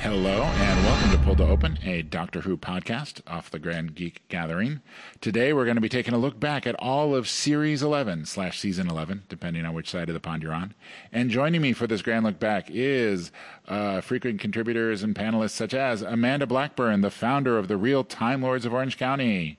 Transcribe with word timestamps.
Hello 0.00 0.44
and 0.44 0.84
welcome 0.86 1.10
to 1.10 1.18
Pulled 1.18 1.36
to 1.38 1.46
Open, 1.46 1.78
a 1.84 2.00
Doctor 2.00 2.40
Who 2.40 2.56
podcast 2.56 3.20
off 3.26 3.50
the 3.50 3.58
Grand 3.58 3.94
Geek 3.94 4.26
Gathering. 4.28 4.80
Today 5.20 5.52
we're 5.52 5.66
going 5.66 5.76
to 5.76 5.82
be 5.82 5.90
taking 5.90 6.14
a 6.14 6.18
look 6.18 6.40
back 6.40 6.66
at 6.66 6.74
all 6.76 7.14
of 7.14 7.28
Series 7.28 7.82
11 7.82 8.24
slash 8.24 8.58
Season 8.58 8.88
11, 8.88 9.24
depending 9.28 9.66
on 9.66 9.74
which 9.74 9.90
side 9.90 10.08
of 10.08 10.14
the 10.14 10.20
pond 10.20 10.42
you're 10.42 10.54
on. 10.54 10.72
And 11.12 11.28
joining 11.28 11.60
me 11.60 11.74
for 11.74 11.86
this 11.86 12.00
grand 12.00 12.24
look 12.24 12.38
back 12.38 12.70
is 12.70 13.30
uh, 13.68 14.00
frequent 14.00 14.40
contributors 14.40 15.02
and 15.02 15.14
panelists 15.14 15.50
such 15.50 15.74
as 15.74 16.00
Amanda 16.00 16.46
Blackburn, 16.46 17.02
the 17.02 17.10
founder 17.10 17.58
of 17.58 17.68
the 17.68 17.76
Real 17.76 18.02
Time 18.02 18.40
Lords 18.40 18.64
of 18.64 18.72
Orange 18.72 18.96
County. 18.96 19.58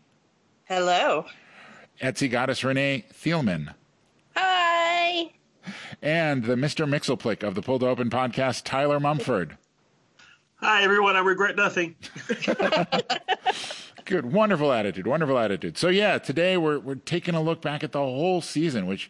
Hello. 0.65 1.27
Etsy 2.01 2.29
goddess 2.29 2.63
Renee 2.63 3.05
Thielman. 3.13 3.75
Hi. 4.35 5.33
And 6.01 6.45
the 6.45 6.55
Mr. 6.55 6.89
Mixelplick 6.89 7.43
of 7.43 7.53
the 7.53 7.61
Pulled 7.61 7.81
to 7.81 7.87
Open 7.87 8.09
podcast, 8.09 8.63
Tyler 8.63 8.99
Mumford. 8.99 9.57
Hi, 10.63 10.83
everyone. 10.83 11.15
I 11.15 11.21
regret 11.21 11.55
nothing. 11.55 11.95
Good, 14.05 14.31
wonderful 14.31 14.71
attitude, 14.71 15.07
wonderful 15.07 15.39
attitude. 15.39 15.75
So 15.75 15.87
yeah, 15.87 16.19
today 16.19 16.55
we're 16.55 16.77
we're 16.77 16.95
taking 16.95 17.33
a 17.33 17.41
look 17.41 17.63
back 17.63 17.83
at 17.83 17.93
the 17.93 17.99
whole 17.99 18.41
season, 18.41 18.85
which 18.85 19.09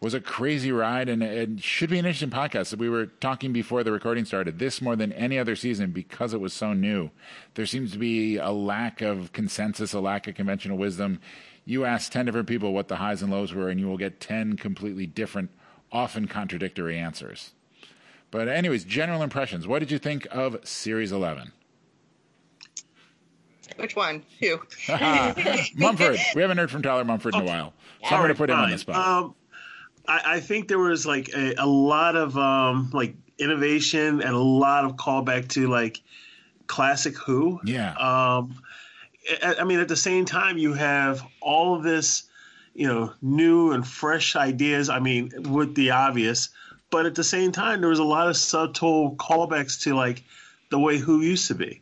was 0.00 0.12
a 0.12 0.20
crazy 0.20 0.72
ride 0.72 1.08
and 1.08 1.22
it 1.22 1.62
should 1.62 1.90
be 1.90 2.00
an 2.00 2.04
interesting 2.04 2.30
podcast. 2.30 2.76
We 2.76 2.88
were 2.88 3.06
talking 3.06 3.52
before 3.52 3.84
the 3.84 3.92
recording 3.92 4.24
started. 4.24 4.58
This 4.58 4.82
more 4.82 4.96
than 4.96 5.12
any 5.12 5.38
other 5.38 5.54
season 5.54 5.92
because 5.92 6.34
it 6.34 6.40
was 6.40 6.52
so 6.52 6.72
new. 6.72 7.10
There 7.54 7.66
seems 7.66 7.92
to 7.92 7.98
be 7.98 8.36
a 8.36 8.50
lack 8.50 9.00
of 9.00 9.32
consensus, 9.32 9.92
a 9.92 10.00
lack 10.00 10.26
of 10.26 10.34
conventional 10.34 10.78
wisdom. 10.78 11.20
You 11.64 11.84
ask 11.84 12.10
10 12.10 12.26
different 12.26 12.48
people 12.48 12.72
what 12.72 12.88
the 12.88 12.96
highs 12.96 13.22
and 13.22 13.30
lows 13.30 13.54
were 13.54 13.68
and 13.68 13.78
you 13.78 13.86
will 13.86 13.98
get 13.98 14.20
10 14.20 14.56
completely 14.56 15.06
different, 15.06 15.50
often 15.92 16.26
contradictory 16.26 16.98
answers. 16.98 17.52
But 18.30 18.48
anyways, 18.48 18.84
general 18.84 19.22
impressions. 19.22 19.66
What 19.66 19.78
did 19.78 19.90
you 19.90 19.98
think 19.98 20.26
of 20.30 20.58
Series 20.66 21.12
11? 21.12 21.52
Which 23.76 23.96
one? 23.96 24.24
Who? 24.40 24.60
Mumford. 25.76 26.18
We 26.34 26.42
haven't 26.42 26.58
heard 26.58 26.70
from 26.70 26.82
Tyler 26.82 27.04
Mumford 27.04 27.34
in 27.34 27.42
a 27.42 27.44
while. 27.44 27.72
So 28.02 28.14
I'm 28.14 28.20
going 28.20 28.28
to 28.28 28.34
put 28.34 28.50
him 28.50 28.56
fine. 28.56 28.64
on 28.64 28.70
the 28.70 28.78
spot. 28.78 28.96
Um, 28.96 29.34
I, 30.06 30.22
I 30.24 30.40
think 30.40 30.68
there 30.68 30.78
was 30.78 31.06
like 31.06 31.28
a, 31.34 31.54
a 31.58 31.66
lot 31.66 32.16
of 32.16 32.36
um, 32.36 32.90
like 32.92 33.14
innovation 33.38 34.20
and 34.20 34.34
a 34.34 34.38
lot 34.38 34.84
of 34.84 34.96
callback 34.96 35.48
to 35.50 35.68
like 35.68 36.00
classic 36.66 37.16
Who. 37.18 37.60
yeah. 37.64 37.92
Um, 37.92 38.60
I, 39.42 39.56
I 39.60 39.64
mean, 39.64 39.80
at 39.80 39.88
the 39.88 39.96
same 39.96 40.24
time, 40.24 40.58
you 40.58 40.72
have 40.72 41.22
all 41.40 41.74
of 41.74 41.82
this, 41.82 42.24
you 42.74 42.86
know, 42.86 43.12
new 43.20 43.72
and 43.72 43.86
fresh 43.86 44.36
ideas. 44.36 44.88
I 44.88 45.00
mean, 45.00 45.30
with 45.50 45.74
the 45.74 45.90
obvious, 45.90 46.48
but 46.90 47.06
at 47.06 47.14
the 47.14 47.24
same 47.24 47.52
time, 47.52 47.80
there 47.80 47.90
was 47.90 47.98
a 47.98 48.04
lot 48.04 48.28
of 48.28 48.36
subtle 48.36 49.14
callbacks 49.16 49.80
to 49.82 49.94
like 49.94 50.24
the 50.70 50.78
way 50.78 50.98
Who 50.98 51.22
used 51.22 51.48
to 51.48 51.54
be. 51.54 51.80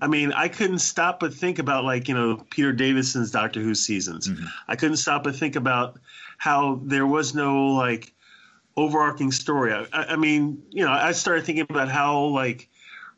I 0.00 0.06
mean, 0.06 0.32
I 0.32 0.48
couldn't 0.48 0.80
stop 0.80 1.20
but 1.20 1.32
think 1.32 1.58
about 1.58 1.84
like 1.84 2.08
you 2.08 2.14
know 2.14 2.44
Peter 2.50 2.72
Davison's 2.72 3.30
Doctor 3.30 3.60
Who 3.60 3.74
seasons. 3.74 4.28
Mm-hmm. 4.28 4.46
I 4.68 4.76
couldn't 4.76 4.96
stop 4.96 5.24
but 5.24 5.36
think 5.36 5.56
about 5.56 5.98
how 6.38 6.80
there 6.84 7.06
was 7.06 7.34
no 7.34 7.68
like 7.68 8.12
overarching 8.76 9.32
story. 9.32 9.72
I, 9.72 9.86
I 9.92 10.16
mean, 10.16 10.62
you 10.70 10.84
know, 10.84 10.92
I 10.92 11.12
started 11.12 11.44
thinking 11.44 11.66
about 11.68 11.88
how 11.88 12.24
like 12.26 12.68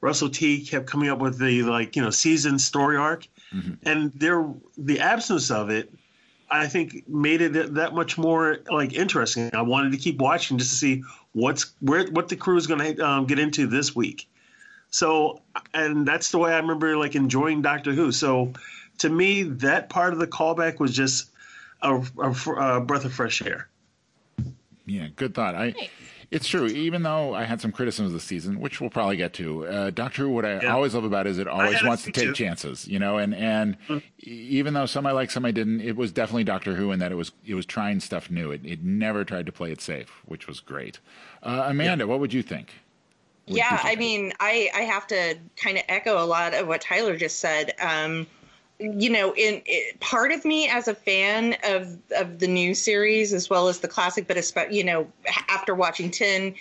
Russell 0.00 0.28
T 0.28 0.64
kept 0.64 0.86
coming 0.86 1.08
up 1.08 1.18
with 1.18 1.38
the 1.38 1.62
like 1.62 1.96
you 1.96 2.02
know 2.02 2.10
season 2.10 2.58
story 2.58 2.96
arc, 2.96 3.26
mm-hmm. 3.52 3.74
and 3.82 4.12
there 4.14 4.46
the 4.76 5.00
absence 5.00 5.50
of 5.50 5.70
it, 5.70 5.92
I 6.50 6.66
think 6.66 7.08
made 7.08 7.40
it 7.40 7.74
that 7.74 7.94
much 7.94 8.18
more 8.18 8.58
like 8.70 8.92
interesting. 8.92 9.50
I 9.54 9.62
wanted 9.62 9.92
to 9.92 9.98
keep 9.98 10.18
watching 10.18 10.58
just 10.58 10.70
to 10.70 10.76
see 10.76 11.02
what's 11.36 11.74
where 11.80 12.06
what 12.06 12.30
the 12.30 12.36
crew 12.36 12.56
is 12.56 12.66
going 12.66 12.96
to 12.96 13.06
um, 13.06 13.26
get 13.26 13.38
into 13.38 13.66
this 13.66 13.94
week. 13.94 14.26
So, 14.90 15.42
and 15.74 16.08
that's 16.08 16.30
the 16.30 16.38
way 16.38 16.52
I 16.52 16.56
remember 16.56 16.96
like 16.96 17.14
enjoying 17.14 17.60
Doctor 17.60 17.92
Who. 17.92 18.10
So, 18.10 18.54
to 18.98 19.10
me, 19.10 19.42
that 19.42 19.90
part 19.90 20.14
of 20.14 20.18
the 20.18 20.26
callback 20.26 20.80
was 20.80 20.96
just 20.96 21.28
a, 21.82 22.00
a, 22.18 22.30
a 22.30 22.80
breath 22.80 23.04
of 23.04 23.12
fresh 23.12 23.42
air. 23.42 23.68
Yeah, 24.86 25.08
good 25.14 25.34
thought. 25.34 25.54
I, 25.54 25.74
it's 26.30 26.48
true. 26.48 26.66
Even 26.66 27.02
though 27.02 27.34
I 27.34 27.44
had 27.44 27.60
some 27.60 27.72
criticisms 27.72 28.12
this 28.12 28.24
season, 28.24 28.60
which 28.60 28.80
we'll 28.80 28.90
probably 28.90 29.16
get 29.16 29.32
to, 29.34 29.66
uh, 29.66 29.90
Doctor 29.90 30.22
Who. 30.22 30.30
What 30.30 30.44
I 30.44 30.60
Yeah. 30.62 30.74
always 30.74 30.94
love 30.94 31.04
about 31.04 31.26
it 31.26 31.30
is 31.30 31.38
it 31.38 31.46
always 31.48 31.82
wants 31.84 32.02
to 32.04 32.12
take 32.12 32.24
too. 32.28 32.32
chances, 32.32 32.86
you 32.88 32.98
know. 32.98 33.18
And 33.18 33.34
and 33.34 33.76
e- 33.88 34.00
even 34.30 34.74
though 34.74 34.86
some 34.86 35.06
I 35.06 35.12
like, 35.12 35.30
some 35.30 35.44
I 35.44 35.50
didn't, 35.50 35.80
it 35.80 35.96
was 35.96 36.12
definitely 36.12 36.44
Doctor 36.44 36.74
Who 36.74 36.90
in 36.92 36.98
that 36.98 37.12
it 37.12 37.16
was 37.16 37.32
it 37.46 37.54
was 37.54 37.66
trying 37.66 38.00
stuff 38.00 38.30
new. 38.30 38.50
It 38.50 38.62
it 38.64 38.82
never 38.84 39.24
tried 39.24 39.46
to 39.46 39.52
play 39.52 39.70
it 39.72 39.80
safe, 39.80 40.10
which 40.26 40.46
was 40.46 40.60
great. 40.60 40.98
Uh, 41.42 41.64
Amanda, 41.66 42.06
what 42.06 42.20
would 42.20 42.32
you 42.32 42.42
think? 42.42 42.72
What 43.46 43.56
yeah, 43.58 43.76
did 43.76 43.84
you 43.84 43.90
I 43.90 43.96
mean, 43.96 44.32
I 44.40 44.70
I 44.74 44.80
have 44.80 45.06
to 45.08 45.36
kind 45.56 45.78
of 45.78 45.84
echo 45.88 46.22
a 46.22 46.26
lot 46.26 46.54
of 46.54 46.66
what 46.66 46.80
Tyler 46.80 47.16
just 47.16 47.38
said. 47.38 47.72
Um, 47.80 48.26
you 48.78 49.10
know, 49.10 49.32
in 49.34 49.62
it, 49.64 49.98
part 50.00 50.32
of 50.32 50.44
me 50.44 50.68
as 50.68 50.86
a 50.88 50.94
fan 50.94 51.56
of 51.64 51.96
of 52.16 52.38
the 52.38 52.46
new 52.46 52.74
series 52.74 53.32
as 53.32 53.48
well 53.48 53.68
as 53.68 53.80
the 53.80 53.88
classic, 53.88 54.26
but 54.28 54.36
especially 54.36 54.76
you 54.76 54.84
know 54.84 55.10
after 55.48 55.74
watching 55.74 56.10
ten 56.10 56.54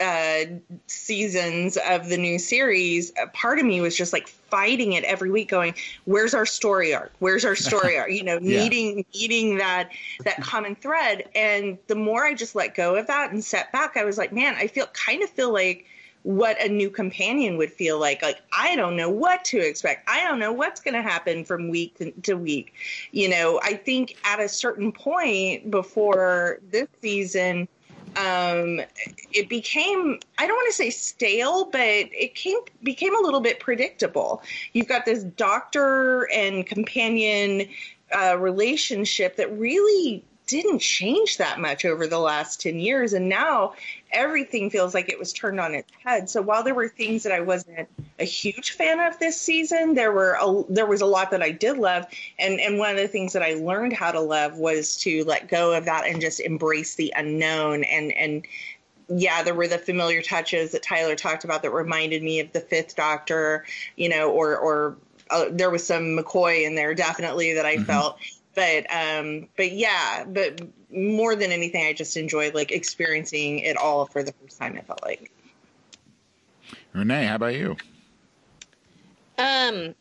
uh, 0.00 0.44
seasons 0.86 1.78
of 1.88 2.08
the 2.08 2.16
new 2.16 2.38
series, 2.38 3.12
a 3.20 3.26
part 3.28 3.58
of 3.58 3.64
me 3.64 3.80
was 3.80 3.96
just 3.96 4.12
like 4.12 4.28
fighting 4.28 4.92
it 4.92 5.04
every 5.04 5.30
week, 5.30 5.48
going, 5.48 5.74
"Where's 6.04 6.34
our 6.34 6.46
story 6.46 6.94
arc? 6.94 7.12
Where's 7.20 7.44
our 7.44 7.56
story 7.56 7.98
arc?" 7.98 8.10
You 8.10 8.24
know, 8.24 8.38
Yeah. 8.42 8.62
needing 8.62 9.04
needing 9.14 9.56
that 9.58 9.90
that 10.24 10.40
common 10.42 10.74
thread. 10.76 11.28
And 11.34 11.78
the 11.86 11.94
more 11.94 12.24
I 12.24 12.34
just 12.34 12.54
let 12.54 12.74
go 12.74 12.96
of 12.96 13.06
that 13.06 13.32
and 13.32 13.42
set 13.42 13.72
back, 13.72 13.96
I 13.96 14.04
was 14.04 14.18
like, 14.18 14.32
man, 14.32 14.54
I 14.56 14.66
feel 14.66 14.86
kind 14.88 15.22
of 15.22 15.30
feel 15.30 15.52
like 15.52 15.86
what 16.22 16.60
a 16.62 16.68
new 16.68 16.88
companion 16.88 17.56
would 17.56 17.72
feel 17.72 17.98
like. 17.98 18.22
Like, 18.22 18.40
I 18.56 18.76
don't 18.76 18.96
know 18.96 19.10
what 19.10 19.44
to 19.46 19.58
expect. 19.58 20.08
I 20.08 20.22
don't 20.22 20.38
know 20.38 20.52
what's 20.52 20.80
going 20.80 20.94
to 20.94 21.02
happen 21.02 21.44
from 21.44 21.68
week 21.68 21.96
to- 22.22 22.34
week. 22.34 22.74
You 23.10 23.28
know, 23.28 23.60
I 23.62 23.74
think 23.74 24.16
at 24.24 24.40
a 24.40 24.48
certain 24.48 24.92
point 24.92 25.70
before 25.70 26.60
this 26.70 26.88
season, 27.00 27.66
um, 28.16 28.80
it 29.32 29.48
became, 29.48 30.20
I 30.38 30.46
don't 30.46 30.56
want 30.56 30.68
to 30.68 30.76
say 30.76 30.90
stale, 30.90 31.64
but 31.64 31.80
it 31.80 32.34
came, 32.34 32.58
became 32.82 33.16
a 33.16 33.20
little 33.20 33.40
bit 33.40 33.58
predictable. 33.58 34.42
You've 34.74 34.88
got 34.88 35.06
this 35.06 35.24
doctor 35.24 36.30
and 36.32 36.66
companion 36.66 37.68
uh, 38.16 38.36
relationship 38.38 39.36
that 39.36 39.50
really 39.58 40.24
didn't 40.46 40.80
change 40.80 41.38
that 41.38 41.60
much 41.60 41.84
over 41.84 42.06
the 42.06 42.18
last 42.18 42.60
10 42.60 42.78
years. 42.78 43.12
And 43.12 43.28
now 43.28 43.74
everything 44.10 44.70
feels 44.70 44.94
like 44.94 45.08
it 45.08 45.18
was 45.18 45.32
turned 45.32 45.60
on 45.60 45.74
its 45.74 45.90
head. 46.04 46.28
So 46.28 46.42
while 46.42 46.62
there 46.62 46.74
were 46.74 46.88
things 46.88 47.22
that 47.22 47.32
I 47.32 47.40
wasn't 47.40 47.88
a 48.18 48.24
huge 48.24 48.72
fan 48.72 49.00
of 49.00 49.18
this 49.18 49.40
season, 49.40 49.94
there 49.94 50.12
were 50.12 50.36
a, 50.40 50.64
there 50.68 50.86
was 50.86 51.00
a 51.00 51.06
lot 51.06 51.30
that 51.30 51.42
I 51.42 51.50
did 51.50 51.78
love. 51.78 52.06
And 52.38 52.60
and 52.60 52.78
one 52.78 52.90
of 52.90 52.96
the 52.96 53.08
things 53.08 53.32
that 53.34 53.42
I 53.42 53.54
learned 53.54 53.92
how 53.92 54.12
to 54.12 54.20
love 54.20 54.56
was 54.56 54.96
to 54.98 55.24
let 55.24 55.48
go 55.48 55.72
of 55.72 55.86
that 55.86 56.06
and 56.06 56.20
just 56.20 56.40
embrace 56.40 56.94
the 56.96 57.12
unknown 57.16 57.84
and 57.84 58.12
and 58.12 58.46
yeah, 59.08 59.42
there 59.42 59.54
were 59.54 59.68
the 59.68 59.78
familiar 59.78 60.22
touches 60.22 60.72
that 60.72 60.82
Tyler 60.82 61.16
talked 61.16 61.44
about 61.44 61.62
that 61.62 61.70
reminded 61.70 62.22
me 62.22 62.40
of 62.40 62.52
the 62.52 62.60
Fifth 62.60 62.96
Doctor, 62.96 63.64
you 63.96 64.08
know, 64.08 64.30
or 64.30 64.56
or 64.56 64.96
uh, 65.30 65.46
there 65.50 65.70
was 65.70 65.86
some 65.86 66.16
McCoy 66.16 66.66
in 66.66 66.74
there 66.74 66.94
definitely 66.94 67.54
that 67.54 67.66
I 67.66 67.78
felt. 67.78 68.18
But 68.54 68.86
um, 68.94 69.48
but 69.56 69.72
yeah, 69.72 70.24
but 70.26 70.60
more 70.90 71.34
than 71.34 71.52
anything, 71.52 71.86
I 71.86 71.92
just 71.92 72.16
enjoyed 72.16 72.54
like 72.54 72.70
experiencing 72.70 73.60
it 73.60 73.76
all 73.76 74.06
for 74.06 74.22
the 74.22 74.32
first 74.32 74.58
time. 74.58 74.76
I 74.76 74.82
felt 74.82 75.02
like. 75.02 75.30
Renee, 76.92 77.26
how 77.26 77.36
about 77.36 77.54
you? 77.54 77.76
Um, 79.38 79.94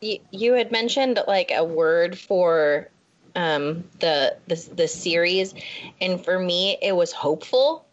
you, 0.00 0.18
you 0.30 0.54
had 0.54 0.72
mentioned 0.72 1.20
like 1.26 1.52
a 1.54 1.64
word 1.64 2.18
for 2.18 2.88
um 3.36 3.84
the 4.00 4.36
the 4.46 4.68
the 4.74 4.88
series, 4.88 5.54
and 6.00 6.24
for 6.24 6.38
me, 6.38 6.78
it 6.80 6.96
was 6.96 7.12
hopeful. 7.12 7.86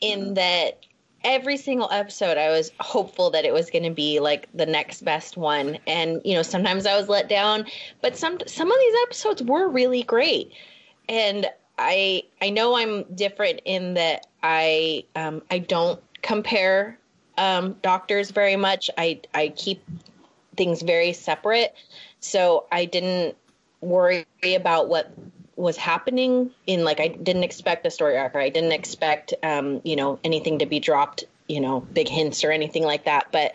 In 0.00 0.34
that 0.34 0.84
every 1.24 1.56
single 1.56 1.90
episode, 1.90 2.38
I 2.38 2.50
was 2.50 2.70
hopeful 2.80 3.30
that 3.30 3.44
it 3.44 3.52
was 3.52 3.70
going 3.70 3.84
to 3.84 3.90
be 3.90 4.20
like 4.20 4.48
the 4.54 4.66
next 4.66 5.04
best 5.04 5.36
one, 5.36 5.78
and 5.86 6.20
you 6.24 6.34
know 6.34 6.42
sometimes 6.42 6.86
I 6.86 6.96
was 6.96 7.08
let 7.08 7.28
down, 7.28 7.66
but 8.02 8.16
some 8.16 8.38
some 8.46 8.70
of 8.70 8.78
these 8.78 8.94
episodes 9.04 9.42
were 9.42 9.68
really 9.68 10.02
great, 10.02 10.52
and 11.08 11.46
I 11.78 12.24
I 12.40 12.50
know 12.50 12.76
I'm 12.76 13.04
different 13.14 13.60
in 13.64 13.94
that 13.94 14.26
I 14.42 15.04
um 15.16 15.42
I 15.50 15.58
don't 15.58 16.00
compare 16.22 16.98
um 17.36 17.76
doctors 17.82 18.30
very 18.30 18.56
much. 18.56 18.90
I 18.98 19.20
I 19.34 19.48
keep 19.48 19.82
things 20.56 20.82
very 20.82 21.12
separate. 21.12 21.74
So 22.20 22.66
I 22.72 22.84
didn't 22.84 23.36
worry 23.80 24.26
about 24.44 24.88
what 24.88 25.12
was 25.58 25.76
happening 25.76 26.50
in 26.66 26.84
like 26.84 27.00
I 27.00 27.08
didn't 27.08 27.42
expect 27.42 27.86
a 27.86 27.90
story 27.90 28.16
arc 28.16 28.34
or 28.34 28.40
I 28.40 28.48
didn't 28.48 28.72
expect 28.72 29.34
um, 29.42 29.80
you 29.84 29.96
know, 29.96 30.18
anything 30.22 30.60
to 30.60 30.66
be 30.66 30.78
dropped, 30.80 31.24
you 31.48 31.60
know, 31.60 31.80
big 31.80 32.08
hints 32.08 32.44
or 32.44 32.52
anything 32.52 32.84
like 32.84 33.04
that. 33.04 33.28
But 33.32 33.52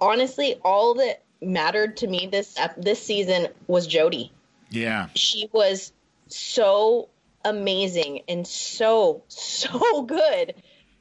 honestly, 0.00 0.60
all 0.62 0.94
that 0.94 1.22
mattered 1.40 1.96
to 1.98 2.06
me 2.06 2.28
this 2.30 2.54
ep- 2.58 2.80
this 2.80 3.02
season 3.02 3.48
was 3.66 3.88
Jodie 3.88 4.30
Yeah. 4.70 5.08
She 5.14 5.48
was 5.52 5.92
so 6.28 7.08
amazing 7.44 8.22
and 8.28 8.46
so 8.46 9.22
so 9.28 10.02
good 10.08 10.54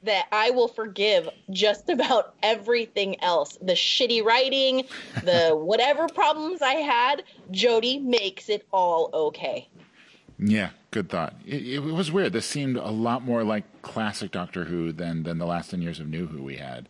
that 0.03 0.27
I 0.31 0.51
will 0.51 0.67
forgive 0.67 1.29
just 1.49 1.89
about 1.89 2.35
everything 2.43 3.21
else. 3.21 3.57
The 3.61 3.73
shitty 3.73 4.23
writing, 4.23 4.85
the 5.23 5.51
whatever 5.55 6.07
problems 6.07 6.61
I 6.61 6.73
had, 6.73 7.23
Jodie 7.51 8.03
makes 8.03 8.49
it 8.49 8.67
all 8.71 9.09
okay. 9.13 9.69
Yeah, 10.45 10.71
good 10.91 11.09
thought. 11.09 11.35
It, 11.45 11.75
it, 11.75 11.79
was 11.79 12.11
weird. 12.11 12.33
This 12.33 12.45
seemed 12.45 12.75
a 12.75 12.89
lot 12.89 13.23
more 13.23 13.43
like 13.43 13.81
classic 13.81 14.31
Doctor 14.31 14.65
Who 14.65 14.91
than 14.91 15.23
than 15.23 15.37
the 15.37 15.45
last 15.45 15.71
ten 15.71 15.81
years 15.81 15.99
of 15.99 16.09
New 16.09 16.27
Who 16.27 16.43
we 16.43 16.57
had. 16.57 16.89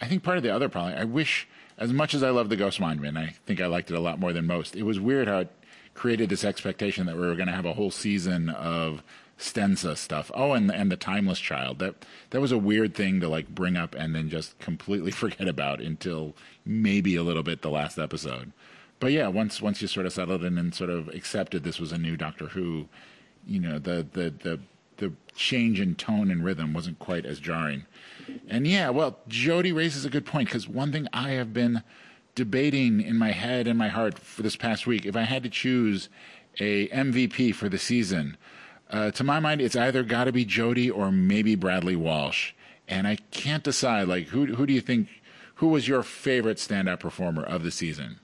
I 0.00 0.06
think 0.06 0.24
part 0.24 0.36
of 0.36 0.42
the 0.42 0.54
other 0.54 0.68
problem. 0.68 0.98
I 0.98 1.04
wish, 1.04 1.46
as 1.76 1.92
much 1.92 2.12
as 2.12 2.22
I 2.22 2.30
love 2.30 2.48
the 2.48 2.56
Ghost 2.56 2.80
Monument, 2.80 3.16
I 3.16 3.34
think 3.46 3.60
I 3.60 3.66
liked 3.66 3.90
it 3.90 3.96
a 3.96 4.00
lot 4.00 4.18
more 4.18 4.32
than 4.32 4.46
most. 4.46 4.74
It 4.74 4.82
was 4.82 4.98
weird 4.98 5.28
how 5.28 5.38
it 5.38 5.52
created 5.94 6.28
this 6.28 6.44
expectation 6.44 7.06
that 7.06 7.16
we 7.16 7.26
were 7.26 7.34
going 7.34 7.48
to 7.48 7.54
have 7.54 7.66
a 7.66 7.72
whole 7.72 7.90
season 7.90 8.48
of 8.48 9.02
Stenza 9.38 9.96
stuff. 9.96 10.30
Oh, 10.34 10.52
and 10.52 10.70
and 10.70 10.90
the 10.90 10.96
Timeless 10.96 11.38
Child. 11.38 11.78
That 11.78 12.04
that 12.30 12.40
was 12.40 12.50
a 12.50 12.58
weird 12.58 12.94
thing 12.94 13.20
to 13.20 13.28
like 13.28 13.48
bring 13.48 13.76
up 13.76 13.94
and 13.94 14.12
then 14.14 14.28
just 14.28 14.58
completely 14.58 15.10
forget 15.22 15.46
about 15.46 15.80
until 15.80 16.34
maybe 16.64 17.14
a 17.14 17.22
little 17.22 17.44
bit 17.44 17.62
the 17.62 17.70
last 17.70 17.96
episode. 17.96 18.52
But 19.00 19.12
yeah, 19.12 19.28
once 19.28 19.62
once 19.62 19.80
you 19.80 19.88
sort 19.88 20.06
of 20.06 20.12
settled 20.12 20.44
in 20.44 20.58
and 20.58 20.74
sort 20.74 20.90
of 20.90 21.08
accepted 21.08 21.62
this 21.62 21.78
was 21.78 21.92
a 21.92 21.98
new 21.98 22.16
Doctor 22.16 22.48
Who, 22.48 22.88
you 23.46 23.60
know, 23.60 23.78
the 23.78 24.06
the 24.12 24.30
the 24.30 24.60
the 24.96 25.12
change 25.34 25.80
in 25.80 25.94
tone 25.94 26.30
and 26.30 26.44
rhythm 26.44 26.72
wasn't 26.72 26.98
quite 26.98 27.24
as 27.24 27.38
jarring. 27.38 27.86
And 28.48 28.66
yeah, 28.66 28.90
well, 28.90 29.18
Jodie 29.28 29.74
raises 29.74 30.04
a 30.04 30.10
good 30.10 30.26
point 30.26 30.48
because 30.48 30.68
one 30.68 30.92
thing 30.92 31.06
I 31.12 31.30
have 31.30 31.52
been 31.52 31.82
debating 32.34 33.00
in 33.00 33.16
my 33.16 33.32
head 33.32 33.66
and 33.66 33.78
my 33.78 33.88
heart 33.88 34.18
for 34.18 34.42
this 34.42 34.56
past 34.56 34.86
week, 34.86 35.06
if 35.06 35.16
I 35.16 35.22
had 35.22 35.42
to 35.44 35.48
choose 35.48 36.08
a 36.60 36.88
MVP 36.88 37.54
for 37.54 37.68
the 37.68 37.78
season, 37.78 38.36
uh, 38.90 39.10
to 39.12 39.24
my 39.24 39.38
mind, 39.38 39.60
it's 39.60 39.76
either 39.76 40.02
got 40.02 40.24
to 40.24 40.32
be 40.32 40.44
Jodie 40.44 40.94
or 40.94 41.12
maybe 41.12 41.54
Bradley 41.54 41.96
Walsh, 41.96 42.52
and 42.86 43.06
I 43.06 43.16
can't 43.30 43.62
decide. 43.62 44.08
Like, 44.08 44.28
who 44.28 44.46
who 44.46 44.66
do 44.66 44.72
you 44.72 44.80
think? 44.80 45.08
Who 45.56 45.68
was 45.68 45.88
your 45.88 46.02
favorite 46.02 46.58
standout 46.58 47.00
performer 47.00 47.42
of 47.42 47.64
the 47.64 47.70
season? 47.70 48.20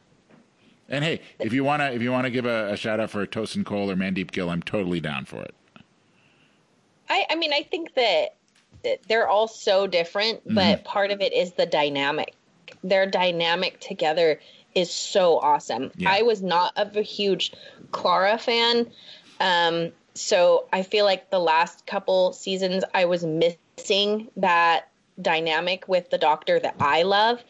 And 0.88 1.04
hey, 1.04 1.20
if 1.38 1.52
you 1.52 1.64
wanna 1.64 1.90
if 1.92 2.02
you 2.02 2.12
wanna 2.12 2.30
give 2.30 2.46
a, 2.46 2.72
a 2.72 2.76
shout 2.76 3.00
out 3.00 3.10
for 3.10 3.26
Tosin 3.26 3.64
Cole 3.64 3.90
or 3.90 3.96
Mandeep 3.96 4.30
Gill, 4.30 4.50
I'm 4.50 4.62
totally 4.62 5.00
down 5.00 5.24
for 5.24 5.42
it. 5.42 5.54
I 7.08 7.26
I 7.30 7.36
mean 7.36 7.52
I 7.52 7.62
think 7.62 7.94
that 7.94 8.36
they're 9.08 9.28
all 9.28 9.48
so 9.48 9.86
different, 9.86 10.40
mm-hmm. 10.44 10.54
but 10.54 10.84
part 10.84 11.10
of 11.10 11.20
it 11.20 11.32
is 11.32 11.52
the 11.52 11.66
dynamic. 11.66 12.34
Their 12.82 13.06
dynamic 13.06 13.80
together 13.80 14.40
is 14.74 14.90
so 14.90 15.38
awesome. 15.38 15.90
Yeah. 15.96 16.10
I 16.10 16.22
was 16.22 16.42
not 16.42 16.72
of 16.76 16.96
a 16.96 17.02
huge 17.02 17.52
Clara 17.92 18.38
fan. 18.38 18.90
Um, 19.40 19.92
so 20.14 20.66
I 20.72 20.82
feel 20.82 21.04
like 21.04 21.30
the 21.30 21.38
last 21.38 21.86
couple 21.86 22.32
seasons 22.32 22.84
I 22.94 23.04
was 23.04 23.24
missing 23.24 24.28
that 24.36 24.88
dynamic 25.20 25.88
with 25.88 26.10
the 26.10 26.18
doctor 26.18 26.58
that 26.60 26.76
I 26.80 27.02
love. 27.02 27.42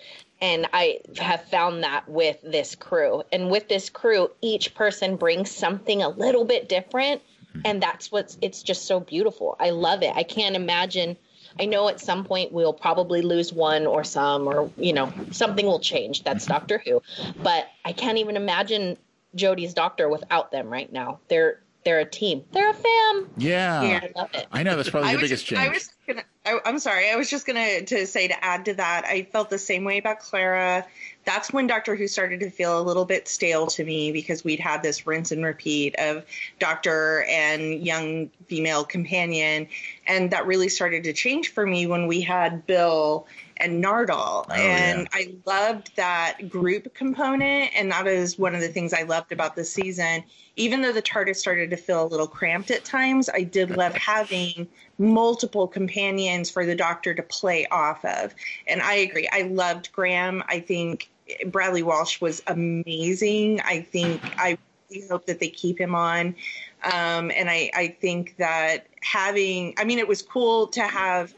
And 0.45 0.67
I 0.75 1.01
have 1.17 1.49
found 1.49 1.85
that 1.85 2.07
with 2.07 2.37
this 2.43 2.75
crew. 2.75 3.23
And 3.33 3.51
with 3.51 3.67
this 3.67 3.89
crew, 3.89 4.31
each 4.43 4.75
person 4.75 5.17
brings 5.17 5.51
something 5.51 6.03
a 6.03 6.11
little 6.11 6.45
bit 6.45 6.69
different. 6.69 7.23
Mm-hmm. 7.23 7.61
And 7.65 7.83
that's 7.83 8.13
what's, 8.13 8.37
it's 8.43 8.63
just 8.63 8.85
so 8.85 9.01
beautiful. 9.01 9.57
I 9.59 9.71
love 9.71 10.03
it. 10.03 10.13
I 10.15 10.23
can't 10.23 10.55
imagine. 10.55 11.17
I 11.59 11.65
know 11.65 11.89
at 11.89 11.99
some 11.99 12.25
point 12.27 12.53
we'll 12.53 12.75
probably 12.75 13.23
lose 13.23 13.55
one 13.55 13.87
or 13.87 14.05
some, 14.05 14.47
or, 14.47 14.71
you 14.77 14.93
know, 14.93 15.11
something 15.31 15.65
will 15.65 15.81
change. 15.81 16.25
That's 16.25 16.45
mm-hmm. 16.45 16.53
Doctor 16.53 16.83
Who. 16.85 17.01
But 17.43 17.67
I 17.83 17.93
can't 17.93 18.19
even 18.19 18.37
imagine 18.37 18.99
Jodie's 19.35 19.73
doctor 19.73 20.11
without 20.11 20.51
them 20.51 20.69
right 20.69 20.93
now. 20.93 21.21
They're 21.29 21.61
they're 21.85 22.01
a 22.01 22.05
team. 22.05 22.45
They're 22.53 22.71
a 22.71 22.75
fam. 22.75 23.29
Yeah, 23.37 23.83
yeah. 23.83 24.01
I 24.03 24.19
love 24.19 24.31
it. 24.35 24.47
I 24.51 24.63
know 24.63 24.77
that's 24.77 24.91
probably 24.91 25.15
the 25.15 25.21
biggest 25.21 25.45
change. 25.45 25.61
I 25.61 25.69
was 25.69 25.91
gonna. 26.07 26.25
I, 26.47 26.59
am 26.65 26.79
sorry. 26.79 27.11
I 27.11 27.17
was 27.17 27.29
just 27.29 27.47
gonna 27.47 27.83
to 27.83 28.07
say 28.07 28.29
to 28.29 28.45
add 28.45 28.65
to 28.67 28.75
that. 28.75 29.05
I 29.05 29.23
felt 29.23 29.51
the 29.51 29.59
same 29.59 29.85
way 29.85 29.99
about 29.99 30.21
Clara. 30.21 30.87
That's 31.25 31.53
when 31.53 31.67
Doctor 31.67 31.95
Who 31.95 32.09
started 32.09 32.41
to 32.41 32.51
feel 32.51 32.81
a 32.81 32.83
little 32.83 33.05
bit 33.05 33.29
stale 33.29 33.67
to 33.69 33.85
me 33.85 34.13
because 34.13 34.45
we'd 34.45 34.61
had 34.61 34.83
this 34.83 35.07
rinse 35.07 35.31
and 35.31 35.45
repeat 35.45 35.95
of 35.99 36.25
Doctor 36.59 37.25
and 37.29 37.85
young 37.85 38.31
female 38.47 38.85
companion, 38.85 39.69
and 40.07 40.31
that 40.31 40.47
really 40.47 40.69
started 40.71 41.05
to 41.05 41.13
change 41.13 41.53
for 41.53 41.67
me 41.67 41.87
when 41.87 42.07
we 42.07 42.23
had 42.23 42.67
Bill 42.67 43.27
and 43.65 43.83
Nardole. 43.83 44.45
Oh, 44.49 44.53
and 44.53 45.01
yeah. 45.01 45.07
I 45.13 45.35
loved 45.47 45.97
that 45.97 46.49
group 46.49 46.93
component. 46.95 47.71
And 47.75 47.91
that 47.91 48.07
is 48.07 48.39
one 48.39 48.55
of 48.55 48.61
the 48.61 48.69
things 48.69 48.93
I 48.93 49.03
loved 49.03 49.33
about 49.33 49.57
the 49.57 49.65
season. 49.65 50.23
Even 50.57 50.83
though 50.83 50.93
the 50.93 51.03
TARDIS 51.03 51.37
started 51.37 51.71
to 51.71 51.77
feel 51.77 52.05
a 52.05 52.07
little 52.07 52.27
cramped 52.27 52.71
at 52.71 52.85
times, 52.85 53.29
I 53.29 53.43
did 53.43 53.71
love 53.71 53.95
having 53.95 54.69
multiple 54.99 55.67
companions 55.67 56.51
for 56.51 56.65
the 56.65 56.77
doctor 56.77 57.15
to 57.15 57.23
play 57.23 57.67
off 57.67 58.05
of. 58.05 58.35
And 58.67 58.81
I 58.83 58.95
agree. 58.95 59.29
I 59.33 59.43
loved 59.43 59.91
Graham. 59.93 60.45
I 60.49 60.61
think 60.61 61.11
Bradley 61.47 61.83
Walsh 61.83 62.21
was 62.21 62.43
amazing. 62.47 63.61
I 63.63 63.81
think 63.81 64.23
I 64.39 64.59
really 64.91 65.09
hope 65.09 65.27
that 65.27 65.41
they 65.41 65.49
keep 65.49 65.81
him 65.81 65.95
on. 65.95 66.37
Um, 66.85 67.33
and 67.35 67.49
I, 67.49 67.71
I 67.75 67.89
think 67.89 68.37
that 68.37 68.87
having, 69.03 69.75
I 69.79 69.85
mean, 69.85 69.99
it 69.99 70.07
was 70.07 70.21
cool 70.21 70.67
to 70.69 70.83
have 70.83 71.35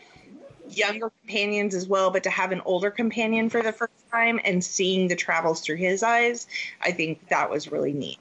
younger 0.69 1.11
companions 1.11 1.75
as 1.75 1.87
well, 1.87 2.11
but 2.11 2.23
to 2.25 2.31
have 2.31 2.53
an 2.53 2.61
older 2.65 2.91
companion 2.91 3.51
for 3.51 3.63
the 3.63 3.73
first 3.73 3.93
time 4.11 4.41
and 4.45 4.63
seeing 4.63 5.09
the 5.09 5.17
travels 5.17 5.61
through 5.61 5.77
his 5.77 6.03
eyes, 6.03 6.47
I 6.81 6.93
think 6.93 7.29
that 7.29 7.51
was 7.51 7.71
really 7.71 7.93
neat. 7.93 8.19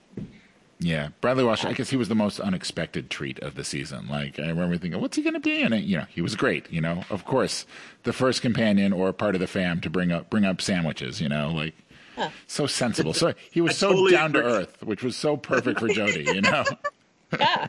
Yeah, 0.79 1.09
Bradley 1.21 1.43
Walsh. 1.43 1.63
I 1.63 1.73
guess 1.73 1.89
he 1.89 1.97
was 1.97 2.09
the 2.09 2.15
most 2.15 2.39
unexpected 2.39 3.09
treat 3.09 3.39
of 3.39 3.55
the 3.55 3.63
season. 3.63 4.07
Like 4.09 4.39
I 4.39 4.47
remember 4.47 4.77
thinking, 4.77 4.99
"What's 4.99 5.15
he 5.15 5.23
going 5.23 5.33
to 5.33 5.39
be?" 5.39 5.61
And 5.61 5.73
you 5.73 5.97
know, 5.97 6.05
he 6.09 6.21
was 6.21 6.35
great. 6.35 6.71
You 6.71 6.81
know, 6.81 7.03
of 7.09 7.23
course, 7.23 7.65
the 8.03 8.11
first 8.11 8.41
companion 8.41 8.91
or 8.91 9.13
part 9.13 9.35
of 9.35 9.41
the 9.41 9.47
fam 9.47 9.79
to 9.81 9.89
bring 9.89 10.11
up 10.11 10.29
bring 10.29 10.43
up 10.43 10.61
sandwiches. 10.61 11.21
You 11.21 11.29
know, 11.29 11.49
like 11.51 11.75
huh. 12.17 12.29
so 12.47 12.67
sensible. 12.67 13.13
So 13.13 13.33
he 13.51 13.61
was 13.61 13.77
so 13.77 13.91
totally 13.91 14.11
down 14.11 14.33
to 14.33 14.43
earth, 14.43 14.83
which 14.83 15.01
was 15.01 15.15
so 15.15 15.37
perfect 15.37 15.79
for 15.79 15.87
Jodie. 15.87 16.33
You 16.33 16.41
know. 16.41 16.65
Yeah. 17.33 17.67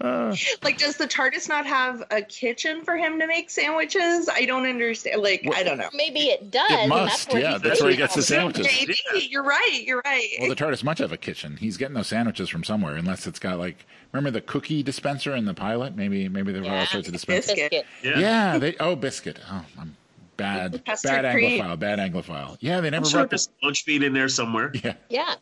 Uh, 0.00 0.34
like, 0.62 0.78
does 0.78 0.96
the 0.96 1.06
TARDIS 1.06 1.48
not 1.48 1.66
have 1.66 2.02
a 2.10 2.22
kitchen 2.22 2.84
for 2.84 2.96
him 2.96 3.18
to 3.18 3.26
make 3.26 3.50
sandwiches? 3.50 4.28
I 4.28 4.44
don't 4.44 4.66
understand. 4.66 5.22
Like, 5.22 5.42
well, 5.44 5.58
I 5.58 5.62
don't 5.62 5.78
know. 5.78 5.88
Maybe 5.94 6.28
it 6.28 6.50
does. 6.50 6.70
It 6.70 6.88
must. 6.88 7.30
That's 7.30 7.42
yeah, 7.42 7.58
that's 7.58 7.82
where 7.82 7.90
he 7.90 7.96
gets 7.96 8.14
the 8.14 8.22
sandwiches. 8.22 8.66
Maybe 8.66 9.26
you're 9.28 9.42
right. 9.42 9.82
You're 9.84 10.02
right. 10.04 10.28
Well, 10.40 10.48
the 10.48 10.56
TARDIS 10.56 10.82
must 10.82 11.00
have 11.00 11.12
a 11.12 11.16
kitchen. 11.16 11.56
He's 11.56 11.76
getting 11.76 11.94
those 11.94 12.08
sandwiches 12.08 12.48
from 12.48 12.64
somewhere, 12.64 12.96
unless 12.96 13.26
it's 13.26 13.38
got 13.38 13.58
like. 13.58 13.86
Remember 14.12 14.32
the 14.32 14.40
cookie 14.40 14.82
dispenser 14.82 15.36
in 15.36 15.44
the 15.44 15.54
pilot? 15.54 15.94
Maybe, 15.94 16.28
maybe 16.28 16.50
there 16.50 16.62
were 16.62 16.66
yeah. 16.66 16.80
all 16.80 16.86
sorts 16.86 17.06
of 17.06 17.12
dispensers. 17.12 17.54
Biscuit. 17.54 17.86
Yeah. 18.02 18.18
yeah. 18.18 18.58
They. 18.58 18.76
Oh, 18.80 18.96
biscuit. 18.96 19.38
Oh, 19.48 19.64
I'm 19.78 19.96
bad. 20.40 20.84
Bad 20.84 21.32
cream. 21.32 21.62
anglophile. 21.62 21.78
Bad 21.78 21.98
anglophile. 21.98 22.56
Yeah, 22.60 22.80
they 22.80 22.90
never 22.90 23.04
I'm 23.04 23.10
sure 23.10 23.20
brought 23.20 23.30
this 23.30 23.48
lunch 23.62 23.86
meat 23.86 24.02
in 24.02 24.12
there 24.12 24.28
somewhere. 24.28 24.72
Yeah. 24.82 24.94
Yeah. 25.10 25.34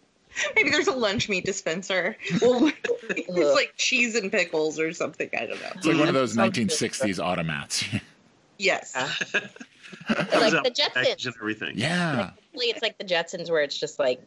Maybe 0.56 0.70
there's 0.70 0.88
a 0.88 0.92
lunch 0.92 1.28
meat 1.28 1.44
dispenser. 1.44 2.16
Well, 2.40 2.70
it's 3.08 3.54
like 3.54 3.74
cheese 3.76 4.14
and 4.14 4.30
pickles 4.30 4.78
or 4.78 4.92
something. 4.92 5.28
I 5.32 5.46
don't 5.46 5.60
know. 5.60 5.68
It's 5.74 5.86
like 5.86 5.98
one 5.98 6.08
of 6.08 6.14
those 6.14 6.36
1960s 6.36 7.16
automats. 7.22 8.00
yes. 8.58 8.94
like 10.08 10.62
the 10.62 10.70
Jetsons. 10.74 11.26
And 11.26 11.34
everything. 11.36 11.72
Yeah. 11.76 12.30
Like, 12.54 12.68
it's 12.68 12.82
like 12.82 12.98
the 12.98 13.04
Jetsons 13.04 13.50
where 13.50 13.62
it's 13.62 13.78
just 13.78 13.98
like. 13.98 14.22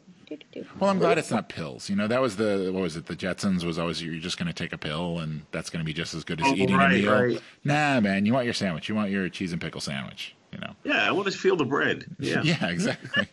Well, 0.80 0.90
I'm 0.90 0.98
glad 0.98 1.18
it's 1.18 1.30
not 1.30 1.50
pills. 1.50 1.90
You 1.90 1.98
know, 1.98 2.08
that 2.08 2.22
was 2.22 2.38
the 2.38 2.72
what 2.74 2.82
was 2.82 2.96
it? 2.96 3.06
The 3.06 3.18
Jetsons 3.18 3.66
was 3.66 3.78
always 3.78 4.02
you're 4.02 4.16
just 4.16 4.38
going 4.38 4.48
to 4.48 4.54
take 4.54 4.72
a 4.72 4.78
pill 4.78 5.20
and 5.20 5.42
that's 5.52 5.70
going 5.70 5.82
to 5.82 5.86
be 5.86 5.92
just 5.92 6.14
as 6.14 6.24
good 6.24 6.40
as 6.40 6.48
oh, 6.48 6.56
eating 6.56 6.78
right, 6.78 6.94
a 6.94 6.98
meal. 6.98 7.12
Right. 7.12 7.42
Nah, 7.66 8.00
man, 8.00 8.26
you 8.26 8.32
want 8.32 8.46
your 8.46 8.54
sandwich. 8.54 8.88
You 8.88 8.96
want 8.96 9.12
your 9.12 9.28
cheese 9.28 9.52
and 9.52 9.60
pickle 9.60 9.82
sandwich. 9.82 10.34
You 10.52 10.60
know. 10.60 10.76
Yeah, 10.84 11.08
I 11.08 11.12
want 11.12 11.32
to 11.32 11.38
feel 11.38 11.56
the 11.56 11.66
bread. 11.66 12.06
Yeah. 12.20 12.42
yeah, 12.44 12.68
exactly. 12.68 13.28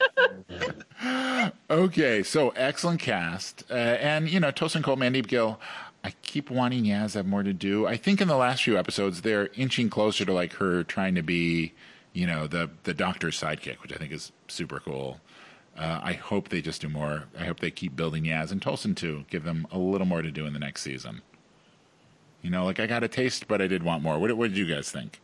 okay, 1.71 2.23
so 2.23 2.51
excellent 2.51 3.01
cast, 3.01 3.65
uh, 3.71 3.75
and 3.75 4.29
you 4.29 4.41
know 4.41 4.53
Tosin 4.53 4.83
Cole, 4.83 4.97
Mandeep 4.97 5.27
Gill. 5.27 5.61
I 6.05 6.13
keep 6.23 6.49
wanting 6.49 6.85
Yaz 6.85 7.13
to 7.13 7.19
have 7.19 7.27
more 7.27 7.43
to 7.43 7.53
do. 7.53 7.87
I 7.87 7.97
think 7.97 8.21
in 8.21 8.29
the 8.29 8.37
last 8.37 8.63
few 8.63 8.79
episodes 8.79 9.23
they're 9.23 9.51
inching 9.57 9.91
closer 9.91 10.25
to 10.25 10.33
like 10.33 10.55
her 10.55 10.85
trying 10.85 11.17
to 11.17 11.23
be, 11.23 11.73
you 12.13 12.27
know, 12.27 12.47
the 12.47 12.71
the 12.85 12.95
doctor's 12.95 13.41
sidekick, 13.41 13.83
which 13.83 13.93
I 13.93 13.97
think 13.97 14.13
is 14.13 14.33
super 14.47 14.81
cool. 14.81 15.21
Uh, 15.77 16.01
I 16.03 16.13
hope 16.15 16.49
they 16.49 16.61
just 16.61 16.81
do 16.81 16.89
more. 16.89 17.25
I 17.39 17.45
hope 17.45 17.61
they 17.61 17.71
keep 17.71 17.95
building 17.95 18.25
Yaz 18.25 18.51
and 18.51 18.61
Tosin 18.61 18.97
too. 18.97 19.25
Give 19.31 19.45
them 19.45 19.67
a 19.71 19.79
little 19.79 20.07
more 20.07 20.23
to 20.23 20.31
do 20.31 20.45
in 20.45 20.53
the 20.53 20.59
next 20.59 20.83
season. 20.83 21.23
You 22.43 22.51
know, 22.51 22.65
like 22.65 22.81
I 22.81 22.87
got 22.87 23.05
a 23.05 23.09
taste, 23.09 23.49
but 23.49 23.61
I 23.61 23.67
did 23.67 23.83
want 23.83 24.03
more. 24.03 24.19
What, 24.19 24.37
what 24.37 24.49
did 24.49 24.57
you 24.57 24.73
guys 24.73 24.91
think? 24.91 25.21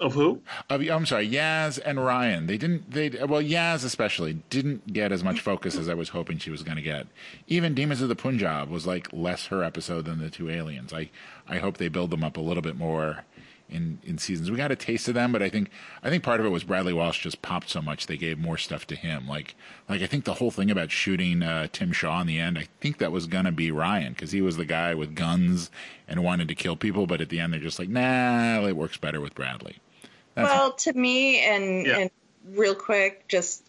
Of 0.00 0.14
who? 0.14 0.40
Of, 0.70 0.80
I'm 0.80 1.04
sorry, 1.04 1.28
Yaz 1.28 1.78
and 1.84 2.02
Ryan. 2.02 2.46
They 2.46 2.56
didn't. 2.56 2.90
They 2.90 3.10
well, 3.10 3.42
Yaz 3.42 3.84
especially 3.84 4.32
didn't 4.48 4.94
get 4.94 5.12
as 5.12 5.22
much 5.22 5.40
focus 5.40 5.76
as 5.76 5.90
I 5.90 5.94
was 5.94 6.08
hoping 6.08 6.38
she 6.38 6.50
was 6.50 6.62
going 6.62 6.76
to 6.76 6.82
get. 6.82 7.06
Even 7.48 7.74
Demons 7.74 8.00
of 8.00 8.08
the 8.08 8.16
Punjab 8.16 8.70
was 8.70 8.86
like 8.86 9.12
less 9.12 9.46
her 9.46 9.62
episode 9.62 10.06
than 10.06 10.18
the 10.18 10.30
two 10.30 10.48
aliens. 10.48 10.94
I 10.94 11.10
I 11.46 11.58
hope 11.58 11.76
they 11.76 11.88
build 11.88 12.10
them 12.10 12.24
up 12.24 12.38
a 12.38 12.40
little 12.40 12.62
bit 12.62 12.76
more 12.76 13.24
in 13.68 13.98
in 14.02 14.16
seasons. 14.16 14.50
We 14.50 14.56
got 14.56 14.72
a 14.72 14.76
taste 14.76 15.06
of 15.08 15.14
them, 15.14 15.32
but 15.32 15.42
I 15.42 15.50
think 15.50 15.70
I 16.02 16.08
think 16.08 16.24
part 16.24 16.40
of 16.40 16.46
it 16.46 16.50
was 16.50 16.64
Bradley 16.64 16.94
Walsh 16.94 17.22
just 17.22 17.42
popped 17.42 17.68
so 17.68 17.82
much 17.82 18.06
they 18.06 18.16
gave 18.16 18.38
more 18.38 18.56
stuff 18.56 18.86
to 18.86 18.96
him. 18.96 19.28
Like 19.28 19.54
like 19.86 20.00
I 20.00 20.06
think 20.06 20.24
the 20.24 20.34
whole 20.34 20.50
thing 20.50 20.70
about 20.70 20.90
shooting 20.90 21.42
uh, 21.42 21.68
Tim 21.72 21.92
Shaw 21.92 22.22
in 22.22 22.26
the 22.26 22.40
end, 22.40 22.58
I 22.58 22.68
think 22.80 22.96
that 22.98 23.12
was 23.12 23.26
gonna 23.26 23.52
be 23.52 23.70
Ryan 23.70 24.14
because 24.14 24.32
he 24.32 24.40
was 24.40 24.56
the 24.56 24.64
guy 24.64 24.94
with 24.94 25.14
guns 25.14 25.70
and 26.08 26.24
wanted 26.24 26.48
to 26.48 26.54
kill 26.54 26.76
people, 26.76 27.06
but 27.06 27.20
at 27.20 27.28
the 27.28 27.38
end 27.38 27.52
they're 27.52 27.60
just 27.60 27.78
like, 27.78 27.90
nah, 27.90 28.66
it 28.66 28.76
works 28.76 28.96
better 28.96 29.20
with 29.20 29.34
Bradley. 29.34 29.76
That's 30.34 30.48
well, 30.48 30.72
to 30.72 30.92
me, 30.92 31.40
and 31.40 31.86
Yeah. 31.86 31.98
and 31.98 32.10
real 32.54 32.74
quick, 32.74 33.26
just 33.28 33.62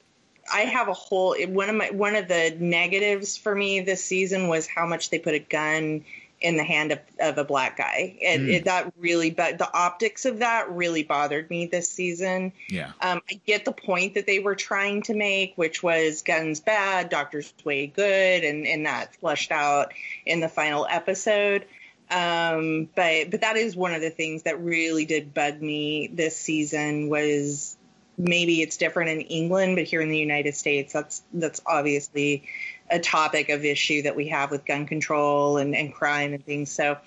I 0.53 0.61
have 0.61 0.87
a 0.87 0.93
whole 0.93 1.35
one 1.47 1.69
of 1.69 1.75
my 1.75 1.89
one 1.91 2.15
of 2.15 2.27
the 2.27 2.55
negatives 2.59 3.37
for 3.37 3.53
me 3.55 3.79
this 3.81 4.03
season 4.03 4.47
was 4.47 4.67
how 4.67 4.85
much 4.85 5.09
they 5.09 5.19
put 5.19 5.33
a 5.33 5.39
gun 5.39 6.03
in 6.41 6.57
the 6.57 6.63
hand 6.63 6.91
of, 6.91 6.99
of 7.19 7.37
a 7.37 7.43
black 7.43 7.77
guy. 7.77 8.17
And 8.25 8.47
Mm. 8.47 8.53
it, 8.53 8.63
that 8.65 8.91
really, 8.97 9.29
but 9.29 9.59
the 9.59 9.71
optics 9.71 10.25
of 10.25 10.39
that 10.39 10.71
really 10.71 11.03
bothered 11.03 11.47
me 11.51 11.67
this 11.67 11.87
season. 11.87 12.51
yeah. 12.67 12.93
Um, 12.99 13.21
I 13.29 13.39
get 13.45 13.63
the 13.63 13.71
point 13.71 14.15
that 14.15 14.25
they 14.25 14.39
were 14.39 14.55
trying 14.55 15.03
to 15.03 15.13
make, 15.13 15.53
which 15.55 15.83
was 15.83 16.23
guns 16.23 16.59
bad, 16.59 17.09
doctors 17.09 17.53
way 17.63 17.85
good, 17.85 18.43
and, 18.43 18.65
and 18.65 18.87
that 18.87 19.15
flushed 19.17 19.51
out 19.51 19.93
in 20.25 20.39
the 20.39 20.49
final 20.49 20.87
episode. 20.89 21.65
Um, 22.11 22.89
but 22.93 23.31
but 23.31 23.41
that 23.41 23.55
is 23.55 23.75
one 23.75 23.93
of 23.93 24.01
the 24.01 24.09
things 24.09 24.43
that 24.43 24.61
really 24.61 25.05
did 25.05 25.33
bug 25.33 25.61
me 25.61 26.07
this 26.07 26.35
season 26.37 27.09
was 27.09 27.77
maybe 28.17 28.61
it's 28.61 28.77
different 28.77 29.09
in 29.09 29.21
England, 29.21 29.77
but 29.77 29.85
here 29.85 30.01
in 30.01 30.09
the 30.09 30.17
United 30.17 30.55
States, 30.55 30.93
that's 30.93 31.23
that's 31.33 31.61
obviously 31.65 32.43
a 32.89 32.99
topic 32.99 33.49
of 33.49 33.63
issue 33.63 34.01
that 34.01 34.15
we 34.15 34.27
have 34.27 34.51
with 34.51 34.65
gun 34.65 34.85
control 34.85 35.57
and, 35.57 35.73
and 35.73 35.93
crime 35.93 36.33
and 36.33 36.45
things. 36.45 36.69
So 36.69 36.97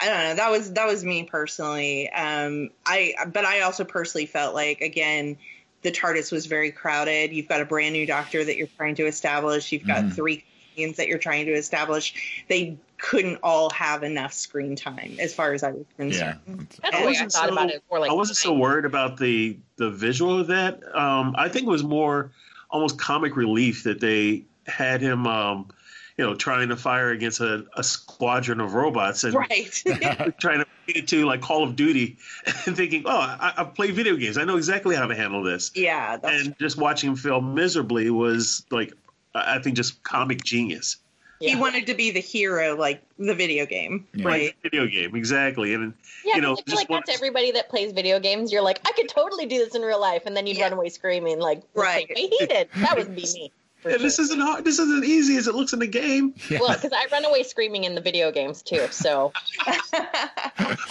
I 0.00 0.06
don't 0.08 0.18
know. 0.18 0.34
That 0.36 0.50
was 0.50 0.72
that 0.74 0.86
was 0.86 1.04
me 1.04 1.24
personally. 1.24 2.10
Um, 2.10 2.70
I 2.86 3.14
but 3.26 3.44
I 3.44 3.62
also 3.62 3.84
personally 3.84 4.26
felt 4.26 4.54
like 4.54 4.80
again 4.80 5.38
the 5.82 5.90
TARDIS 5.90 6.30
was 6.30 6.46
very 6.46 6.70
crowded. 6.70 7.32
You've 7.32 7.48
got 7.48 7.60
a 7.60 7.64
brand 7.64 7.92
new 7.94 8.06
doctor 8.06 8.44
that 8.44 8.56
you're 8.56 8.68
trying 8.76 8.94
to 8.96 9.06
establish. 9.06 9.72
You've 9.72 9.86
got 9.86 10.04
Mhm. 10.04 10.14
three 10.14 10.44
that 10.76 11.08
you're 11.08 11.18
trying 11.18 11.46
to 11.46 11.52
establish. 11.52 12.44
They 12.48 12.76
couldn't 12.98 13.38
all 13.42 13.70
have 13.70 14.02
enough 14.02 14.32
screen 14.32 14.76
time, 14.76 15.16
as 15.18 15.34
far 15.34 15.52
as 15.52 15.62
I 15.62 15.72
was 15.72 15.84
Yeah. 15.98 16.34
concerned. 16.46 16.68
That's 16.82 16.96
I 16.96 17.02
I 17.02 17.04
wasn't 17.04 17.32
thought 17.32 17.46
so- 17.48 17.52
about 17.52 17.70
it. 17.70 17.82
More 17.90 17.98
like 18.00 18.10
I 18.10 18.14
wasn't 18.14 18.38
so 18.38 18.54
worried 18.54 18.84
about 18.84 19.16
the 19.18 19.56
the 19.76 19.90
visual 19.90 20.38
of 20.40 20.46
that. 20.48 20.80
Um, 20.96 21.34
I 21.36 21.48
think 21.48 21.66
it 21.66 21.70
was 21.70 21.82
more 21.84 22.30
almost 22.70 22.98
comic 22.98 23.36
relief 23.36 23.82
that 23.84 24.00
they 24.00 24.44
had 24.66 25.00
him, 25.02 25.26
um, 25.26 25.68
you 26.16 26.24
know, 26.24 26.34
trying 26.34 26.68
to 26.68 26.76
fire 26.76 27.10
against 27.10 27.40
a, 27.40 27.66
a 27.76 27.82
squadron 27.82 28.60
of 28.60 28.74
robots 28.74 29.24
and 29.24 29.34
Right. 29.34 29.72
trying 30.40 30.60
to 30.60 30.66
make 30.86 30.96
it 30.96 31.08
to 31.08 31.24
like 31.26 31.40
Call 31.40 31.64
of 31.64 31.74
Duty 31.74 32.16
and 32.66 32.76
thinking, 32.76 33.02
oh, 33.06 33.18
I, 33.18 33.52
I've 33.56 33.74
played 33.74 33.94
video 33.94 34.14
games. 34.16 34.38
I 34.38 34.44
know 34.44 34.56
exactly 34.56 34.94
how 34.94 35.06
to 35.06 35.14
handle 35.16 35.42
this. 35.42 35.72
yeah. 35.74 36.16
That's 36.18 36.44
And 36.46 36.58
just 36.58 36.76
watching 36.78 37.10
him 37.10 37.16
fail 37.16 37.40
miserably 37.40 38.08
was 38.10 38.64
like, 38.70 38.92
I 39.34 39.56
I 39.56 39.58
think, 39.60 39.76
just 39.76 40.02
comic 40.02 40.42
genius. 40.44 40.96
he 41.40 41.56
wanted 41.56 41.86
to 41.86 41.94
be 41.94 42.12
the 42.12 42.20
hero, 42.20 42.76
like 42.76 43.02
the 43.18 43.34
video 43.34 43.66
game, 43.66 44.06
Yeah. 44.14 44.28
right? 44.28 44.54
Video 44.62 44.86
game, 44.86 45.16
exactly. 45.16 45.74
And 45.74 45.92
Yeah, 46.24 46.36
you 46.36 46.40
know, 46.40 46.52
I 46.52 46.54
feel 46.56 46.64
just 46.66 46.76
like 46.76 46.88
want- 46.88 47.06
that's 47.06 47.18
everybody 47.18 47.50
that 47.52 47.68
plays 47.68 47.92
video 47.92 48.20
games. 48.20 48.52
You're 48.52 48.62
like, 48.62 48.80
I 48.86 48.92
could 48.92 49.08
totally 49.08 49.46
do 49.46 49.58
this 49.58 49.74
in 49.74 49.82
real 49.82 50.00
life, 50.00 50.22
and 50.26 50.36
then 50.36 50.46
you'd 50.46 50.56
Yeah. 50.58 50.64
run 50.64 50.74
away 50.74 50.88
screaming 50.88 51.40
like, 51.40 51.62
Right. 51.74 52.06
same 52.06 52.14
way 52.14 52.36
he 52.38 52.46
did. 52.46 52.68
That 52.76 52.96
would 52.96 53.14
be 53.16 53.22
me. 53.22 53.52
for 53.82 53.90
Yeah, 53.90 53.96
this 53.96 54.20
isn't 54.20 54.38
hard. 54.40 54.64
This 54.64 54.78
isn't 54.78 55.04
easy 55.04 55.36
as 55.36 55.48
it 55.48 55.56
looks 55.56 55.72
in 55.72 55.80
the 55.80 55.88
game. 55.88 56.34
Yeah. 56.48 56.60
Well, 56.60 56.72
because 56.74 56.92
I 56.92 57.06
run 57.10 57.24
away 57.24 57.42
screaming 57.42 57.82
in 57.82 57.96
the 57.96 58.00
video 58.00 58.30
games 58.30 58.62
too. 58.62 58.86
So 58.92 59.32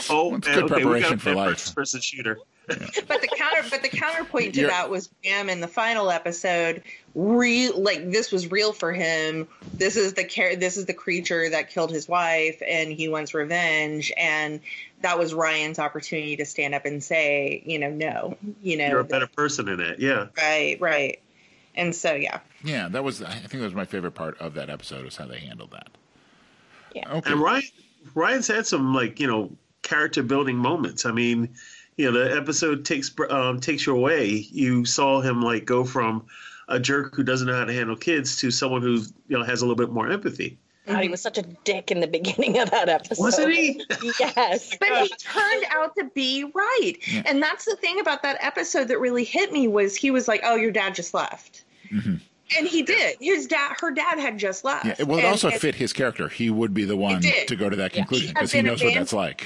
Oh, 0.09 0.35
It's 0.35 0.47
man, 0.47 0.55
good 0.59 0.63
okay, 0.63 0.63
we 0.63 0.67
preparation 0.81 1.09
got 1.11 1.21
for 1.21 1.35
life. 1.35 1.49
first 1.51 1.75
person 1.75 2.01
shooter. 2.01 2.37
But 2.67 3.21
the 3.21 3.27
counter 3.35 3.67
but 3.69 3.81
the 3.81 3.89
counterpoint 3.89 4.53
to 4.53 4.61
You're- 4.61 4.71
that 4.71 4.89
was 4.89 5.07
Bam 5.23 5.49
in 5.49 5.59
the 5.61 5.67
final 5.67 6.09
episode 6.11 6.83
real 7.15 7.79
like 7.81 8.11
this 8.11 8.31
was 8.31 8.49
real 8.51 8.71
for 8.71 8.93
him 8.93 9.47
this 9.73 9.95
is 9.97 10.13
the 10.13 10.23
care 10.23 10.55
this 10.55 10.77
is 10.77 10.85
the 10.85 10.93
creature 10.93 11.49
that 11.49 11.69
killed 11.69 11.91
his 11.91 12.07
wife 12.07 12.61
and 12.65 12.91
he 12.91 13.07
wants 13.09 13.33
revenge 13.33 14.11
and 14.17 14.61
that 15.01 15.17
was 15.19 15.33
Ryan's 15.33 15.79
opportunity 15.79 16.37
to 16.37 16.45
stand 16.45 16.75
up 16.75 16.85
and 16.85 17.03
say 17.03 17.61
you 17.65 17.79
know 17.79 17.89
no 17.89 18.37
you 18.61 18.77
know 18.77 18.87
You're 18.87 18.99
a 18.99 19.03
better 19.05 19.27
person 19.27 19.67
in 19.67 19.79
it. 19.79 19.99
Yeah. 19.99 20.27
right 20.37 20.77
right 20.79 21.19
and 21.75 21.95
so 21.95 22.13
yeah 22.13 22.39
Yeah, 22.63 22.89
that 22.89 23.03
was. 23.03 23.21
I 23.23 23.31
think 23.33 23.51
that 23.53 23.61
was 23.61 23.73
my 23.73 23.85
favorite 23.85 24.11
part 24.11 24.37
of 24.39 24.53
that 24.55 24.69
episode 24.69 25.03
was 25.05 25.15
how 25.15 25.25
they 25.25 25.39
handled 25.39 25.71
that. 25.71 25.87
Yeah. 26.93 27.09
Okay. 27.13 27.31
And 27.31 27.39
Ryan, 27.41 27.63
Ryan's 28.13 28.47
had 28.47 28.67
some 28.67 28.93
like 28.93 29.19
you 29.21 29.27
know 29.27 29.51
character 29.81 30.21
building 30.21 30.57
moments. 30.57 31.05
I 31.05 31.11
mean, 31.11 31.55
you 32.01 32.11
know, 32.11 32.23
the 32.23 32.35
episode 32.35 32.83
takes 32.85 33.11
um, 33.29 33.59
takes 33.59 33.85
you 33.85 33.95
away. 33.95 34.27
You 34.51 34.85
saw 34.85 35.21
him 35.21 35.41
like 35.41 35.65
go 35.65 35.83
from 35.85 36.25
a 36.67 36.79
jerk 36.79 37.15
who 37.15 37.23
doesn't 37.23 37.47
know 37.47 37.55
how 37.55 37.65
to 37.65 37.73
handle 37.73 37.95
kids 37.95 38.37
to 38.39 38.49
someone 38.51 38.81
who 38.81 39.01
you 39.27 39.37
know 39.37 39.43
has 39.43 39.61
a 39.61 39.65
little 39.65 39.75
bit 39.75 39.91
more 39.93 40.09
empathy. 40.09 40.57
God, 40.87 41.03
he 41.03 41.09
was 41.09 41.21
such 41.21 41.37
a 41.37 41.43
dick 41.63 41.91
in 41.91 41.99
the 41.99 42.07
beginning 42.07 42.57
of 42.57 42.71
that 42.71 42.89
episode. 42.89 43.19
Wasn't 43.21 43.53
he? 43.53 43.81
Yes. 44.19 44.75
but 44.79 44.89
he 45.03 45.09
turned 45.19 45.65
out 45.69 45.95
to 45.95 46.05
be 46.15 46.43
right 46.55 46.93
Yeah. 47.07 47.21
and 47.27 47.41
that's 47.41 47.65
the 47.65 47.75
thing 47.75 47.99
about 47.99 48.23
that 48.23 48.37
episode 48.43 48.87
that 48.87 48.99
really 48.99 49.23
hit 49.23 49.53
me 49.53 49.67
was 49.67 49.95
he 49.95 50.09
was 50.09 50.27
like 50.27 50.41
oh 50.43 50.55
your 50.55 50.71
dad 50.71 50.95
just 50.95 51.13
left 51.13 51.63
Mhm. 51.93 52.19
and 52.57 52.67
he 52.67 52.81
did 52.81 53.15
his 53.21 53.45
dad 53.45 53.75
her 53.79 53.91
dad 53.91 54.17
had 54.17 54.39
just 54.39 54.65
left 54.65 54.85
Yeah, 54.87 54.95
well, 55.05 55.19
it 55.19 55.23
And- 55.23 55.27
also 55.29 55.49
and- 55.49 55.61
fit 55.61 55.75
his 55.75 55.93
character. 55.93 56.27
He 56.29 56.49
would 56.49 56.73
be 56.73 56.83
the 56.85 56.97
one 56.97 57.21
to 57.21 57.55
go 57.55 57.69
to 57.69 57.75
that 57.75 57.93
conclusion 57.93 58.29
because 58.33 58.51
had 58.51 58.65
he 58.65 58.69
knows 58.69 58.83
what 58.83 58.93
that's 58.95 59.13
like. 59.13 59.45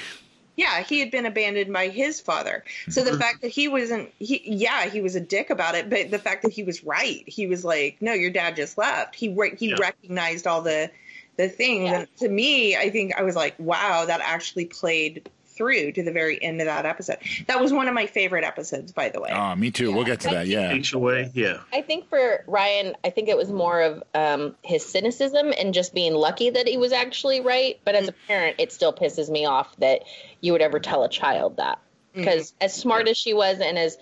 Yeah 0.55 0.83
he 0.83 0.99
had 0.99 1.11
been 1.11 1.25
abandoned 1.25 1.71
by 1.71 1.87
his 1.87 2.19
father. 2.21 2.63
So 2.89 3.03
the 3.03 3.11
mm-hmm. 3.11 3.19
fact 3.19 3.41
that 3.41 3.49
he 3.49 3.67
wasn't 3.67 4.11
he 4.19 4.41
yeah 4.45 4.85
he 4.89 5.01
was 5.01 5.15
a 5.15 5.21
dick 5.21 5.49
about 5.49 5.75
it 5.75 5.89
but 5.89 6.11
the 6.11 6.19
fact 6.19 6.43
that 6.43 6.51
he 6.51 6.63
was 6.63 6.83
right. 6.83 7.23
He 7.27 7.47
was 7.47 7.63
like 7.63 7.97
no 8.01 8.13
your 8.13 8.31
dad 8.31 8.55
just 8.55 8.77
left. 8.77 9.15
He 9.15 9.29
re- 9.29 9.55
he 9.57 9.69
Yeah. 9.69 9.77
recognized 9.79 10.47
all 10.47 10.61
the 10.61 10.91
the 11.37 11.49
things. 11.49 11.89
Yeah. 11.89 11.99
and 11.99 12.17
to 12.17 12.29
me 12.29 12.75
i 12.77 12.89
think 12.89 13.13
i 13.17 13.23
was 13.23 13.35
like 13.35 13.55
wow 13.59 14.05
that 14.05 14.21
actually 14.21 14.65
played 14.65 15.29
through 15.55 15.91
to 15.93 16.03
the 16.03 16.11
very 16.11 16.41
end 16.43 16.59
of 16.61 16.65
that 16.67 16.85
episode 16.85 17.17
that 17.47 17.59
was 17.61 17.71
one 17.73 17.87
of 17.87 17.93
my 17.93 18.05
favorite 18.05 18.43
episodes 18.43 18.91
by 18.91 19.09
the 19.09 19.19
way 19.21 19.29
Oh, 19.33 19.55
me 19.55 19.71
too. 19.71 19.91
We'll 19.93 20.03
get 20.05 20.19
to 20.21 20.29
that. 20.29 20.47
Yeah. 20.47 20.71
Takes 20.71 20.91
you 20.91 20.99
away. 20.99 21.31
Yeah. 21.33 21.59
I 21.73 21.81
think 21.81 22.09
for 22.09 22.43
Ryan, 22.47 22.95
I 23.03 23.09
think 23.09 23.29
it 23.29 23.37
was 23.37 23.49
more 23.51 23.81
of 23.81 24.03
um, 24.13 24.55
his 24.63 24.85
cynicism 24.85 25.53
and 25.57 25.73
just 25.73 25.93
being 25.93 26.13
lucky 26.13 26.49
that 26.49 26.67
he 26.67 26.77
was 26.77 26.91
actually 26.91 27.41
right. 27.41 27.79
But 27.85 27.95
as 27.95 28.07
a 28.07 28.13
parent, 28.27 28.55
it 28.59 28.71
still 28.71 28.93
pisses 28.93 29.29
me 29.29 29.45
off 29.45 29.75
that 29.77 30.03
you 30.41 30.51
would 30.51 30.61
ever 30.61 30.79
tell 30.79 31.03
a 31.03 31.09
child 31.09 31.57
that. 31.57 31.79
Because 32.13 32.53
as 32.61 32.73
smart 32.73 33.07
as 33.07 33.17
she 33.17 33.33
was 33.33 33.59
and 33.59 33.77
as 33.77 33.97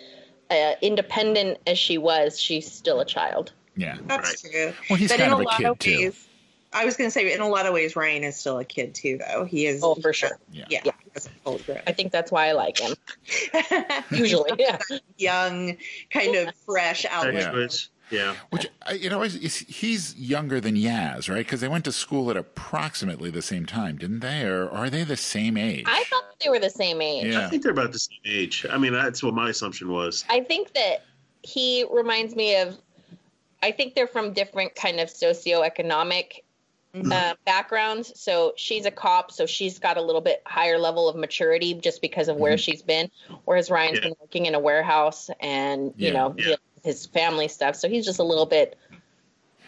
uh, 0.52 0.74
independent 0.82 1.58
as 1.66 1.80
she 1.80 1.98
was, 1.98 2.40
she's 2.40 2.72
still 2.72 3.00
a 3.00 3.06
child. 3.06 3.52
Yeah. 3.76 3.98
That's 4.06 4.44
Right. 4.44 4.52
true. 4.52 4.74
Well, 4.90 4.98
he's 5.00 5.10
but 5.10 5.18
kind 5.20 5.28
in 5.30 5.34
of 5.34 5.40
a 5.40 5.44
a 5.44 5.46
lot 5.46 5.58
kid 5.58 5.66
of 5.68 5.80
too. 5.80 6.14
Ways, 6.74 6.82
I 6.82 6.86
was 6.86 6.98
going 6.98 7.08
to 7.08 7.12
say, 7.12 7.34
in 7.34 7.42
a 7.42 7.48
lot 7.48 7.66
of 7.66 7.74
ways, 7.74 7.96
Ryan 7.96 8.24
is 8.24 8.36
still 8.36 8.60
a 8.60 8.66
kid 8.66 8.94
too, 8.96 9.20
though. 9.20 9.46
He 9.46 9.66
is. 9.66 9.82
Oh, 9.84 9.96
for 9.96 10.14
sure. 10.14 10.40
Yeah. 10.52 10.66
Yeah. 10.70 10.82
Yeah. 10.86 10.92
he's 11.14 11.28
fully 11.44 11.62
grown. 11.64 11.80
I 11.88 11.92
think 11.94 12.12
that's 12.12 12.32
why 12.32 12.48
I 12.48 12.52
like 12.54 12.80
him. 12.80 12.96
Usually, 14.12 14.52
yeah. 14.58 14.78
young, 15.18 15.78
kind 16.12 16.36
of 16.36 16.54
fresh 16.66 17.06
outlook. 17.10 17.34
Text 17.36 17.52
switch. 17.52 17.90
Yeah. 18.12 18.36
Which 18.52 18.68
I- 18.86 18.94
you 18.94 19.10
know, 19.10 19.24
is, 19.24 19.36
is 19.36 19.58
he's 19.58 20.16
younger 20.16 20.60
than 20.60 20.76
Yaz, 20.76 21.30
right? 21.30 21.38
Because 21.46 21.62
they 21.62 21.68
went 21.68 21.86
to 21.86 21.92
school 21.92 22.30
at 22.30 22.38
approximately 22.38 23.32
the 23.32 23.42
same 23.42 23.66
time, 23.66 23.98
didn't 23.98 24.20
they? 24.20 24.44
Or 24.44 24.70
are 24.70 24.90
they 24.90 25.04
the 25.04 25.18
same 25.18 25.58
age? 25.58 25.86
I 25.88 26.04
thought 26.10 26.24
they 26.44 26.50
were 26.50 26.60
the 26.60 26.70
same 26.70 27.02
age. 27.02 27.34
Yeah. 27.34 27.46
I 27.46 27.50
think 27.50 27.64
they're 27.64 27.72
about 27.72 27.92
the 27.92 28.00
same 28.00 28.20
age. 28.26 28.66
I 28.70 28.78
mean, 28.78 28.94
that's 28.94 29.24
what 29.24 29.34
my 29.34 29.50
assumption 29.50 29.92
was. 29.92 30.26
I 30.30 30.42
think 30.42 30.74
that 30.74 31.04
he 31.42 31.86
reminds 31.92 32.36
me 32.36 32.58
of. 32.58 32.78
I 33.64 33.72
think 33.72 33.96
they're 33.96 34.08
from 34.08 34.34
different 34.34 34.76
kind 34.76 35.00
of 35.00 35.08
socioeconomic 35.08 36.43
uh, 36.94 37.34
backgrounds. 37.46 38.20
So 38.20 38.54
she's 38.56 38.86
a 38.86 38.92
cop, 38.92 39.32
so 39.32 39.46
she's 39.46 39.80
got 39.80 39.98
a 39.98 40.02
little 40.02 40.22
bit 40.22 40.42
higher 40.46 40.78
level 40.78 41.10
of 41.10 41.16
maturity 41.16 41.74
just 41.74 42.02
because 42.02 42.28
of 42.28 42.38
where 42.38 42.58
she's 42.58 42.82
been. 42.82 43.10
Whereas 43.46 43.70
Ryan's 43.70 44.00
Yeah. 44.00 44.06
been 44.06 44.16
working 44.20 44.46
in 44.46 44.56
a 44.56 44.60
warehouse 44.60 45.30
and 45.40 45.94
you 45.98 46.08
Yeah. 46.08 46.14
know 46.14 46.36
Yeah. 46.38 46.56
his 46.84 47.06
family 47.08 47.48
stuff, 47.48 47.76
so 47.76 47.90
he's 47.90 48.06
just 48.06 48.20
a 48.20 48.24
little 48.24 48.46
bit 48.46 48.78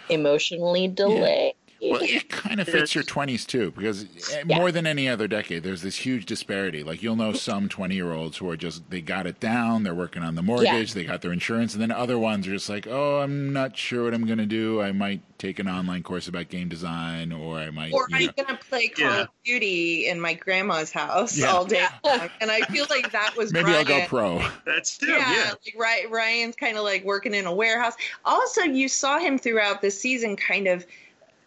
emotionally 0.10 0.88
delayed. 0.88 1.56
Well, 1.82 2.02
it 2.02 2.30
kind 2.30 2.60
of 2.60 2.68
fits 2.68 2.96
your 2.96 3.04
20s 3.04 3.46
too, 3.46 3.72
because 3.72 4.04
eh, 4.34 4.44
Yeah. 4.48 4.58
more 4.58 4.72
than 4.72 4.88
any 4.88 5.08
other 5.10 5.28
decade, 5.28 5.64
there's 5.64 5.82
this 5.82 5.98
huge 5.98 6.26
disparity. 6.26 6.84
Like 6.84 7.04
you'll 7.04 7.16
know 7.16 7.34
some 7.34 7.70
20 7.70 7.94
year 7.96 8.12
olds 8.14 8.38
who 8.38 8.50
are 8.50 8.58
just, 8.58 8.90
they 8.90 9.02
got 9.02 9.28
it 9.28 9.40
down, 9.40 9.84
they're 9.84 9.94
working 9.94 10.24
on 10.24 10.36
the 10.36 10.42
mortgage, 10.42 10.94
they 10.94 11.04
got 11.04 11.22
their 11.22 11.34
insurance, 11.34 11.74
and 11.74 11.82
then 11.82 11.92
other 11.92 12.18
ones 12.18 12.48
are 12.48 12.52
just 12.54 12.70
like, 12.70 12.88
oh, 12.88 13.20
I'm 13.20 13.52
not 13.54 13.78
sure 13.78 14.06
what 14.06 14.14
I'm 14.14 14.26
going 14.26 14.38
to 14.40 14.46
do. 14.46 14.82
I 14.82 14.92
might 14.94 15.22
take 15.38 15.60
an 15.60 15.68
online 15.68 16.02
course 16.02 16.28
about 16.30 16.48
game 16.50 16.70
design, 16.70 17.32
or 17.34 17.58
I 17.58 17.70
might. 17.70 17.92
Or 17.94 18.08
I'm 18.14 18.30
going 18.36 18.48
to 18.48 18.56
play 18.70 18.88
Call 18.88 19.06
Yeah. 19.06 19.22
of 19.24 19.28
Duty 19.44 20.08
in 20.08 20.20
my 20.20 20.34
grandma's 20.34 20.92
house 20.92 21.38
Yeah. 21.38 21.48
all 21.52 21.66
day. 21.66 21.86
long. 22.06 22.30
And 22.42 22.50
I 22.50 22.62
feel 22.62 22.86
like 22.90 23.12
that 23.12 23.36
was 23.36 23.52
Maybe 23.52 23.66
Ryan. 23.66 23.78
I'll 23.80 24.00
go 24.02 24.06
pro. 24.08 24.48
That's 24.66 24.98
him. 25.02 25.10
Yeah, 25.10 25.32
Yeah. 25.34 25.50
like 25.50 25.76
Ry- 25.78 26.06
Ryan's 26.10 26.56
kind 26.56 26.78
of 26.78 26.84
like 26.84 27.04
working 27.04 27.34
in 27.34 27.46
a 27.46 27.54
warehouse. 27.54 27.96
Also, 28.24 28.62
you 28.62 28.88
saw 28.88 29.20
him 29.20 29.38
throughout 29.38 29.82
the 29.82 29.92
season 29.92 30.36
kind 30.38 30.68
of 30.68 30.86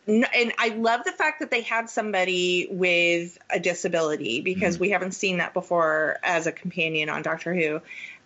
and 0.08 0.52
I 0.58 0.70
love 0.70 1.04
the 1.04 1.12
fact 1.12 1.40
that 1.40 1.50
they 1.50 1.60
had 1.60 1.90
somebody 1.90 2.66
with 2.70 3.36
a 3.50 3.60
disability 3.60 4.40
because 4.40 4.74
mm-hmm. 4.74 4.84
we 4.84 4.90
haven't 4.90 5.12
seen 5.12 5.38
that 5.38 5.52
before 5.52 6.18
as 6.22 6.46
a 6.46 6.52
companion 6.52 7.10
on 7.10 7.22
Doctor 7.22 7.54
Who. 7.54 7.80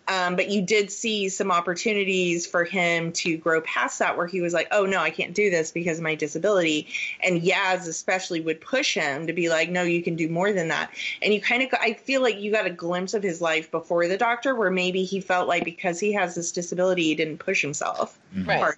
Um, 0.07 0.35
but 0.35 0.49
you 0.49 0.61
did 0.61 0.91
see 0.91 1.29
some 1.29 1.51
opportunities 1.51 2.45
for 2.45 2.63
him 2.63 3.11
to 3.13 3.37
grow 3.37 3.61
past 3.61 3.99
that 3.99 4.17
where 4.17 4.27
he 4.27 4.41
was 4.41 4.53
like, 4.53 4.67
oh, 4.71 4.85
no, 4.85 4.99
I 4.99 5.09
can't 5.09 5.33
do 5.33 5.49
this 5.49 5.71
because 5.71 5.99
of 5.99 6.03
my 6.03 6.15
disability. 6.15 6.87
And 7.23 7.41
Yaz, 7.41 7.87
especially, 7.87 8.41
would 8.41 8.59
push 8.59 8.93
him 8.93 9.27
to 9.27 9.33
be 9.33 9.49
like, 9.49 9.69
no, 9.69 9.83
you 9.83 10.03
can 10.03 10.15
do 10.15 10.27
more 10.27 10.51
than 10.51 10.67
that. 10.69 10.91
And 11.21 11.33
you 11.33 11.39
kind 11.39 11.63
of, 11.63 11.69
I 11.79 11.93
feel 11.93 12.21
like 12.21 12.39
you 12.39 12.51
got 12.51 12.65
a 12.65 12.69
glimpse 12.69 13.13
of 13.13 13.23
his 13.23 13.41
life 13.41 13.71
before 13.71 14.07
the 14.07 14.17
doctor 14.17 14.55
where 14.55 14.71
maybe 14.71 15.03
he 15.03 15.21
felt 15.21 15.47
like 15.47 15.63
because 15.63 15.99
he 15.99 16.11
has 16.13 16.35
this 16.35 16.51
disability, 16.51 17.03
he 17.03 17.15
didn't 17.15 17.37
push 17.37 17.61
himself 17.61 18.19
mm-hmm. 18.35 18.49
right. 18.49 18.75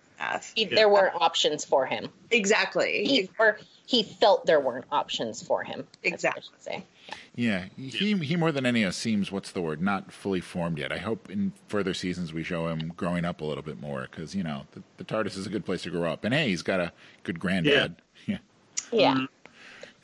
He, 0.55 0.65
there 0.65 0.89
weren't 0.89 1.15
options 1.15 1.65
for 1.65 1.85
him. 1.85 2.09
Exactly. 2.31 3.05
He, 3.05 3.29
or 3.39 3.59
he 3.85 4.03
felt 4.03 4.45
there 4.45 4.59
weren't 4.59 4.85
options 4.91 5.41
for 5.41 5.63
him. 5.63 5.85
Exactly. 6.03 6.85
Yeah, 7.35 7.65
he 7.77 8.15
he 8.17 8.35
more 8.35 8.51
than 8.51 8.65
any 8.65 8.83
of 8.83 8.89
us 8.89 8.97
seems 8.97 9.31
what's 9.31 9.51
the 9.51 9.61
word 9.61 9.81
not 9.81 10.11
fully 10.11 10.41
formed 10.41 10.79
yet. 10.79 10.91
I 10.91 10.97
hope 10.97 11.29
in 11.29 11.51
further 11.67 11.93
seasons 11.93 12.33
we 12.33 12.43
show 12.43 12.67
him 12.67 12.93
growing 12.95 13.25
up 13.25 13.41
a 13.41 13.45
little 13.45 13.63
bit 13.63 13.79
more 13.79 14.07
because 14.09 14.33
you 14.33 14.43
know 14.43 14.63
the, 14.71 14.81
the, 14.97 15.03
TARDIS 15.03 15.37
is 15.37 15.45
a 15.45 15.49
good 15.49 15.65
place 15.65 15.83
to 15.83 15.89
grow 15.89 16.11
up, 16.11 16.23
and 16.23 16.33
hey, 16.33 16.47
he's 16.47 16.61
got 16.61 16.79
a 16.79 16.91
good 17.23 17.39
granddad. 17.39 17.95
Yeah, 18.25 18.37
yeah. 18.91 18.99
yeah. 18.99 19.13
Mm-hmm. 19.13 19.25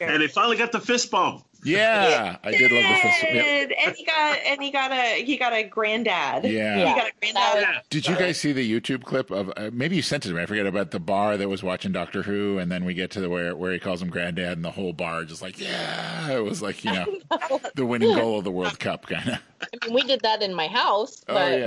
And 0.01 0.21
they 0.21 0.27
finally 0.27 0.57
got 0.57 0.71
the 0.71 0.79
fist 0.79 1.09
bump. 1.11 1.45
Yeah, 1.63 2.37
I 2.43 2.51
did 2.51 2.71
love 2.71 2.83
the 2.83 2.99
fist. 3.01 3.23
Yep. 3.23 3.71
And 3.85 3.95
he 3.95 4.05
got 4.05 4.39
and 4.45 4.61
he 4.63 4.71
got 4.71 4.91
a 4.91 5.23
he 5.23 5.37
got 5.37 5.53
a 5.53 5.63
granddad. 5.63 6.43
Yeah, 6.43 6.77
he 6.77 6.99
got 6.99 7.09
a 7.09 7.13
granddad. 7.19 7.61
Yeah. 7.61 7.79
Did 7.89 8.07
you 8.07 8.15
guys 8.15 8.39
see 8.39 8.51
the 8.51 8.79
YouTube 8.79 9.03
clip 9.03 9.29
of 9.31 9.51
uh, 9.55 9.69
maybe 9.71 9.95
you 9.95 10.01
sent 10.01 10.25
it 10.25 10.29
to 10.29 10.35
me? 10.35 10.41
I 10.41 10.45
forget 10.45 10.65
about 10.65 10.91
the 10.91 10.99
bar 10.99 11.37
that 11.37 11.47
was 11.47 11.61
watching 11.61 11.91
Doctor 11.91 12.23
Who, 12.23 12.57
and 12.57 12.71
then 12.71 12.83
we 12.85 12.93
get 12.93 13.11
to 13.11 13.21
the 13.21 13.29
where 13.29 13.55
where 13.55 13.73
he 13.73 13.79
calls 13.79 14.01
him 14.01 14.09
granddad, 14.09 14.53
and 14.53 14.65
the 14.65 14.71
whole 14.71 14.93
bar 14.93 15.23
just 15.23 15.41
like 15.41 15.59
yeah, 15.59 16.31
it 16.31 16.43
was 16.43 16.61
like 16.61 16.83
you 16.83 16.91
know, 16.91 17.05
know. 17.31 17.61
the 17.75 17.85
winning 17.85 18.15
goal 18.15 18.39
of 18.39 18.43
the 18.43 18.51
World 18.51 18.79
Cup 18.79 19.05
kind 19.05 19.29
of. 19.29 19.39
I 19.61 19.85
mean, 19.85 19.93
we 19.93 20.01
did 20.03 20.21
that 20.21 20.41
in 20.41 20.55
my 20.55 20.67
house. 20.67 21.23
Oh, 21.27 21.33
but... 21.33 21.51
Oh 21.51 21.57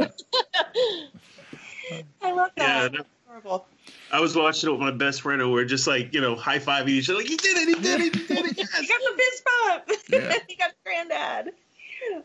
yeah. 1.91 2.03
I 2.23 2.33
love 2.33 2.51
that. 2.57 2.93
Yeah, 2.93 3.01
horrible. 3.27 3.67
I 4.13 4.21
was 4.21 4.37
watching 4.37 4.69
it 4.69 4.73
with 4.73 4.81
my 4.81 4.91
best 4.91 5.23
friend, 5.23 5.41
and 5.43 5.53
we're 5.53 5.65
just 5.65 5.87
like, 5.87 6.15
you 6.15 6.21
know, 6.21 6.37
high 6.37 6.59
fiving 6.59 6.89
each 6.89 7.09
other, 7.09 7.19
like, 7.19 7.27
he 7.27 7.37
did 7.37 7.57
it, 7.57 7.69
he 7.69 7.83
did 7.83 8.01
it, 8.01 8.15
he 8.15 8.27
did 8.27 8.45
it. 8.47 8.57
Yes. 8.57 8.79
he 8.79 8.87
got 8.87 9.01
the 9.01 9.17
fist 9.17 9.45
bump. 9.45 10.01
Yeah. 10.09 10.39
he 10.49 10.57
got 10.57 10.73
granddad. 10.85 11.53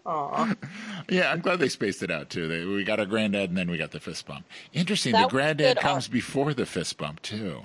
Aww. 0.05 0.55
Yeah, 1.11 1.31
I'm 1.31 1.39
glad 1.39 1.57
they 1.57 1.69
spaced 1.69 2.03
it 2.03 2.11
out 2.11 2.29
too. 2.29 2.47
They, 2.47 2.63
we 2.65 2.83
got 2.83 2.99
our 2.99 3.05
granddad, 3.07 3.49
and 3.49 3.57
then 3.57 3.71
we 3.71 3.79
got 3.79 3.89
the 3.89 3.99
fist 3.99 4.27
bump. 4.27 4.45
Interesting. 4.73 5.13
That 5.13 5.23
the 5.23 5.29
granddad 5.29 5.79
comes 5.79 6.07
before 6.07 6.53
the 6.53 6.67
fist 6.67 6.99
bump 6.99 7.19
too. 7.23 7.63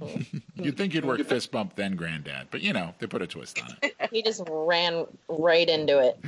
Mm-hmm. 0.00 0.38
you'd 0.64 0.76
think 0.76 0.92
you'd 0.92 1.04
work 1.04 1.24
fist 1.24 1.52
bump 1.52 1.76
then 1.76 1.94
granddad, 1.94 2.48
but 2.50 2.60
you 2.62 2.72
know 2.72 2.94
they 2.98 3.06
put 3.06 3.22
a 3.22 3.28
twist 3.28 3.62
on 3.62 3.76
it. 3.82 3.94
He 4.10 4.22
just 4.22 4.42
ran 4.48 5.06
right 5.28 5.68
into 5.68 6.00
it. 6.00 6.18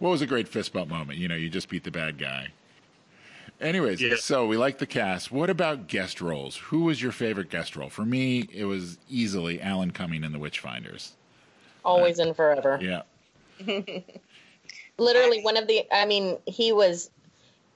what 0.00 0.10
was 0.10 0.20
a 0.20 0.26
great 0.26 0.48
fist 0.48 0.74
bump 0.74 0.90
moment? 0.90 1.18
You 1.18 1.28
know, 1.28 1.34
you 1.34 1.48
just 1.48 1.70
beat 1.70 1.84
the 1.84 1.90
bad 1.90 2.18
guy. 2.18 2.48
Anyways, 3.60 4.00
yeah. 4.00 4.14
so 4.18 4.46
we 4.46 4.56
like 4.56 4.78
the 4.78 4.86
cast. 4.86 5.30
What 5.30 5.50
about 5.50 5.86
guest 5.86 6.20
roles? 6.20 6.56
Who 6.56 6.84
was 6.84 7.02
your 7.02 7.12
favorite 7.12 7.50
guest 7.50 7.76
role? 7.76 7.90
For 7.90 8.04
me, 8.04 8.48
it 8.52 8.64
was 8.64 8.98
easily 9.08 9.60
Alan 9.60 9.90
Cumming 9.90 10.24
in 10.24 10.32
The 10.32 10.38
Witchfinders. 10.38 11.10
Always 11.84 12.18
uh, 12.18 12.24
and 12.24 12.36
forever. 12.36 12.78
Yeah. 12.80 13.02
Literally, 14.98 15.42
one 15.42 15.56
of 15.56 15.66
the. 15.66 15.84
I 15.92 16.06
mean, 16.06 16.38
he 16.46 16.72
was 16.72 17.10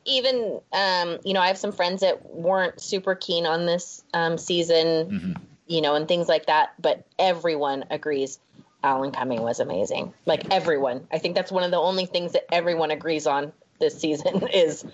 even. 0.06 0.60
Um, 0.72 1.18
you 1.24 1.34
know, 1.34 1.40
I 1.40 1.48
have 1.48 1.58
some 1.58 1.72
friends 1.72 2.00
that 2.00 2.34
weren't 2.34 2.80
super 2.80 3.14
keen 3.14 3.44
on 3.44 3.66
this 3.66 4.02
um, 4.14 4.38
season. 4.38 4.86
Mm-hmm. 4.86 5.32
You 5.66 5.80
know, 5.80 5.94
and 5.94 6.08
things 6.08 6.28
like 6.28 6.46
that. 6.46 6.74
But 6.80 7.04
everyone 7.18 7.84
agrees 7.90 8.38
Alan 8.82 9.10
Cumming 9.12 9.42
was 9.42 9.60
amazing. 9.60 10.14
Like 10.24 10.52
everyone. 10.52 11.06
I 11.12 11.18
think 11.18 11.34
that's 11.34 11.52
one 11.52 11.62
of 11.62 11.70
the 11.70 11.78
only 11.78 12.06
things 12.06 12.32
that 12.32 12.46
everyone 12.52 12.90
agrees 12.90 13.26
on 13.26 13.52
this 13.80 13.98
season 13.98 14.46
is 14.54 14.84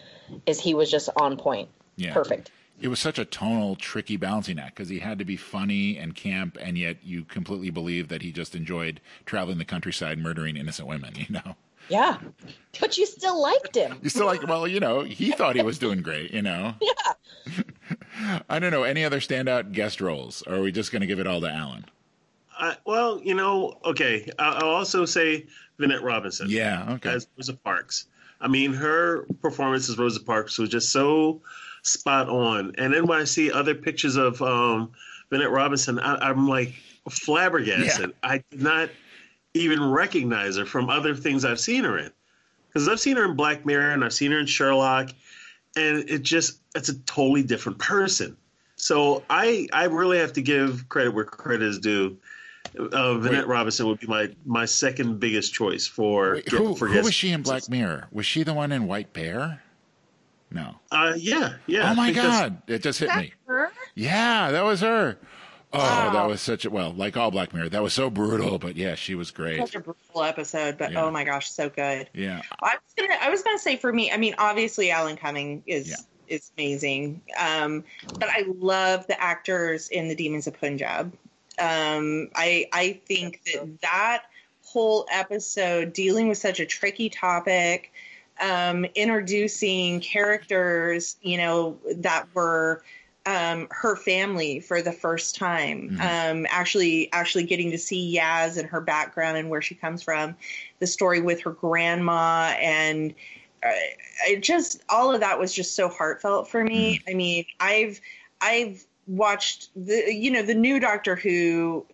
is 0.47 0.61
he 0.61 0.75
was 0.75 0.91
just 0.91 1.09
on 1.17 1.37
point. 1.37 1.69
Yeah. 1.97 2.13
Perfect. 2.13 2.51
It 2.81 2.89
was 2.89 2.99
such 2.99 3.19
a 3.19 3.27
tonal, 3.27 3.77
tricky 3.77 4.17
balancing 4.17 4.59
act 4.59 4.77
because 4.77 4.89
he 4.89 5.01
had 5.01 5.19
to 5.19 5.25
be 5.25 5.37
funny 5.37 5.99
and 5.99 6.15
camp, 6.15 6.57
and 6.61 6.79
yet 6.79 6.97
you 7.03 7.25
completely 7.25 7.69
believe 7.69 8.09
that 8.09 8.23
he 8.23 8.33
just 8.33 8.55
enjoyed 8.55 9.01
traveling 9.27 9.59
the 9.59 9.67
countryside, 9.67 10.19
murdering 10.19 10.57
innocent 10.57 10.89
women. 10.89 11.13
You 11.17 11.27
know. 11.35 11.57
Yeah, 11.89 12.19
but 12.81 12.97
you 12.97 13.05
still 13.05 13.41
liked 13.43 13.75
him. 13.75 13.99
You 14.01 14.11
still 14.11 14.27
like 14.27 14.47
well, 14.47 14.69
you 14.69 14.79
know, 14.79 15.01
he 15.01 15.33
thought 15.33 15.57
he 15.57 15.63
was 15.63 15.79
doing 15.79 16.03
great. 16.03 16.33
You 16.33 16.43
know. 16.43 16.75
Yeah. 16.81 17.63
I 18.49 18.59
don't 18.59 18.71
know 18.71 18.83
any 18.85 19.05
other 19.05 19.19
standout 19.19 19.73
guest 19.73 20.01
roles, 20.01 20.43
or 20.43 20.57
are 20.57 20.63
we 20.63 20.73
just 20.73 20.93
going 20.93 21.01
to 21.01 21.07
give 21.07 21.19
it 21.19 21.27
all 21.27 21.41
to 21.41 21.51
Alan? 21.51 21.87
Uh, 22.59 22.75
well, 22.85 23.21
you 23.23 23.35
know, 23.35 23.79
okay. 23.85 24.29
I'll 24.39 24.69
also 24.69 25.05
say 25.07 25.47
Vinette 25.79 26.03
Robinson. 26.03 26.49
Yeah, 26.51 26.93
okay. 26.95 27.11
As 27.11 27.27
Rosa 27.37 27.55
Parks. 27.55 28.07
I 28.41 28.49
mean, 28.49 28.73
her 28.73 29.27
performance 29.43 29.89
as 29.89 29.99
Rosa 29.99 30.21
Parks 30.21 30.59
was 30.59 30.69
just 30.69 30.91
so 30.91 31.43
spot 31.83 32.29
on. 32.29 32.75
And 32.79 32.93
then 32.93 33.07
when 33.07 33.21
I 33.21 33.25
see 33.25 33.51
other 33.53 33.75
pictures 33.75 34.17
of 34.17 34.41
um, 34.43 34.93
Vinette 35.31 35.51
Robinson, 35.51 35.99
I, 35.99 36.31
am 36.31 36.49
like 36.49 36.75
flabbergasted. 37.09 38.11
Yeah. 38.11 38.31
I 38.31 38.45
did 38.51 38.63
not 38.63 38.91
even 39.55 39.91
recognize 39.91 40.57
her 40.57 40.67
from 40.67 40.89
other 40.89 41.15
things 41.15 41.45
I've 41.45 41.61
seen 41.61 41.85
her 41.85 41.99
in. 41.99 42.11
Because 42.69 42.89
I've 42.89 43.01
seen 43.01 43.17
her 43.17 43.25
in 43.25 43.35
Black 43.35 43.67
Mirror 43.67 43.93
and 43.93 44.05
I've 44.05 44.13
seen 44.13 44.31
her 44.31 44.39
in 44.39 44.47
Sherlock, 44.47 45.11
and 45.77 46.09
it 46.09 46.23
just 46.23 46.61
it's 46.77 46.89
a 46.89 46.99
totally 47.01 47.43
different 47.43 47.79
person. 47.79 48.37
So 48.77 49.25
I 49.29 49.67
I 49.73 49.85
really 49.85 50.19
have 50.19 50.33
to 50.35 50.43
give 50.43 50.89
credit 50.89 51.13
where 51.13 51.25
credit 51.25 51.67
is 51.67 51.81
due 51.81 52.17
uh, 52.79 53.15
Vinette 53.19 53.47
Robinson 53.47 53.87
would 53.87 54.01
be 54.01 54.07
my 54.07 54.29
my 54.45 54.65
second 54.65 55.21
biggest 55.21 55.53
choice 55.53 55.87
for. 55.87 56.35
Wait, 56.35 56.49
who, 56.49 56.75
for 56.75 56.89
who 56.89 57.03
was 57.03 57.15
she 57.15 57.31
in 57.31 57.43
Black 57.43 57.69
Mirror? 57.69 58.09
Was 58.13 58.27
she 58.27 58.43
the 58.43 58.55
one 58.55 58.73
in 58.73 58.87
White 58.87 59.13
Bear? 59.13 59.63
No. 60.51 60.75
Uh, 60.91 61.15
yeah, 61.17 61.55
yeah. 61.67 61.91
Oh 61.91 61.95
my 61.95 62.13
god, 62.13 62.63
it 62.67 62.83
just 62.83 62.99
hit 62.99 63.15
me. 63.17 63.33
Her? 63.47 63.71
Yeah, 63.95 64.51
that 64.51 64.65
was 64.65 64.81
her. 64.81 65.17
Oh, 65.73 65.79
wow. 65.79 66.13
that 66.13 66.27
was 66.27 66.41
such 66.41 66.65
a 66.65 66.71
well, 66.71 66.93
like 66.93 67.17
all 67.17 67.31
Black 67.31 67.55
Mirror. 67.55 67.69
That 67.69 67.83
was 67.83 67.93
so 67.93 68.11
brutal, 68.11 68.59
but 68.59 68.77
yeah, 68.77 68.97
she 68.97 69.15
was 69.15 69.31
great. 69.31 69.59
Such 69.59 69.77
a 69.77 69.81
brutal 69.81 70.25
episode, 70.25 70.77
but 70.77 70.93
yeah. 70.93 71.05
oh 71.05 71.11
my 71.13 71.23
gosh, 71.23 71.51
so 71.51 71.69
good. 71.69 72.09
Yeah. 72.13 72.43
I 72.61 72.75
was 72.75 72.95
gonna, 72.97 73.21
I 73.21 73.31
was 73.31 73.43
gonna 73.43 73.59
say 73.59 73.77
for 73.77 73.93
me, 73.93 74.11
I 74.11 74.17
mean, 74.17 74.35
obviously 74.39 74.91
Alan 74.91 75.17
Cumming 75.17 75.63
is 75.67 75.91
yeah. 75.91 75.97
is 76.37 76.51
amazing, 76.59 77.23
um, 77.39 77.85
but 78.19 78.29
I 78.29 78.47
love 78.49 79.07
the 79.07 79.21
actors 79.23 79.89
in 79.89 80.09
the 80.09 80.17
Demons 80.17 80.49
of 80.49 80.59
Punjab. 80.59 81.17
Um, 81.61 82.29
I 82.35 82.67
I 82.73 83.01
think 83.07 83.43
that 83.45 83.81
that 83.83 84.23
whole 84.65 85.07
episode 85.11 85.93
dealing 85.93 86.29
with 86.29 86.39
such 86.39 86.61
a 86.61 86.67
tricky 86.67 87.11
topic, 87.11 87.93
um, 88.41 88.85
introducing 88.95 90.01
characters, 90.01 91.17
you 91.23 91.37
know, 91.37 91.79
that 91.97 92.29
were 92.35 92.83
um, 93.27 93.69
her 93.71 93.97
family 93.97 94.61
for 94.61 94.81
the 94.81 94.93
first 94.93 95.37
time. 95.37 95.91
Mm-hmm. 95.91 96.39
Um, 96.41 96.47
actually, 96.49 97.13
actually 97.13 97.45
getting 97.45 97.71
to 97.73 97.79
see 97.79 98.17
Yaz 98.17 98.57
and 98.59 98.69
her 98.69 98.81
background 98.81 99.37
and 99.37 99.51
where 99.51 99.63
she 99.63 99.75
comes 99.75 100.03
from, 100.03 100.37
the 100.79 100.87
story 100.87 101.21
with 101.21 101.43
her 101.43 101.51
grandma, 101.51 102.55
and 102.59 103.13
uh, 103.63 103.71
it 104.27 104.43
just 104.43 104.83
all 104.89 105.15
of 105.15 105.21
that 105.21 105.39
was 105.39 105.53
just 105.53 105.75
so 105.75 105.89
heartfelt 105.89 106.49
for 106.49 106.65
me. 106.65 106.99
Mm-hmm. 106.99 107.11
I 107.11 107.15
mean, 107.15 107.45
I've 107.59 108.01
I've 108.41 108.85
watched 109.11 109.71
the 109.75 110.15
you 110.15 110.31
know 110.31 110.43
the 110.43 110.55
new 110.55 110.79
Doctor 110.79 111.17
Who 111.17 111.85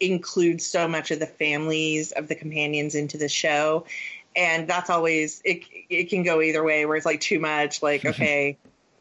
includes 0.00 0.66
so 0.66 0.88
much 0.88 1.10
of 1.10 1.20
the 1.20 1.26
families 1.26 2.12
of 2.12 2.28
the 2.28 2.34
companions 2.34 2.94
into 2.94 3.18
the 3.18 3.28
show, 3.28 3.84
and 4.34 4.66
that's 4.66 4.90
always 4.90 5.42
it. 5.44 5.62
It 5.90 6.08
can 6.08 6.22
go 6.22 6.40
either 6.40 6.64
way, 6.64 6.86
where 6.86 6.96
it's 6.96 7.06
like 7.06 7.20
too 7.20 7.38
much. 7.38 7.82
Like 7.82 8.04
okay, 8.06 8.56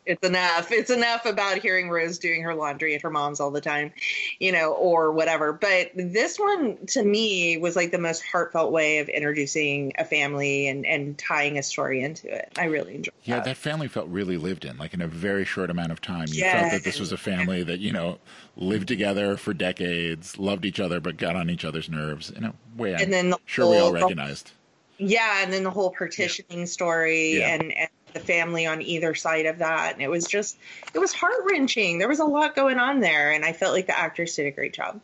it's 0.06 0.28
enough. 0.28 0.72
It's 0.72 0.90
enough 0.90 1.26
about 1.26 1.60
hearing 1.60 1.90
Rose 1.90 2.18
doing 2.18 2.42
her 2.44 2.56
laundry 2.56 2.96
at 2.96 3.02
her 3.02 3.10
mom's 3.10 3.40
all 3.40 3.52
the 3.52 3.62
time, 3.62 3.94
you 4.40 4.52
know, 4.52 4.74
or 4.74 5.12
whatever. 5.12 5.54
But 5.54 5.92
this 5.96 6.40
one 6.40 6.78
to 6.88 7.04
me 7.04 7.58
was 7.58 7.76
like 7.76 7.92
the 7.92 8.00
most 8.00 8.24
heartfelt 8.24 8.72
way 8.72 9.00
of 9.00 9.10
introducing 9.10 9.94
a 9.98 10.06
family 10.06 10.68
and, 10.68 10.86
and 10.86 11.18
tying 11.18 11.58
a 11.58 11.64
story 11.64 12.02
into 12.02 12.34
it. 12.34 12.52
I 12.58 12.66
really 12.66 12.96
enjoyed 12.96 13.14
it. 13.14 13.28
Yeah, 13.28 13.36
that. 13.38 13.46
that 13.46 13.58
family 13.58 13.88
felt 13.88 14.08
really 14.08 14.38
lived 14.38 14.66
in, 14.66 14.78
like 14.78 14.94
in 14.94 15.02
a 15.02 15.08
very 15.08 15.46
short 15.46 15.70
amount 15.70 15.92
of 15.92 16.02
time. 16.02 16.26
You 16.30 16.40
yes. 16.40 16.60
felt 16.60 16.72
that 16.72 16.84
this 16.84 17.00
was 17.00 17.12
a 17.12 17.18
family 17.18 17.64
that, 17.64 17.80
you 17.80 17.92
know, 17.92 18.18
lived 18.58 18.88
together 18.88 19.38
for 19.38 19.54
decades, 19.54 20.38
loved 20.40 20.66
each 20.66 20.80
other, 20.80 21.00
but 21.00 21.18
got 21.18 21.36
on 21.36 21.50
each 21.50 21.66
other's 21.66 21.90
nerves 21.90 22.30
in 22.30 22.44
a 22.44 22.54
way 22.76 22.96
I'm 22.96 23.02
and 23.02 23.14
then 23.14 23.30
the 23.30 23.38
sure 23.46 23.66
whole, 23.66 23.74
we 23.74 23.80
all 23.80 23.94
recognized. 23.94 24.52
Yeah, 24.98 25.44
and 25.44 25.52
then 25.52 25.64
the 25.64 25.72
whole 25.72 25.92
partitioning 25.92 26.60
yeah. 26.60 26.66
story 26.66 27.40
yeah. 27.40 27.56
and, 27.56 27.76
and 27.76 27.90
the 28.14 28.20
family 28.20 28.66
on 28.66 28.82
either 28.82 29.16
side 29.16 29.46
of 29.46 29.60
that. 29.60 29.94
And 29.94 30.02
it 30.02 30.10
was 30.10 30.26
just, 30.26 30.58
it 30.94 31.00
was 31.00 31.14
heart 31.14 31.42
wrenching. 31.50 32.00
There 32.00 32.08
was 32.08 32.20
a 32.20 32.26
lot 32.26 32.56
going 32.56 32.78
on 32.80 33.00
there, 33.00 33.32
and 33.32 33.46
I 33.46 33.54
felt 33.54 33.74
like 33.74 33.88
the 33.88 33.98
actors 33.98 34.36
did 34.36 34.46
a 34.48 34.52
great 34.52 34.74
job. 34.74 35.00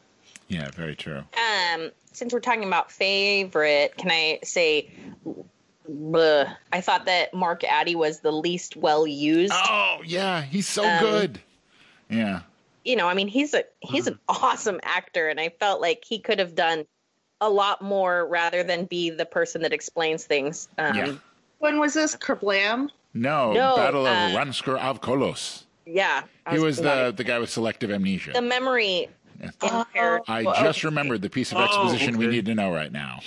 Yeah, 0.48 0.70
very 0.72 0.96
true. 0.96 1.24
Um, 1.74 1.92
since 2.14 2.34
we're 2.34 2.40
talking 2.40 2.64
about 2.64 2.92
favorite, 2.92 3.96
can 3.98 4.10
I 4.12 4.40
say, 4.44 4.90
bleh, 5.90 6.56
I 6.72 6.82
thought 6.82 7.06
that 7.06 7.34
Mark 7.34 7.64
Addy 7.64 7.96
was 7.96 8.22
the 8.22 8.32
least 8.32 8.76
well 8.76 9.06
used. 9.06 9.54
Oh 9.56 10.02
yeah, 10.06 10.42
he's 10.42 10.68
so 10.68 10.88
um, 10.88 11.00
good. 11.00 11.40
Yeah. 12.10 12.42
you 12.86 12.96
know, 12.96 13.08
I 13.08 13.14
mean, 13.14 13.28
he's 13.28 13.54
a 13.54 13.66
he's 13.82 14.08
an 14.08 14.18
awesome 14.30 14.80
actor, 14.84 15.28
and 15.28 15.40
I 15.40 15.50
felt 15.50 15.82
like 15.82 16.04
he 16.08 16.20
could 16.20 16.40
have 16.40 16.56
done 16.56 16.86
a 17.40 17.50
lot 17.50 17.82
more 17.82 18.26
rather 18.26 18.64
than 18.64 18.86
be 18.86 19.10
the 19.10 19.26
person 19.26 19.62
that 19.62 19.74
explains 19.74 20.24
things. 20.24 20.70
Um, 20.78 20.96
Yeah. 20.96 21.14
When 21.60 21.80
was 21.80 21.94
this? 21.94 22.16
Kerblam? 22.16 22.90
No, 23.14 23.52
No, 23.54 23.76
Battle 23.76 24.06
of 24.06 24.14
uh, 24.16 24.38
Ranskoor 24.38 24.78
Av 24.80 25.02
Kolos. 25.02 25.64
yeah, 25.86 26.22
I 26.46 26.54
He 26.56 26.60
was 26.60 26.78
the, 26.78 27.14
the 27.16 27.24
guy 27.24 27.40
with 27.40 27.50
selective 27.50 27.90
amnesia. 27.90 28.32
the 28.34 28.42
memory. 28.42 29.10
Yeah. 29.40 29.50
impaired- 29.80 30.22
I 30.28 30.44
just 30.44 30.80
okay. 30.80 30.88
remembered 30.88 31.22
the 31.22 31.30
piece 31.30 31.52
of 31.52 31.58
Oh, 31.60 31.64
exposition 31.64 32.18
we 32.18 32.28
need 32.28 32.46
to 32.48 32.56
know 32.56 32.72
right 32.72 32.92
now. 32.92 33.20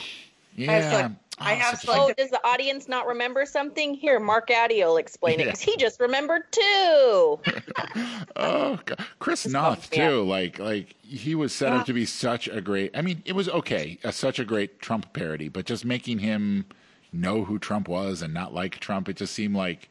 I 0.59 0.63
have 0.63 0.83
Yeah. 0.83 0.91
select- 0.91 1.15
I 1.43 1.53
Oh, 1.53 1.57
have 1.57 1.75
such 1.79 1.83
a 1.85 1.87
select- 1.87 2.03
Oh, 2.21 2.23
does 2.23 2.31
the 2.31 2.47
audience 2.47 2.87
not 2.89 3.07
remember 3.07 3.47
something? 3.47 3.95
Here, 3.95 4.21
Mark 4.21 4.51
Addy 4.51 4.83
will 4.85 4.99
explain 4.99 5.41
it 5.41 5.45
because 5.47 5.61
he 5.61 5.77
just 5.77 5.99
remembered 5.99 6.43
too. 6.53 7.41
Oh, 8.37 8.79
God. 8.85 9.05
Chris 9.19 9.47
Noth 9.47 9.89
yeah. 9.93 10.09
too. 10.11 10.23
Like, 10.25 10.59
like 10.59 10.95
he 11.03 11.35
was 11.35 11.53
set 11.55 11.73
up 11.73 11.87
to 11.87 11.93
be 11.93 12.05
such 12.07 12.49
a 12.49 12.61
great. 12.61 12.91
I 12.97 13.03
mean, 13.03 13.23
it 13.25 13.35
was 13.35 13.49
okay, 13.49 13.99
uh, 14.05 14.11
such 14.11 14.39
a 14.39 14.45
great 14.45 14.81
Trump 14.81 15.13
parody, 15.13 15.49
but 15.49 15.67
just 15.67 15.85
making 15.85 16.19
him 16.21 16.67
know 17.13 17.45
who 17.45 17.59
Trump 17.59 17.89
was 17.89 18.23
and 18.23 18.33
not 18.33 18.55
like 18.55 18.79
Trump, 18.81 19.09
it 19.09 19.17
just 19.17 19.35
seemed 19.35 19.57
like 19.57 19.89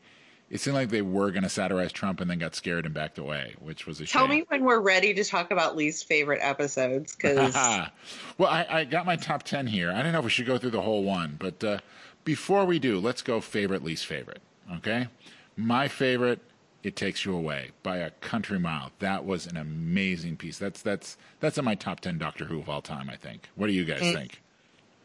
it 0.49 0.59
seemed 0.59 0.75
like 0.75 0.89
they 0.89 1.03
were 1.03 1.29
going 1.29 1.43
to 1.43 1.49
satirize 1.49 1.91
Trump 1.91 2.21
and 2.21 2.29
then 2.29 2.39
got 2.39 2.55
scared 2.55 2.85
and 2.85 2.93
backed 2.93 3.19
away, 3.19 3.53
which 3.59 3.85
was 3.85 4.01
a 4.01 4.05
Tell 4.05 4.21
shame. 4.23 4.27
Tell 4.29 4.35
me 4.35 4.45
when 4.47 4.63
we're 4.63 4.79
ready 4.79 5.13
to 5.13 5.23
talk 5.23 5.51
about 5.51 5.75
least 5.75 6.07
favorite 6.07 6.39
episodes, 6.41 7.15
because 7.15 7.53
well, 8.37 8.49
I, 8.49 8.65
I 8.69 8.83
got 8.85 9.05
my 9.05 9.15
top 9.15 9.43
10 9.43 9.67
here. 9.67 9.91
I 9.91 10.01
don't 10.01 10.11
know 10.11 10.19
if 10.19 10.25
we 10.25 10.31
should 10.31 10.47
go 10.47 10.57
through 10.57 10.71
the 10.71 10.81
whole 10.81 11.03
one, 11.03 11.35
but 11.39 11.63
uh, 11.63 11.79
before 12.23 12.65
we 12.65 12.79
do, 12.79 12.99
let's 12.99 13.21
go 13.21 13.39
favorite, 13.41 13.83
least 13.83 14.07
favorite. 14.07 14.41
Okay? 14.77 15.07
My 15.55 15.87
favorite, 15.87 16.39
It 16.81 16.95
Takes 16.95 17.25
You 17.25 17.35
Away 17.35 17.69
by 17.83 17.97
a 17.97 18.09
country 18.09 18.57
mile. 18.57 18.91
That 18.99 19.25
was 19.25 19.45
an 19.45 19.55
amazing 19.55 20.37
piece. 20.37 20.57
That's 20.57 20.81
that's 20.81 21.15
that's 21.41 21.59
in 21.59 21.65
my 21.65 21.75
top 21.75 21.99
10 21.99 22.17
Doctor 22.17 22.45
Who 22.45 22.59
of 22.59 22.69
all 22.69 22.81
time, 22.81 23.07
I 23.07 23.17
think. 23.17 23.49
What 23.55 23.67
do 23.67 23.73
you 23.73 23.85
guys 23.85 23.99
think? 23.99 24.41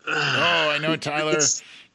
Oh, 0.07 0.71
I 0.71 0.79
know 0.79 0.97
Tyler. 0.97 1.38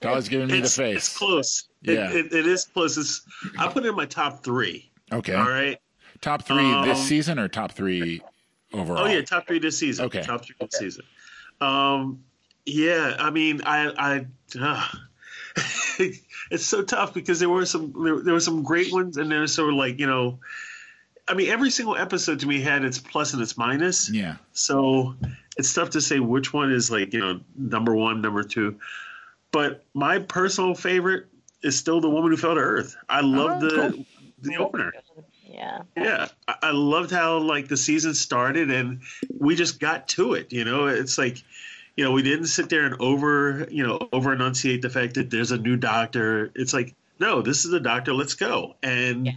Tyler's 0.01 0.29
giving 0.29 0.47
me 0.47 0.61
the 0.61 0.69
face. 0.69 0.97
it's 0.97 1.17
close. 1.17 1.67
Yeah. 1.81 2.09
It, 2.11 2.27
it, 2.27 2.33
it 2.33 2.47
is 2.47 2.65
close. 2.65 2.97
It's, 2.97 3.21
I 3.57 3.67
put 3.67 3.85
it 3.85 3.89
in 3.89 3.95
my 3.95 4.05
top 4.05 4.43
three. 4.43 4.89
Okay. 5.11 5.33
All 5.33 5.49
right. 5.49 5.77
Top 6.21 6.43
three 6.43 6.69
this 6.83 6.97
Um, 6.99 7.05
season 7.05 7.39
or 7.39 7.47
top 7.47 7.71
three 7.73 8.21
overall? 8.73 9.05
Oh 9.05 9.07
yeah, 9.07 9.21
top 9.21 9.47
three 9.47 9.59
this 9.59 9.77
season. 9.77 10.05
Okay. 10.05 10.21
top 10.21 10.45
three 10.45 10.55
this 10.59 10.77
season. 10.79 11.03
Um, 11.61 12.23
yeah, 12.65 13.15
I 13.19 13.29
mean, 13.29 13.61
I, 13.65 13.87
I, 13.97 14.25
uh, 14.61 14.87
it's 16.51 16.65
so 16.65 16.83
tough 16.83 17.13
because 17.13 17.39
there 17.39 17.49
were 17.49 17.65
some, 17.65 17.93
there, 18.03 18.21
there 18.21 18.33
were 18.33 18.39
some 18.39 18.63
great 18.63 18.91
ones, 18.93 19.17
and 19.17 19.31
there's 19.31 19.53
sort 19.53 19.69
of 19.69 19.75
like 19.75 19.99
you 19.99 20.07
know, 20.07 20.39
I 21.29 21.35
mean, 21.35 21.49
every 21.49 21.69
single 21.69 21.95
episode 21.95 22.39
to 22.39 22.47
me 22.47 22.59
had 22.59 22.83
its 22.83 22.97
plus 22.97 23.33
and 23.33 23.41
its 23.41 23.55
minus. 23.57 24.09
Yeah. 24.09 24.37
So 24.53 25.15
it's 25.57 25.73
tough 25.73 25.91
to 25.91 26.01
say 26.01 26.19
which 26.19 26.51
one 26.53 26.71
is 26.71 26.89
like 26.89 27.13
you 27.13 27.19
know 27.19 27.39
number 27.55 27.95
one, 27.95 28.21
number 28.21 28.43
two. 28.43 28.79
But 29.51 29.85
my 29.93 30.19
personal 30.19 30.73
favorite 30.75 31.27
is 31.61 31.77
still 31.77 32.01
the 32.01 32.09
woman 32.09 32.31
who 32.31 32.37
fell 32.37 32.55
to 32.55 32.61
Earth. 32.61 32.95
I 33.07 33.21
oh, 33.21 33.25
love 33.25 33.63
Oh, 33.63 33.67
the 33.67 33.91
cool. 33.93 34.05
the 34.41 34.57
opener. 34.57 34.93
Yeah. 35.45 35.81
Yeah, 35.97 36.27
I, 36.47 36.55
I 36.63 36.71
loved 36.71 37.11
how 37.11 37.39
like 37.39 37.67
the 37.67 37.75
season 37.77 38.13
started 38.13 38.71
and 38.71 39.01
we 39.39 39.55
just 39.55 39.79
got 39.79 40.07
to 40.09 40.33
it. 40.33 40.53
You 40.53 40.63
know, 40.63 40.85
it's 40.87 41.17
like, 41.17 41.43
you 41.97 42.03
know, 42.05 42.11
we 42.11 42.21
didn't 42.23 42.45
sit 42.47 42.69
there 42.69 42.85
and 42.85 42.95
over, 43.01 43.67
you 43.69 43.85
know, 43.85 44.07
over 44.13 44.31
enunciate 44.31 44.81
the 44.81 44.89
fact 44.89 45.15
that 45.15 45.29
there's 45.29 45.51
a 45.51 45.57
new 45.57 45.75
doctor. 45.75 46.51
It's 46.55 46.73
like, 46.73 46.95
no, 47.19 47.41
this 47.41 47.65
is 47.65 47.71
the 47.71 47.79
doctor. 47.79 48.13
Let's 48.13 48.35
go. 48.35 48.75
And 48.81 49.25
Yeah. 49.25 49.31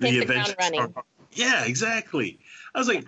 Hit 0.00 0.20
the 0.20 0.26
ground 0.26 0.48
adventures 0.48 0.54
running. 0.58 0.80
are- 0.80 1.04
yeah, 1.32 1.64
exactly. 1.64 2.38
I 2.74 2.78
was 2.78 2.88
like, 2.88 3.04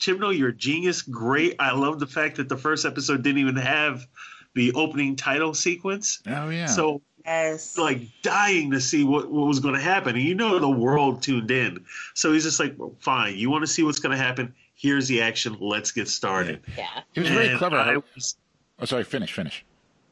Chibnall, 0.00 0.36
you're 0.36 0.50
a 0.50 0.54
genius. 0.56 1.02
Great. 1.02 1.56
I 1.58 1.72
love 1.74 1.98
the 1.98 2.06
fact 2.06 2.36
that 2.36 2.48
the 2.48 2.56
first 2.56 2.84
episode 2.86 3.22
didn't 3.22 3.38
even 3.40 3.56
have 3.56 4.06
the 4.54 4.72
opening 4.74 5.16
title 5.16 5.54
sequence. 5.54 6.22
Oh 6.26 6.48
yeah. 6.50 6.66
So 6.66 7.02
yes, 7.24 7.76
like 7.76 8.02
dying 8.22 8.70
to 8.70 8.80
see 8.80 9.04
what, 9.04 9.30
what 9.30 9.46
was 9.46 9.60
going 9.60 9.74
to 9.74 9.80
happen. 9.80 10.14
And 10.16 10.24
you 10.24 10.34
know 10.34 10.58
the 10.58 10.68
world 10.70 11.22
tuned 11.22 11.50
in. 11.50 11.84
So 12.14 12.32
he's 12.32 12.44
just 12.44 12.60
like, 12.60 12.74
well, 12.76 12.94
fine, 13.00 13.36
you 13.36 13.50
want 13.50 13.62
to 13.62 13.66
see 13.66 13.82
what's 13.82 13.98
going 13.98 14.16
to 14.16 14.22
happen? 14.22 14.54
Here's 14.74 15.08
the 15.08 15.22
action. 15.22 15.56
Let's 15.60 15.90
get 15.90 16.08
started. 16.08 16.60
Yeah. 16.76 16.86
it 17.14 17.20
was 17.20 17.28
very 17.30 17.48
And 17.48 17.58
clever. 17.58 17.76
I 17.76 17.94
how- 17.94 18.02
was, 18.14 18.36
oh, 18.78 18.84
sorry. 18.84 19.02
Finish. 19.04 19.32
Finish. 19.32 19.64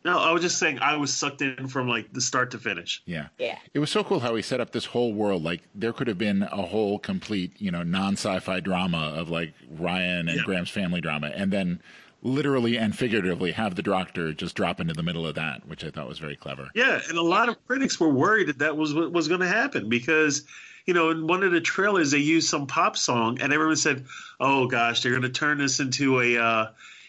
No, 0.07 0.21
I 0.21 0.31
was 0.31 0.41
just 0.41 0.59
saying 0.59 0.79
I 0.79 0.97
was 0.97 1.13
sucked 1.13 1.43
in 1.43 1.67
from 1.67 1.89
like 1.89 2.13
the 2.13 2.21
start 2.21 2.53
to 2.53 2.59
finish. 2.59 3.03
Yeah. 3.07 3.27
Yeah. 3.39 3.59
It 3.75 3.81
was 3.81 3.91
so 3.91 4.05
cool 4.05 4.21
how 4.21 4.37
he 4.37 4.41
set 4.41 4.61
up 4.61 4.71
this 4.71 4.85
whole 4.85 5.13
world. 5.13 5.43
Like 5.43 5.63
there 5.75 5.93
could 5.93 6.07
have 6.07 6.17
been 6.17 6.45
a 6.45 6.63
whole 6.63 7.01
complete, 7.01 7.53
you 7.59 7.73
know, 7.73 7.83
non-sci-fi 7.83 8.61
drama 8.61 9.13
of 9.17 9.29
like 9.31 9.53
Ryan 9.69 10.29
and 10.29 10.39
Yeah. 10.39 10.45
Graham's 10.45 10.71
family 10.71 11.01
drama, 11.01 11.33
and 11.35 11.53
then 11.53 11.81
literally 12.23 12.79
and 12.79 12.97
figuratively 12.97 13.51
have 13.51 13.75
the 13.75 13.83
Doctor 13.83 14.33
just 14.33 14.55
drop 14.55 14.81
into 14.81 14.95
the 14.95 15.03
middle 15.03 15.27
of 15.27 15.35
that, 15.35 15.67
which 15.67 15.85
I 15.85 15.91
thought 15.91 16.09
was 16.09 16.21
very 16.21 16.37
clever. 16.37 16.71
Yeah, 16.75 17.01
and 17.09 17.19
a 17.19 17.23
lot 17.23 17.49
of 17.49 17.57
critics 17.67 17.99
were 17.99 18.09
worried 18.09 18.47
that 18.47 18.59
that 18.61 18.77
was 18.77 18.95
what 18.95 19.11
was 19.11 19.27
going 19.27 19.41
to 19.41 19.49
happen 19.49 19.89
because, 19.89 20.45
you 20.87 20.95
know, 20.95 21.11
in 21.11 21.27
one 21.27 21.43
of 21.43 21.51
the 21.51 21.61
trailers 21.61 22.13
they 22.13 22.19
used 22.19 22.49
some 22.49 22.69
pop 22.69 22.97
song, 22.97 23.41
and 23.41 23.53
everyone 23.53 23.75
said, 23.75 24.07
"Oh 24.39 24.69
gosh, 24.69 25.03
they're 25.03 25.11
going 25.11 25.23
to 25.23 25.31
turn 25.31 25.59
this 25.59 25.81
into 25.81 26.21
a, 26.21 26.39
uh, 26.39 26.67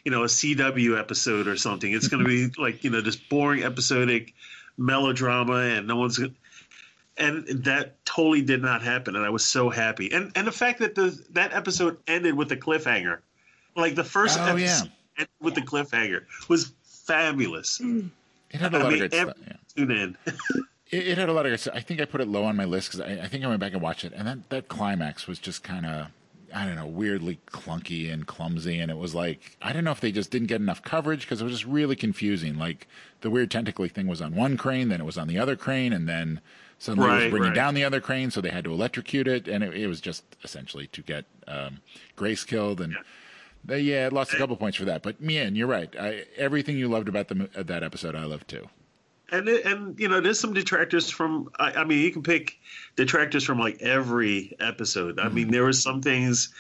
you 0.08 0.12
know, 0.12 0.24
a 0.24 0.28
CW 0.28 0.98
episode 0.98 1.50
or 1.50 1.58
something. 1.58 1.92
It's 1.92 2.08
going 2.08 2.24
to 2.24 2.30
be 2.30 2.48
like 2.62 2.86
you 2.86 2.90
know 2.90 3.02
this 3.02 3.18
boring 3.18 3.64
episodic 3.64 4.34
melodrama, 4.78 5.56
and 5.56 5.86
no 5.86 5.98
one's." 5.98 6.18
Gonna... 6.18 6.32
And 7.18 7.46
that 7.66 8.06
totally 8.06 8.42
did 8.42 8.62
not 8.62 8.82
happen, 8.84 9.18
and 9.18 9.26
I 9.26 9.30
was 9.30 9.44
so 9.44 9.70
happy. 9.70 10.10
And 10.14 10.32
and 10.36 10.48
the 10.48 10.52
fact 10.54 10.80
that 10.80 10.96
the 10.96 11.20
that 11.32 11.52
episode 11.52 11.98
ended 12.08 12.36
with 12.36 12.50
a 12.54 12.56
cliffhanger, 12.56 13.20
like 13.76 13.96
the 13.96 14.04
first 14.06 14.40
Oh, 14.40 14.44
episode 14.46 14.86
yeah. 14.86 14.92
ended 15.18 15.30
with 15.42 15.56
the 15.56 15.62
cliffhanger, 15.62 16.24
was 16.48 16.72
fabulous. 16.86 17.82
It 17.82 18.62
had 18.62 18.74
a 18.74 18.78
I 18.78 18.82
lot 18.84 18.94
mean, 18.94 19.04
of 19.04 19.12
good 19.12 19.20
every- 19.20 19.34
stuff. 19.34 19.58
Yeah. 19.76 19.86
Tune 19.86 19.92
in. 19.92 20.18
It, 20.90 21.06
it 21.06 21.18
had 21.18 21.28
a 21.28 21.34
lot 21.34 21.46
of 21.46 21.52
good 21.52 21.60
stuff. 21.60 21.74
I 21.76 21.82
think 21.82 22.00
I 22.00 22.06
put 22.06 22.22
it 22.22 22.30
low 22.30 22.46
on 22.46 22.56
my 22.56 22.64
list 22.64 22.94
because 22.94 23.02
I, 23.02 23.24
I 23.26 23.28
think 23.28 23.44
I 23.44 23.48
went 23.48 23.60
back 23.60 23.74
and 23.74 23.82
watched 23.82 24.06
it, 24.06 24.14
and 24.16 24.26
that 24.26 24.50
that 24.52 24.70
climax 24.70 25.28
was 25.28 25.38
just 25.38 25.62
kind 25.62 25.86
of. 25.86 26.08
I 26.54 26.66
don't 26.66 26.76
know, 26.76 26.88
weirdly 26.88 27.40
clunky 27.48 28.12
and 28.12 28.26
clumsy, 28.26 28.80
and 28.80 28.90
it 28.90 28.98
was 28.98 29.14
like 29.14 29.58
I 29.62 29.74
don't 29.74 29.84
know 29.84 29.92
if 29.92 30.00
they 30.00 30.12
just 30.12 30.32
didn't 30.32 30.48
get 30.48 30.62
enough 30.62 30.82
coverage 30.82 31.22
because 31.22 31.42
it 31.42 31.44
was 31.44 31.54
just 31.54 31.66
really 31.66 31.96
confusing. 31.96 32.58
Like 32.58 32.88
the 33.22 33.30
weird 33.30 33.52
tentacly 33.52 33.90
thing 33.90 34.08
was 34.08 34.22
on 34.22 34.36
one 34.36 34.58
crane, 34.58 34.90
then 34.90 35.02
it 35.02 35.06
was 35.06 35.18
on 35.18 35.28
the 35.28 35.38
other 35.38 35.56
crane, 35.56 35.94
and 35.94 36.08
then 36.08 36.42
suddenly 36.80 37.10
it 37.10 37.24
was 37.24 37.32
bringing 37.32 37.50
right. 37.50 37.56
down 37.56 37.74
the 37.74 37.84
other 37.84 38.00
crane, 38.00 38.32
so 38.32 38.42
they 38.42 38.50
had 38.50 38.64
to 38.64 38.72
electrocute 38.72 39.28
it, 39.28 39.48
and 39.48 39.64
it, 39.64 39.74
it 39.76 39.88
was 39.88 40.00
just 40.00 40.24
essentially 40.44 40.88
to 40.88 41.02
get 41.02 41.26
um, 41.48 41.82
Grace 42.16 42.44
killed. 42.44 42.82
And 42.82 42.98
they, 43.66 43.82
yeah, 43.82 44.08
it 44.08 44.14
lost 44.14 44.34
a 44.34 44.38
couple 44.38 44.56
points 44.56 44.78
for 44.78 44.86
that. 44.86 45.04
But 45.04 45.22
Mian, 45.22 45.56
you're 45.56 45.68
right. 45.68 45.94
I, 46.00 46.26
everything 46.38 46.78
you 46.78 46.88
loved 46.88 47.10
about 47.10 47.28
the 47.28 47.50
that 47.56 47.84
episode, 47.84 48.16
I 48.16 48.26
loved 48.26 48.48
too. 48.48 48.70
And 49.32 49.48
it, 49.50 49.66
and 49.66 50.00
you 50.00 50.08
know 50.08 50.22
there's 50.22 50.40
some 50.40 50.54
detractors 50.54 51.10
from 51.10 51.50
I, 51.60 51.72
I 51.74 51.84
mean 51.84 52.00
you 52.00 52.12
can 52.12 52.24
pick 52.24 52.58
detractors 52.96 53.44
from 53.44 53.60
like 53.60 53.82
every 53.82 54.56
episode 54.60 55.20
i 55.20 55.30
mean 55.30 55.52
there 55.52 55.64
were 55.64 55.74
some 55.74 56.02
things 56.02 56.54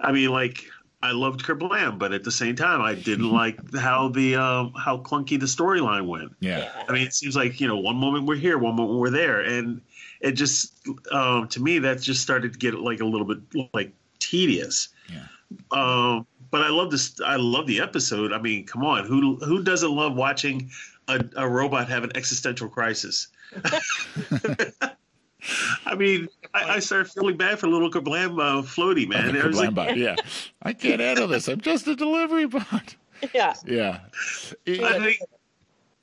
i 0.00 0.10
mean 0.12 0.30
like 0.30 0.64
i 1.02 1.12
loved 1.12 1.42
kerblam 1.44 1.98
but 1.98 2.12
at 2.12 2.24
the 2.24 2.30
same 2.32 2.56
time 2.56 2.80
i 2.82 2.94
didn't 2.94 3.30
like 3.30 3.56
how 3.76 4.08
the 4.08 4.36
um, 4.36 4.72
how 4.76 4.98
clunky 4.98 5.38
the 5.38 5.46
storyline 5.46 6.06
went 6.06 6.32
Yeah. 6.40 6.70
i 6.88 6.92
mean 6.92 7.06
it 7.06 7.14
seems 7.14 7.36
like 7.36 7.60
you 7.60 7.68
know 7.68 7.78
one 7.78 7.96
moment 7.96 8.26
we're 8.26 8.36
here 8.36 8.58
one 8.58 8.76
moment 8.76 8.98
we're 8.98 9.10
there 9.10 9.40
and 9.40 9.80
it 10.20 10.32
just 10.32 10.74
um, 11.12 11.48
to 11.48 11.60
me 11.62 11.78
that 11.78 12.00
just 12.02 12.20
started 12.22 12.52
to 12.52 12.58
get 12.58 12.74
like 12.74 13.00
a 13.00 13.06
little 13.06 13.26
bit 13.26 13.68
like 13.72 13.92
tedious 14.18 14.88
Yeah. 15.08 15.26
um, 15.70 16.26
but 16.50 16.62
I 16.62 16.68
love 16.68 16.90
this. 16.90 17.20
I 17.24 17.36
love 17.36 17.68
the 17.68 17.80
episode. 17.80 18.32
I 18.32 18.40
mean, 18.40 18.66
come 18.66 18.84
on, 18.84 19.04
who 19.06 19.36
who 19.36 19.62
doesn't 19.62 19.90
love 19.92 20.16
watching 20.16 20.68
a, 21.10 21.44
a 21.44 21.48
robot 21.48 21.88
have 21.88 22.04
an 22.04 22.16
existential 22.16 22.68
crisis? 22.68 23.28
I 25.86 25.94
mean, 25.94 26.28
I, 26.52 26.74
I 26.76 26.78
started 26.80 27.10
feeling 27.10 27.36
bad 27.38 27.58
for 27.58 27.66
little 27.66 27.90
Kerblam 27.90 28.38
uh, 28.40 28.62
floaty 28.62 29.08
man. 29.08 29.32
The 29.34 29.42
I 29.42 29.46
was 29.46 29.56
like, 29.56 29.74
bot, 29.74 29.96
yeah. 29.98 30.16
I 30.62 30.72
can't 30.74 31.00
handle 31.00 31.28
this. 31.28 31.48
I'm 31.48 31.60
just 31.60 31.86
a 31.88 31.96
delivery 31.96 32.46
bot. 32.46 32.94
Yeah. 33.34 33.54
Yeah. 33.66 34.00
It- 34.66 34.82
I 34.82 34.98
think 35.02 35.18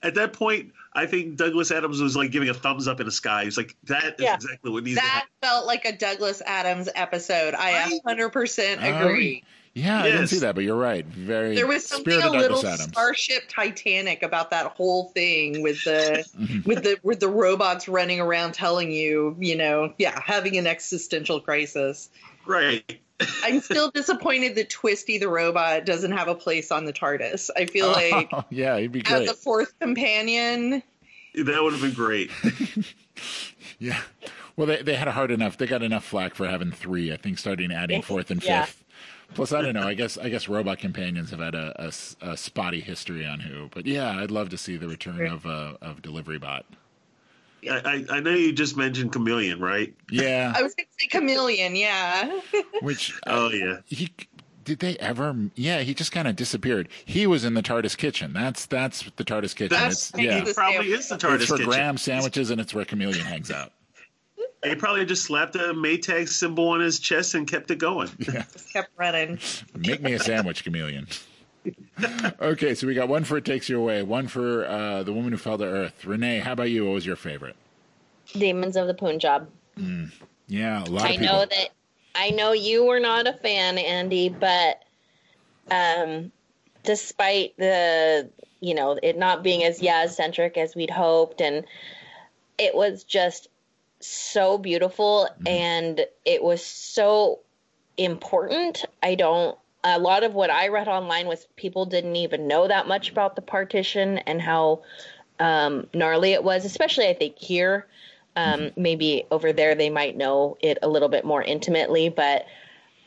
at 0.01 0.15
that 0.15 0.33
point, 0.33 0.73
I 0.93 1.05
think 1.05 1.35
Douglas 1.35 1.69
Adams 1.71 2.01
was 2.01 2.15
like 2.15 2.31
giving 2.31 2.49
a 2.49 2.53
thumbs 2.55 2.87
up 2.87 2.99
in 2.99 3.05
the 3.05 3.11
sky. 3.11 3.43
He's 3.43 3.57
like, 3.57 3.75
that 3.83 4.15
is 4.19 4.25
Yeah. 4.25 4.33
exactly 4.35 4.71
what 4.71 4.83
needs 4.83 4.97
to 4.97 5.03
that 5.05 5.25
felt 5.43 5.67
like 5.67 5.85
a 5.85 5.95
Douglas 5.95 6.41
Adams 6.45 6.89
episode. 6.95 7.53
I 7.53 7.89
Right? 8.05 8.17
100% 8.17 8.77
Oh, 8.81 8.99
agree. 9.07 9.43
Yeah, 9.77 10.01
I 10.03 10.11
didn't 10.11 10.27
see 10.27 10.39
that, 10.39 10.55
but 10.55 10.63
you're 10.63 10.75
right. 10.75 11.05
Very 11.05 11.55
There 11.55 11.67
was 11.67 11.85
something 11.85 12.13
a 12.21 12.31
little 12.31 12.59
Adams. 12.65 12.83
Starship 12.91 13.43
Titanic 13.47 14.23
about 14.23 14.49
that 14.49 14.67
whole 14.67 15.09
thing 15.09 15.61
with 15.61 15.83
the 15.83 16.25
with 16.65 16.83
the 16.83 16.97
with 17.03 17.19
the 17.19 17.27
robots 17.29 17.87
running 17.87 18.19
around 18.19 18.53
telling 18.53 18.91
you, 18.91 19.35
you 19.39 19.55
know, 19.55 19.93
yeah, 19.97 20.19
having 20.25 20.57
an 20.57 20.65
existential 20.67 21.39
crisis. 21.39 22.09
Right. 22.45 22.99
I'm 23.43 23.61
still 23.61 23.89
disappointed 23.91 24.55
that 24.55 24.69
Twisty 24.69 25.17
the 25.17 25.27
robot 25.27 25.85
doesn't 25.85 26.11
have 26.11 26.27
a 26.27 26.35
place 26.35 26.71
on 26.71 26.85
the 26.85 26.93
TARDIS. 26.93 27.49
I 27.55 27.65
feel 27.73 27.87
like 27.91 28.29
Oh, 28.31 28.43
yeah, 28.49 28.77
he'd 28.79 28.91
be 28.91 29.01
great. 29.01 29.13
as 29.13 29.19
great. 29.21 29.29
a 29.29 29.33
fourth 29.33 29.73
companion, 29.79 30.83
That 31.35 31.63
would 31.63 31.73
have 31.73 31.81
been 31.81 31.93
great. 31.93 32.31
Yeah. 33.79 33.99
Well, 34.55 34.65
they 34.67 34.81
they 34.81 34.95
had 34.95 35.07
a 35.07 35.11
hard 35.11 35.29
enough. 35.31 35.57
They 35.57 35.67
got 35.67 35.83
enough 35.83 36.03
flack 36.03 36.33
for 36.35 36.47
having 36.47 36.71
three. 36.71 37.13
I 37.13 37.17
think 37.17 37.37
starting 37.37 37.71
adding 37.71 38.01
fourth 38.01 38.31
and 38.31 38.43
Yeah. 38.43 38.65
fifth. 38.65 38.83
Plus, 39.33 39.51
I 39.51 39.61
don't 39.61 39.73
know. 39.73 39.87
I 39.87 39.93
guess 39.93 40.17
I 40.17 40.29
guess 40.29 40.47
robot 40.47 40.79
companions 40.79 41.31
have 41.31 41.39
had 41.39 41.53
a 41.55 41.91
spotty 41.91 42.79
history 42.79 43.25
on 43.25 43.39
who. 43.39 43.69
But 43.73 43.85
yeah, 43.85 44.17
I'd 44.17 44.31
love 44.31 44.49
to 44.49 44.57
see 44.57 44.77
the 44.77 44.87
return 44.87 45.27
of 45.27 45.45
uh, 45.45 45.73
of 45.81 46.01
Delivery 46.01 46.39
Bot. 46.39 46.65
I, 47.69 48.05
I 48.09 48.17
I 48.17 48.19
know 48.19 48.31
you 48.31 48.53
just 48.53 48.77
mentioned 48.77 49.11
Chameleon, 49.11 49.59
right? 49.59 49.93
Yeah, 50.09 50.53
I 50.55 50.63
was 50.63 50.73
going 50.75 50.85
to 50.87 50.93
say 50.99 51.07
chameleon, 51.07 51.75
yeah. 51.75 52.39
which 52.81 53.13
uh, 53.27 53.31
Oh 53.31 53.49
yeah. 53.49 53.77
he 53.85 54.09
did 54.63 54.79
they 54.79 54.97
ever? 54.97 55.33
Yeah, 55.55 55.79
he 55.79 55.93
just 55.93 56.11
kind 56.11 56.27
of 56.27 56.35
disappeared. 56.35 56.89
He 57.05 57.25
was 57.25 57.45
in 57.45 57.53
the 57.53 57.63
TARDIS 57.63 57.95
kitchen. 57.97 58.33
That's 58.33 58.65
that's 58.65 59.09
the 59.15 59.23
TARDIS 59.23 59.55
kitchen. 59.55 59.77
That's 59.77 60.09
it's, 60.09 60.19
yeah, 60.19 60.43
he 60.43 60.53
probably 60.53 60.91
is 60.91 61.07
the 61.09 61.15
TARDIS 61.15 61.19
Kitchen. 61.19 61.35
it's 61.35 61.45
for 61.45 61.57
kitchen. 61.57 61.69
Graham 61.69 61.97
sandwiches, 61.97 62.49
and 62.51 62.59
it's 62.59 62.73
where 62.73 62.85
Chameleon 62.85 63.25
hangs 63.25 63.49
out. 63.49 63.71
He 64.63 64.75
probably 64.75 65.05
just 65.05 65.23
slapped 65.23 65.55
a 65.55 65.73
Maytag 65.73 66.27
symbol 66.29 66.69
on 66.69 66.79
his 66.79 66.99
chest 66.99 67.35
and 67.35 67.47
kept 67.47 67.69
it 67.71 67.77
going. 67.77 68.09
Yeah. 68.19 68.43
Just 68.51 68.73
kept 68.73 68.89
running. 68.97 69.39
Make 69.75 70.01
me 70.01 70.13
a 70.13 70.19
sandwich, 70.19 70.63
chameleon. 70.63 71.07
okay, 72.41 72.73
so 72.75 72.87
we 72.87 72.93
got 72.93 73.07
one 73.07 73.23
for 73.23 73.37
It 73.37 73.45
Takes 73.45 73.69
You 73.69 73.79
Away, 73.79 74.03
one 74.03 74.27
for 74.27 74.65
uh, 74.65 75.03
The 75.03 75.13
Woman 75.13 75.31
Who 75.31 75.37
Fell 75.37 75.57
to 75.57 75.65
Earth. 75.65 76.05
Renee, 76.05 76.39
how 76.39 76.53
about 76.53 76.69
you? 76.69 76.85
What 76.85 76.93
was 76.93 77.05
your 77.05 77.15
favorite? 77.15 77.55
Demons 78.33 78.75
of 78.75 78.87
the 78.87 78.93
Punjab. 78.93 79.49
Yeah, 80.47 80.83
a 80.83 80.85
lot 80.85 81.05
I 81.05 81.09
of 81.13 81.19
people. 81.19 81.25
know 81.25 81.45
that 81.45 81.69
I 82.15 82.29
know 82.31 82.51
you 82.53 82.85
were 82.85 82.99
not 82.99 83.27
a 83.27 83.33
fan, 83.33 83.77
Andy, 83.77 84.29
but 84.29 84.81
um, 85.69 86.31
despite 86.83 87.55
the 87.57 88.29
you 88.59 88.73
know 88.73 88.97
it 89.03 89.17
not 89.17 89.43
being 89.43 89.63
as 89.63 89.79
Yaz 89.81 90.11
centric 90.11 90.57
as 90.57 90.75
we'd 90.75 90.89
hoped, 90.89 91.41
and 91.41 91.63
it 92.57 92.73
was 92.73 93.03
just 93.03 93.49
so 93.99 94.57
beautiful, 94.57 95.27
and 95.45 96.05
it 96.25 96.43
was 96.43 96.65
so 96.65 97.39
important. 97.97 98.85
I 99.01 99.15
don't. 99.15 99.57
A 99.83 99.99
lot 99.99 100.23
of 100.23 100.33
what 100.33 100.49
I 100.49 100.67
read 100.67 100.87
online 100.87 101.27
was 101.27 101.47
people 101.55 101.85
didn't 101.85 102.15
even 102.15 102.47
know 102.47 102.67
that 102.67 102.87
much 102.87 103.11
about 103.11 103.35
the 103.35 103.41
partition 103.41 104.17
and 104.19 104.41
how 104.41 104.81
um, 105.39 105.87
gnarly 105.93 106.33
it 106.33 106.43
was, 106.43 106.65
especially 106.65 107.07
I 107.07 107.13
think 107.13 107.37
here. 107.37 107.87
Um, 108.35 108.69
maybe 108.75 109.25
over 109.31 109.51
there 109.51 109.73
they 109.73 109.89
might 109.89 110.15
know 110.15 110.57
it 110.61 110.77
a 110.83 110.87
little 110.87 111.09
bit 111.09 111.25
more 111.25 111.41
intimately, 111.41 112.09
but 112.09 112.45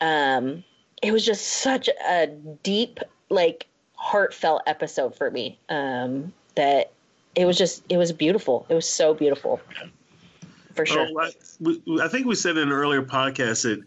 um, 0.01 0.65
it 1.01 1.13
was 1.13 1.25
just 1.25 1.47
such 1.47 1.87
a 1.87 2.27
deep, 2.63 2.99
like 3.29 3.67
heartfelt 3.95 4.63
episode 4.67 5.15
for 5.15 5.31
me. 5.31 5.57
Um, 5.69 6.33
that 6.55 6.91
it 7.35 7.45
was 7.45 7.57
just 7.57 7.83
it 7.87 7.97
was 7.97 8.11
beautiful. 8.11 8.65
It 8.67 8.73
was 8.73 8.89
so 8.89 9.13
beautiful, 9.13 9.61
for 10.75 10.85
sure. 10.85 11.07
Oh, 11.11 11.19
I, 11.19 11.31
we, 11.59 11.81
I 12.01 12.07
think 12.07 12.25
we 12.27 12.35
said 12.35 12.57
in 12.57 12.63
an 12.67 12.71
earlier 12.71 13.01
podcast 13.03 13.63
that 13.63 13.81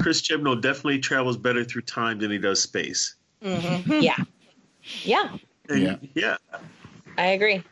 Chris 0.00 0.22
Chibnall 0.22 0.60
definitely 0.60 0.98
travels 0.98 1.36
better 1.36 1.64
through 1.64 1.82
time 1.82 2.18
than 2.18 2.30
he 2.30 2.38
does 2.38 2.60
space. 2.60 3.14
yeah, 3.42 4.16
yeah, 5.04 5.28
And 5.68 5.82
Yeah. 5.82 5.96
yeah. 6.14 6.36
I 7.18 7.26
agree. 7.26 7.62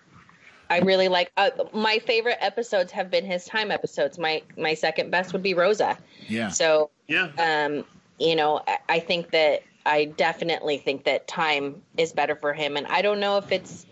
I 0.68 0.78
really 0.80 1.08
like 1.08 1.32
uh, 1.36 1.50
my 1.72 1.98
favorite 1.98 2.38
episodes 2.40 2.92
have 2.92 3.10
been 3.10 3.24
his 3.24 3.44
time 3.44 3.70
episodes. 3.70 4.18
My 4.18 4.42
my 4.56 4.74
second 4.74 5.10
best 5.10 5.32
would 5.32 5.42
be 5.42 5.54
Rosa. 5.54 5.98
yeah. 6.28 6.48
So 6.48 6.90
Yeah. 7.08 7.30
um, 7.38 7.84
you 8.18 8.36
know, 8.36 8.62
I- 8.68 8.78
I 8.88 8.98
think 9.00 9.30
that 9.30 9.62
I 9.86 10.04
definitely 10.04 10.76
think 10.78 11.04
that 11.04 11.26
time 11.26 11.82
is 11.96 12.12
better 12.12 12.36
for 12.36 12.52
him, 12.52 12.76
and 12.76 12.86
I 12.86 13.02
don't 13.02 13.18
know 13.18 13.38
if 13.38 13.50
it's 13.50 13.86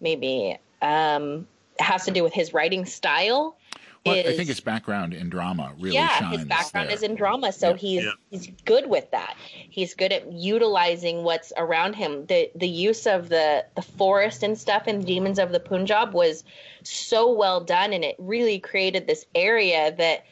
maybe 0.00 0.56
um, 0.82 1.46
has 1.80 2.04
to 2.04 2.10
do 2.12 2.22
with 2.22 2.32
his 2.32 2.54
writing 2.54 2.84
style. 2.86 3.56
Well, 4.06 4.18
I 4.18 4.36
think 4.36 4.48
his 4.48 4.60
background 4.60 5.12
in 5.14 5.28
drama 5.28 5.72
really 5.78 5.94
yeah, 5.96 6.18
shines. 6.18 6.36
his 6.38 6.44
background 6.46 6.88
there. 6.88 6.96
is 6.96 7.02
in 7.02 7.14
drama, 7.14 7.52
so 7.52 7.70
Yeah. 7.70 7.76
he's 7.76 8.04
Yeah. 8.04 8.10
he's 8.30 8.46
good 8.64 8.88
with 8.88 9.10
that. 9.10 9.36
He's 9.70 9.94
good 9.94 10.12
at 10.12 10.30
utilizing 10.32 11.22
what's 11.24 11.52
around 11.56 11.94
him. 11.96 12.26
The 12.26 12.50
the 12.54 12.68
use 12.68 13.06
of 13.06 13.28
the 13.28 13.64
the 13.74 13.82
forest 13.82 14.42
and 14.42 14.56
stuff 14.58 14.86
in 14.88 15.04
Demons 15.04 15.38
of 15.38 15.52
the 15.52 15.60
Punjab 15.60 16.14
was 16.14 16.44
so 16.82 17.30
well 17.32 17.60
done, 17.60 17.92
and 17.92 18.04
it 18.04 18.16
really 18.18 18.58
created 18.58 19.06
this 19.06 19.26
area 19.34 19.94
that. 19.96 20.24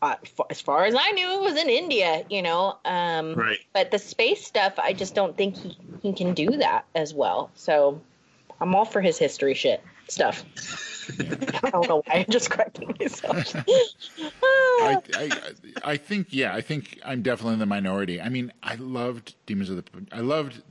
Uh, 0.00 0.14
f- 0.22 0.46
as 0.48 0.60
far 0.60 0.84
as 0.84 0.94
I 0.96 1.10
knew, 1.10 1.28
it 1.28 1.40
was 1.40 1.56
in 1.60 1.68
India, 1.68 2.24
you 2.30 2.40
know. 2.40 2.78
Um, 2.84 3.34
Right. 3.34 3.58
But 3.72 3.90
the 3.90 3.98
space 3.98 4.46
stuff, 4.46 4.74
I 4.78 4.92
just 4.92 5.12
don't 5.16 5.36
think 5.36 5.56
he, 5.56 5.76
he 6.00 6.12
can 6.12 6.34
do 6.34 6.50
that 6.52 6.84
as 6.94 7.12
well. 7.12 7.50
So 7.56 8.00
I'm 8.60 8.76
all 8.76 8.84
for 8.84 9.00
his 9.00 9.18
history 9.18 9.54
shit 9.54 9.82
stuff. 10.06 10.44
I 11.64 11.70
don't 11.70 11.88
know 11.88 12.02
why 12.06 12.14
I'm 12.20 12.26
just 12.30 12.50
correcting 12.50 12.94
myself. 12.98 13.54
I, 14.36 14.96
I, 15.14 15.30
I 15.84 15.96
think, 15.96 16.28
yeah, 16.30 16.54
I 16.54 16.60
think 16.60 16.98
I'm 17.04 17.22
definitely 17.22 17.54
in 17.54 17.58
the 17.58 17.66
minority. 17.66 18.20
I 18.20 18.28
mean, 18.28 18.52
I 18.62 18.74
loved 18.76 19.34
Demons 19.46 19.70
of 19.70 19.76
the. 19.76 19.84
I 20.12 20.20
loved 20.20 20.62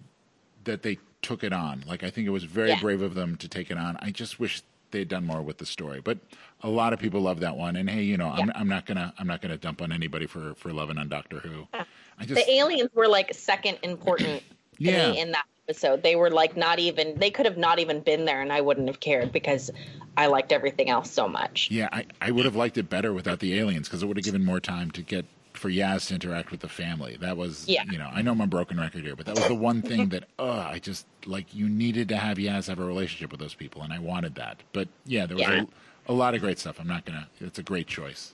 that 0.63 0.83
they 0.83 0.97
took 1.21 1.43
it 1.43 1.53
on. 1.53 1.83
Like, 1.87 2.03
I 2.03 2.09
think 2.09 2.27
it 2.27 2.31
was 2.31 2.43
very 2.43 2.69
Yeah. 2.69 2.79
brave 2.79 3.01
of 3.01 3.15
them 3.15 3.35
to 3.37 3.47
take 3.47 3.71
it 3.71 3.77
on. 3.77 3.97
I 4.01 4.11
just 4.11 4.39
wish 4.39 4.61
they'd 4.91 5.07
done 5.07 5.25
more 5.25 5.41
with 5.41 5.57
the 5.57 5.65
story. 5.65 5.99
But 6.01 6.17
a 6.61 6.69
lot 6.69 6.93
of 6.93 6.99
people 6.99 7.21
love 7.21 7.39
that 7.41 7.57
one. 7.57 7.75
And 7.75 7.89
hey, 7.89 8.03
you 8.03 8.17
know, 8.17 8.29
I'm, 8.29 8.51
I'm 8.55 8.67
not 8.67 8.85
gonna, 8.85 9.13
I'm 9.17 9.27
not 9.27 9.41
gonna 9.41 9.57
dump 9.57 9.81
on 9.81 9.91
anybody 9.91 10.27
for 10.27 10.53
for 10.55 10.71
loving 10.71 10.97
on 10.97 11.09
Doctor 11.09 11.39
Who. 11.39 11.67
I 11.73 12.25
just, 12.25 12.35
the 12.35 12.51
aliens 12.51 12.89
were 12.93 13.07
like 13.07 13.33
second 13.33 13.77
important 13.83 14.39
to 14.39 14.83
Yeah. 14.83 15.11
me 15.11 15.19
in 15.19 15.31
that 15.31 15.45
episode. 15.67 16.01
They 16.03 16.15
were 16.15 16.29
like 16.29 16.55
not 16.55 16.79
even 16.79 17.15
they 17.19 17.29
could 17.29 17.45
have 17.45 17.57
not 17.57 17.79
even 17.79 17.99
been 17.99 18.25
there 18.25 18.41
and 18.41 18.51
I 18.53 18.61
wouldn't 18.61 18.87
have 18.87 18.99
cared 18.99 19.31
because 19.31 19.69
I 20.15 20.27
liked 20.27 20.51
everything 20.51 20.89
else 20.89 21.11
so 21.11 21.27
much. 21.27 21.69
yeah, 21.69 21.89
I, 21.91 22.05
I 22.21 22.31
would 22.31 22.45
have 22.45 22.55
liked 22.55 22.77
it 22.77 22.89
better 22.89 23.13
without 23.13 23.39
the 23.39 23.59
aliens 23.59 23.87
because 23.87 24.01
it 24.01 24.05
would 24.07 24.17
have 24.17 24.23
given 24.25 24.43
more 24.45 24.59
time 24.59 24.91
to 24.91 25.01
get 25.01 25.25
for 25.53 25.69
Yaz 25.69 26.07
to 26.07 26.13
interact 26.13 26.51
with 26.51 26.59
the 26.61 26.67
family. 26.69 27.17
That 27.19 27.35
was, 27.35 27.67
Yeah. 27.67 27.83
you 27.89 27.97
know, 27.97 28.09
I 28.13 28.21
know 28.21 28.31
I'm 28.31 28.41
a 28.41 28.47
broken 28.47 28.79
record 28.79 29.03
here, 29.03 29.15
but 29.15 29.25
that 29.25 29.35
was 29.35 29.47
the 29.47 29.55
one 29.55 29.81
thing 29.81 30.09
that, 30.09 30.25
uh, 30.39 30.67
I 30.71 30.79
just 30.79 31.05
like 31.25 31.53
you 31.53 31.67
needed 31.67 32.09
to 32.09 32.17
have 32.17 32.37
Yaz 32.37 32.67
have 32.67 32.79
a 32.79 32.85
relationship 32.85 33.31
with 33.31 33.39
those 33.39 33.55
people, 33.55 33.81
and 33.81 33.91
I 33.91 33.99
wanted 33.99 34.35
that. 34.35 34.61
But 34.71 34.87
yeah, 35.05 35.25
there 35.25 35.35
was 35.35 35.45
Yeah. 35.47 35.63
a, 36.07 36.11
a 36.11 36.13
lot 36.13 36.33
of 36.35 36.41
great 36.41 36.59
stuff. 36.59 36.79
I'm 36.79 36.87
not 36.87 37.05
gonna. 37.05 37.27
It's 37.41 37.59
a 37.59 37.63
great 37.63 37.87
choice. 37.87 38.33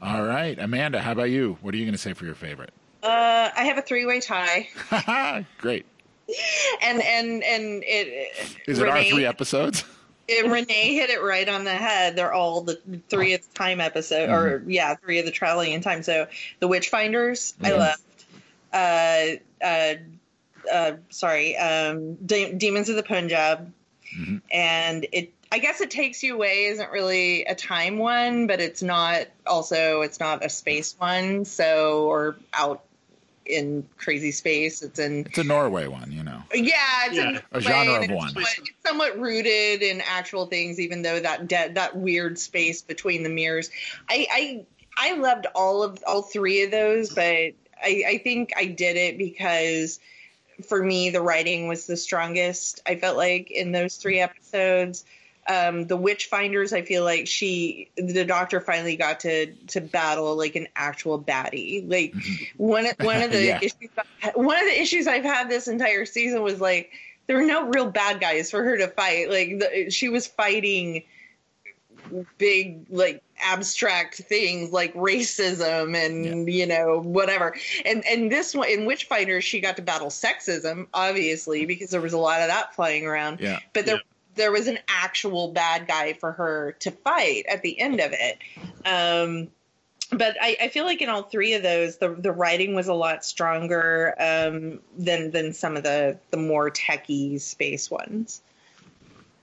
All 0.00 0.22
right, 0.24 0.58
Amanda, 0.58 1.02
how 1.02 1.12
about 1.12 1.30
you? 1.30 1.58
What 1.60 1.74
are 1.74 1.76
you 1.76 1.84
gonna 1.84 1.98
say 1.98 2.12
for 2.14 2.24
your 2.24 2.34
favorite? 2.36 2.72
Uh, 3.02 3.50
I 3.56 3.64
have 3.64 3.76
a 3.78 3.82
three-way 3.82 4.20
tie, 4.20 4.68
great. 5.58 5.86
and 6.82 7.02
and 7.02 7.42
and 7.42 7.82
it 7.86 8.58
Is 8.66 8.78
it 8.78 8.88
our 8.88 9.02
three 9.02 9.24
episodes? 9.26 9.84
and 10.28 10.52
Renee 10.52 10.94
hit 10.94 11.10
it 11.10 11.22
right 11.22 11.48
on 11.48 11.64
the 11.64 11.74
head. 11.74 12.16
They're 12.16 12.32
all 12.32 12.60
the 12.62 12.80
three 13.08 13.34
of 13.34 13.42
the 13.42 13.54
time 13.54 13.80
episode, 13.80 14.30
or 14.30 14.62
yeah, 14.66 14.94
three 14.94 15.18
of 15.18 15.24
the 15.24 15.32
traveling 15.32 15.72
in 15.72 15.80
time. 15.80 16.02
So 16.02 16.26
the 16.60 16.68
Witchfinders, 16.68 17.54
I 17.62 17.70
Mhm. 17.70 17.78
loved. 17.78 18.02
Uh, 18.72 19.64
uh, 19.64 19.94
uh, 20.72 20.92
sorry, 21.08 21.56
um, 21.56 22.14
De- 22.14 22.52
Demons 22.52 22.88
of 22.88 22.96
the 22.96 23.02
Punjab, 23.02 23.72
Mhm. 24.16 24.40
and 24.52 25.06
it. 25.12 25.32
I 25.52 25.58
guess 25.58 25.80
it 25.80 25.90
takes 25.90 26.22
you 26.22 26.36
away 26.36 26.66
isn't 26.66 26.92
really 26.92 27.44
a 27.44 27.56
time 27.56 27.98
one, 27.98 28.46
but 28.46 28.60
it's 28.60 28.82
not 28.84 29.26
also 29.44 30.02
it's 30.02 30.20
not 30.20 30.44
a 30.44 30.48
space 30.48 30.94
one. 30.96 31.44
So 31.44 32.04
or 32.04 32.36
out 32.54 32.84
in 33.46 33.86
crazy 33.96 34.30
space. 34.32 34.82
It's 34.82 34.98
in 34.98 35.26
It's 35.26 35.38
a 35.38 35.44
Norway 35.44 35.86
one, 35.86 36.12
you 36.12 36.22
know. 36.22 36.42
yeah, 36.54 37.06
it's 37.06 37.16
Yeah, 37.16 37.28
in 37.30 37.36
a 37.52 37.56
way, 37.58 37.62
genre 37.62 37.94
and 37.94 38.04
of 38.04 38.10
it's 38.10 38.18
one. 38.18 38.28
somewhat- 38.30 38.58
It's 38.58 38.88
somewhat 38.88 39.18
rooted 39.18 39.82
in 39.82 40.00
actual 40.02 40.46
things, 40.46 40.78
even 40.80 41.02
though 41.02 41.20
that 41.20 41.48
de- 41.48 41.72
that 41.74 41.96
weird 41.96 42.38
space 42.38 42.82
between 42.82 43.22
the 43.22 43.28
mirrors. 43.28 43.70
I, 44.08 44.26
I 44.30 44.64
I 44.96 45.14
loved 45.14 45.46
all 45.54 45.82
of 45.82 45.98
all 46.06 46.22
three 46.22 46.62
of 46.62 46.70
those, 46.70 47.10
but 47.10 47.24
I, 47.24 48.04
I 48.06 48.20
think 48.22 48.52
I 48.56 48.66
did 48.66 48.96
it 48.96 49.16
because 49.18 49.98
for 50.68 50.82
me 50.82 51.08
the 51.10 51.22
writing 51.22 51.68
was 51.68 51.86
the 51.86 51.96
strongest. 51.96 52.82
I 52.86 52.96
felt 52.96 53.16
like 53.16 53.50
in 53.50 53.72
those 53.72 53.96
three 53.96 54.20
episodes. 54.20 55.04
Um, 55.50 55.86
the 55.86 55.98
Witchfinders, 55.98 56.72
I 56.72 56.82
feel 56.82 57.02
like 57.02 57.26
she, 57.26 57.90
the 57.96 58.24
doctor, 58.24 58.60
finally 58.60 58.94
got 58.96 59.20
to 59.20 59.46
to 59.68 59.80
battle 59.80 60.36
like 60.36 60.54
an 60.54 60.68
actual 60.76 61.20
baddie. 61.20 61.82
Like 61.90 62.14
one 62.56 62.86
of- 62.86 62.94
one 63.00 63.20
of 63.26 63.32
the 63.32 63.44
Yeah. 63.44 63.58
issues, 63.58 63.88
one 64.34 64.56
of 64.58 64.64
the 64.64 64.80
issues 64.80 65.06
I've 65.08 65.24
had 65.24 65.48
this 65.48 65.66
entire 65.66 66.04
season 66.06 66.42
was 66.42 66.60
like 66.60 66.90
there 67.26 67.36
were 67.36 67.44
no 67.44 67.66
real 67.68 67.90
bad 67.90 68.20
guys 68.20 68.50
for 68.50 68.62
her 68.62 68.76
to 68.78 68.88
fight. 68.88 69.28
Like 69.30 69.58
the, 69.58 69.90
she 69.90 70.08
was 70.08 70.26
fighting 70.26 71.02
big 72.38 72.86
like 72.90 73.22
abstract 73.42 74.16
things 74.16 74.72
like 74.72 74.92
racism 74.94 75.94
and 75.96 76.50
you 76.52 76.66
know 76.66 77.00
whatever 77.00 77.54
and 77.84 78.04
and 78.06 78.32
this 78.32 78.54
one 78.54 78.68
in 78.68 78.80
witchfinders 78.80 79.42
she 79.42 79.60
got 79.60 79.76
to 79.76 79.82
battle 79.82 80.08
sexism 80.08 80.86
obviously 80.92 81.66
because 81.66 81.90
there 81.90 82.00
was 82.00 82.12
a 82.12 82.18
lot 82.18 82.40
of 82.40 82.48
that 82.48 82.74
flying 82.74 83.06
around 83.06 83.38
Yeah. 83.40 83.58
but 83.74 83.86
there 83.86 83.96
Yeah. 83.96 84.00
There 84.40 84.50
was 84.50 84.66
an 84.66 84.78
actual 84.88 85.52
bad 85.52 85.86
guy 85.86 86.12
for 86.14 86.32
her 86.32 86.72
to 86.80 86.90
fight 86.90 87.44
at 87.48 87.62
the 87.62 87.78
end 87.78 88.00
of 88.00 88.12
it 88.12 88.38
um 88.86 89.48
but 90.12 90.36
I, 90.40 90.56
I 90.62 90.68
feel 90.68 90.84
like 90.84 91.02
in 91.02 91.08
all 91.08 91.22
three 91.22 91.54
of 91.54 91.62
those, 91.62 91.98
the 91.98 92.08
the 92.08 92.32
writing 92.32 92.74
was 92.74 92.88
a 92.88 92.94
lot 92.94 93.24
stronger 93.24 94.14
um, 94.18 94.80
than 94.98 95.30
than 95.30 95.52
some 95.52 95.76
of 95.76 95.84
the 95.84 96.18
the 96.32 96.36
more 96.36 96.68
techie 96.68 97.40
space 97.40 97.88
ones. 97.90 98.42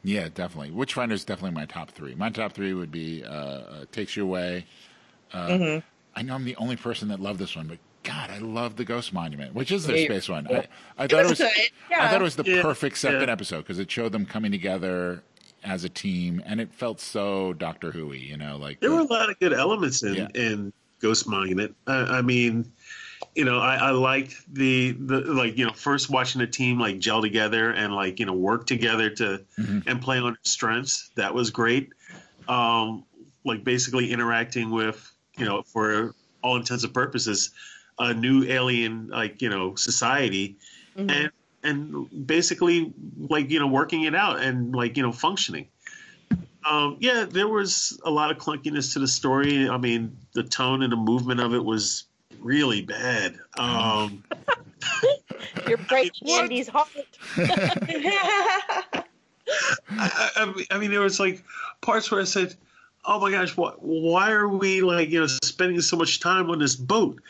Yeah, 0.03 0.27
definitely. 0.27 0.71
Witchfinder's 0.71 1.23
definitely 1.23 1.55
my 1.55 1.65
top 1.67 1.91
three. 1.91 2.15
My 2.15 2.29
top 2.29 2.51
three 2.51 2.73
would 2.73 2.91
be 2.91 3.23
uh, 3.23 3.29
uh, 3.31 3.85
Takes 3.93 4.17
You 4.17 4.23
Away, 4.23 4.65
Uh, 5.33 5.47
Mhm. 5.47 5.83
I 6.15 6.21
know 6.23 6.35
I'm 6.35 6.43
the 6.43 6.57
only 6.57 6.75
person 6.75 7.07
that 7.09 7.21
loved 7.21 7.39
this 7.39 7.55
one, 7.55 7.67
but 7.67 7.77
God, 8.07 8.29
I 8.31 8.37
love 8.37 8.77
the 8.77 8.85
Ghost 8.85 9.11
Monument, 9.11 9.53
which 9.53 9.69
is 9.71 9.85
their 9.85 9.97
space 9.97 10.29
one. 10.29 10.47
I, 10.47 10.65
I 10.97 11.07
thought 11.07 11.25
it 11.25 11.29
was, 11.29 11.37
good. 11.39 11.47
I 11.47 11.67
Yeah. 11.89 12.09
thought 12.09 12.21
it 12.21 12.23
was 12.23 12.35
the 12.37 12.43
Yeah. 12.45 12.61
perfect 12.61 12.97
second 12.97 13.21
Yeah. 13.27 13.31
episode 13.33 13.57
because 13.61 13.79
it 13.79 13.91
showed 13.91 14.13
them 14.13 14.25
coming 14.25 14.51
together 14.51 15.23
as 15.63 15.83
a 15.83 15.89
team, 15.89 16.41
and 16.45 16.61
it 16.61 16.73
felt 16.73 17.01
so 17.01 17.51
Doctor 17.53 17.91
Who-y, 17.91 18.15
you 18.15 18.37
know, 18.37 18.55
like 18.57 18.79
There 18.79 18.89
the- 18.89 18.95
were 18.95 19.01
a 19.01 19.05
lot 19.05 19.29
of 19.29 19.37
good 19.39 19.51
elements 19.51 20.03
in 20.03 20.13
Yeah. 20.15 20.27
in 20.35 20.71
Ghost 21.01 21.27
Monument. 21.27 21.75
I, 21.85 21.95
I 22.19 22.21
mean, 22.21 22.71
you 23.35 23.43
know, 23.43 23.59
I, 23.59 23.75
I 23.75 23.89
liked 23.91 24.35
the 24.53 24.91
the 24.93 25.19
like 25.21 25.57
you 25.57 25.65
know 25.65 25.73
first 25.73 26.09
watching 26.09 26.39
the 26.39 26.47
team 26.47 26.79
like 26.79 26.99
gel 26.99 27.21
together 27.21 27.71
and 27.71 27.93
like 27.93 28.19
you 28.21 28.25
know 28.25 28.33
work 28.33 28.65
together 28.67 29.09
to 29.11 29.43
Mhm. 29.59 29.83
and 29.85 30.01
play 30.01 30.17
on 30.19 30.33
its 30.35 30.49
strengths. 30.51 31.09
That 31.15 31.33
was 31.33 31.49
great. 31.51 31.89
Um, 32.47 33.03
like 33.43 33.63
basically 33.65 34.11
interacting 34.13 34.69
with 34.69 35.11
you 35.37 35.45
know 35.45 35.61
for 35.63 36.15
all 36.41 36.55
intents 36.55 36.83
and 36.85 36.93
purposes 36.93 37.49
a 37.99 38.13
new 38.13 38.43
alien 38.45 39.07
like 39.09 39.41
you 39.41 39.49
know 39.49 39.75
society 39.75 40.55
Mhm. 40.97 41.11
and 41.11 41.31
and 41.63 42.27
basically 42.27 42.93
like 43.17 43.49
you 43.49 43.59
know 43.59 43.67
working 43.67 44.03
it 44.03 44.15
out 44.15 44.39
and 44.39 44.73
like 44.75 44.97
you 44.97 45.03
know 45.03 45.11
functioning 45.11 45.67
um 46.69 46.97
yeah 46.99 47.25
there 47.29 47.47
was 47.47 47.99
a 48.05 48.09
lot 48.09 48.31
of 48.31 48.37
clunkiness 48.37 48.93
to 48.93 48.99
the 48.99 49.07
story 49.07 49.67
i 49.69 49.77
mean 49.77 50.15
the 50.33 50.43
tone 50.43 50.83
and 50.83 50.91
the 50.91 50.97
movement 50.97 51.39
of 51.39 51.53
it 51.53 51.63
was 51.63 52.05
really 52.39 52.81
bad 52.81 53.35
um 53.57 54.23
You're 55.67 55.77
breaking 55.77 56.27
What? 56.29 56.43
Andy's 56.43 56.67
heart. 56.67 56.87
I, 57.37 59.03
I, 59.89 60.29
I 60.35 60.65
I 60.71 60.77
mean 60.77 60.91
there 60.91 61.01
was 61.01 61.19
like 61.19 61.43
parts 61.81 62.11
where 62.11 62.21
i 62.21 62.25
said 62.25 62.55
oh 63.07 63.19
my 63.19 63.31
gosh 63.31 63.55
why, 63.55 63.71
why 63.79 64.31
are 64.31 64.47
we 64.47 64.81
like 64.81 65.09
you 65.09 65.21
know 65.21 65.27
spending 65.43 65.81
so 65.81 65.97
much 65.97 66.19
time 66.19 66.49
on 66.49 66.59
this 66.59 66.75
boat? 66.75 67.21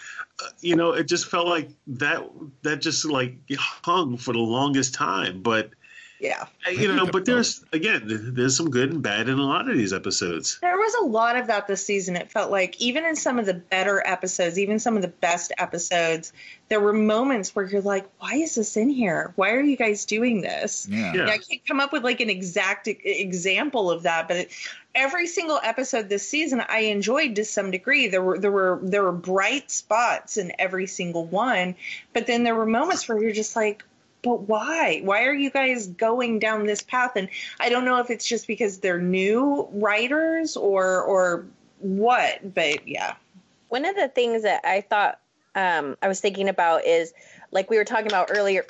Uh, 0.44 0.50
you 0.60 0.76
know 0.76 0.92
it 0.92 1.08
just 1.08 1.28
felt 1.28 1.48
like 1.48 1.70
that 1.86 2.28
that 2.64 2.82
just 2.82 3.06
like 3.06 3.38
hung 3.58 4.18
for 4.18 4.34
the 4.34 4.40
longest 4.40 4.94
time 4.94 5.42
but 5.42 5.70
yeah. 6.20 6.46
Uh, 6.66 6.72
you 6.72 6.94
know, 6.94 7.06
but 7.06 7.26
there's 7.26 7.64
again, 7.74 8.04
there's 8.06 8.58
some 8.58 8.70
good 8.70 8.92
and 8.92 9.02
bad 9.02 9.30
in 9.30 9.38
a 9.38 9.44
lot 9.44 9.70
of 9.70 9.78
these 9.78 9.94
episodes. 9.94 10.60
There 10.62 10.78
was 10.78 10.94
a 10.96 11.06
lot 11.06 11.36
of 11.36 11.48
that 11.48 11.68
this 11.68 11.86
season. 11.86 12.16
It 12.16 12.32
felt 12.32 12.52
like 12.52 12.80
even 12.82 13.06
in 13.06 13.16
some 13.16 13.40
of 13.40 13.46
the 13.46 13.54
better 13.54 14.02
episodes, 14.06 14.58
even 14.58 14.80
some 14.80 14.96
of 14.96 15.02
the 15.02 15.08
best 15.08 15.52
episodes, 15.58 16.34
there 16.70 16.80
were 16.80 16.94
moments 16.94 17.56
where 17.56 17.66
you're 17.66 17.82
like, 17.82 18.08
"Why 18.20 18.36
is 18.36 18.56
this 18.56 18.78
in 18.78 18.90
here? 18.90 19.32
Why 19.36 19.52
are 19.52 19.62
you 19.62 19.78
guys 19.78 20.06
doing 20.06 20.42
this?" 20.42 20.88
yeah. 20.90 21.14
Yeah. 21.14 21.28
Yeah, 21.28 21.34
I 21.34 21.38
can't 21.38 21.66
come 21.66 21.80
up 21.80 21.94
with 21.94 22.04
like 22.04 22.20
an 22.20 22.30
exact 22.30 22.88
example 22.88 23.92
of 23.92 24.04
that, 24.04 24.28
but 24.28 24.38
it, 24.38 24.52
every 24.96 25.28
single 25.28 25.60
episode 25.64 26.10
this 26.10 26.28
season 26.28 26.62
I 26.68 26.80
enjoyed 26.80 27.36
to 27.36 27.46
some 27.46 27.72
degree. 27.72 28.08
There 28.08 28.22
were 28.22 28.40
there 28.40 28.52
were 28.52 28.80
there 28.82 29.04
were 29.04 29.12
bright 29.12 29.70
spots 29.72 30.38
in 30.38 30.52
every 30.58 30.88
single 30.88 31.26
one, 31.26 31.76
but 32.14 32.28
then 32.28 32.44
there 32.44 32.56
were 32.56 32.66
moments 32.66 33.08
where 33.08 33.22
you're 33.22 33.32
just 33.32 33.56
like, 33.56 33.84
but 34.24 34.42
why? 34.42 35.02
Why 35.04 35.24
are 35.26 35.34
you 35.34 35.50
guys 35.50 35.88
going 35.88 36.40
down 36.40 36.66
this 36.66 36.82
path? 36.82 37.16
And 37.16 37.30
I 37.60 37.70
don't 37.70 37.86
know 37.86 38.00
if 38.00 38.10
it's 38.10 38.26
just 38.26 38.48
because 38.48 38.80
they're 38.80 39.00
new 39.02 39.68
writers 39.72 40.58
or 40.58 41.02
or 41.02 41.46
what, 41.80 42.54
but 42.54 42.88
yeah. 42.88 43.16
One 43.70 43.86
of 43.86 43.96
the 43.96 44.08
things 44.08 44.44
that 44.44 44.62
I 44.66 44.82
thought 44.82 45.20
um, 45.56 45.98
I 46.02 46.08
was 46.08 46.20
thinking 46.20 46.50
about 46.50 46.86
is 46.86 47.14
like 47.52 47.70
we 47.70 47.78
were 47.78 47.86
talking 47.86 48.08
about 48.08 48.30
earlier, 48.32 48.66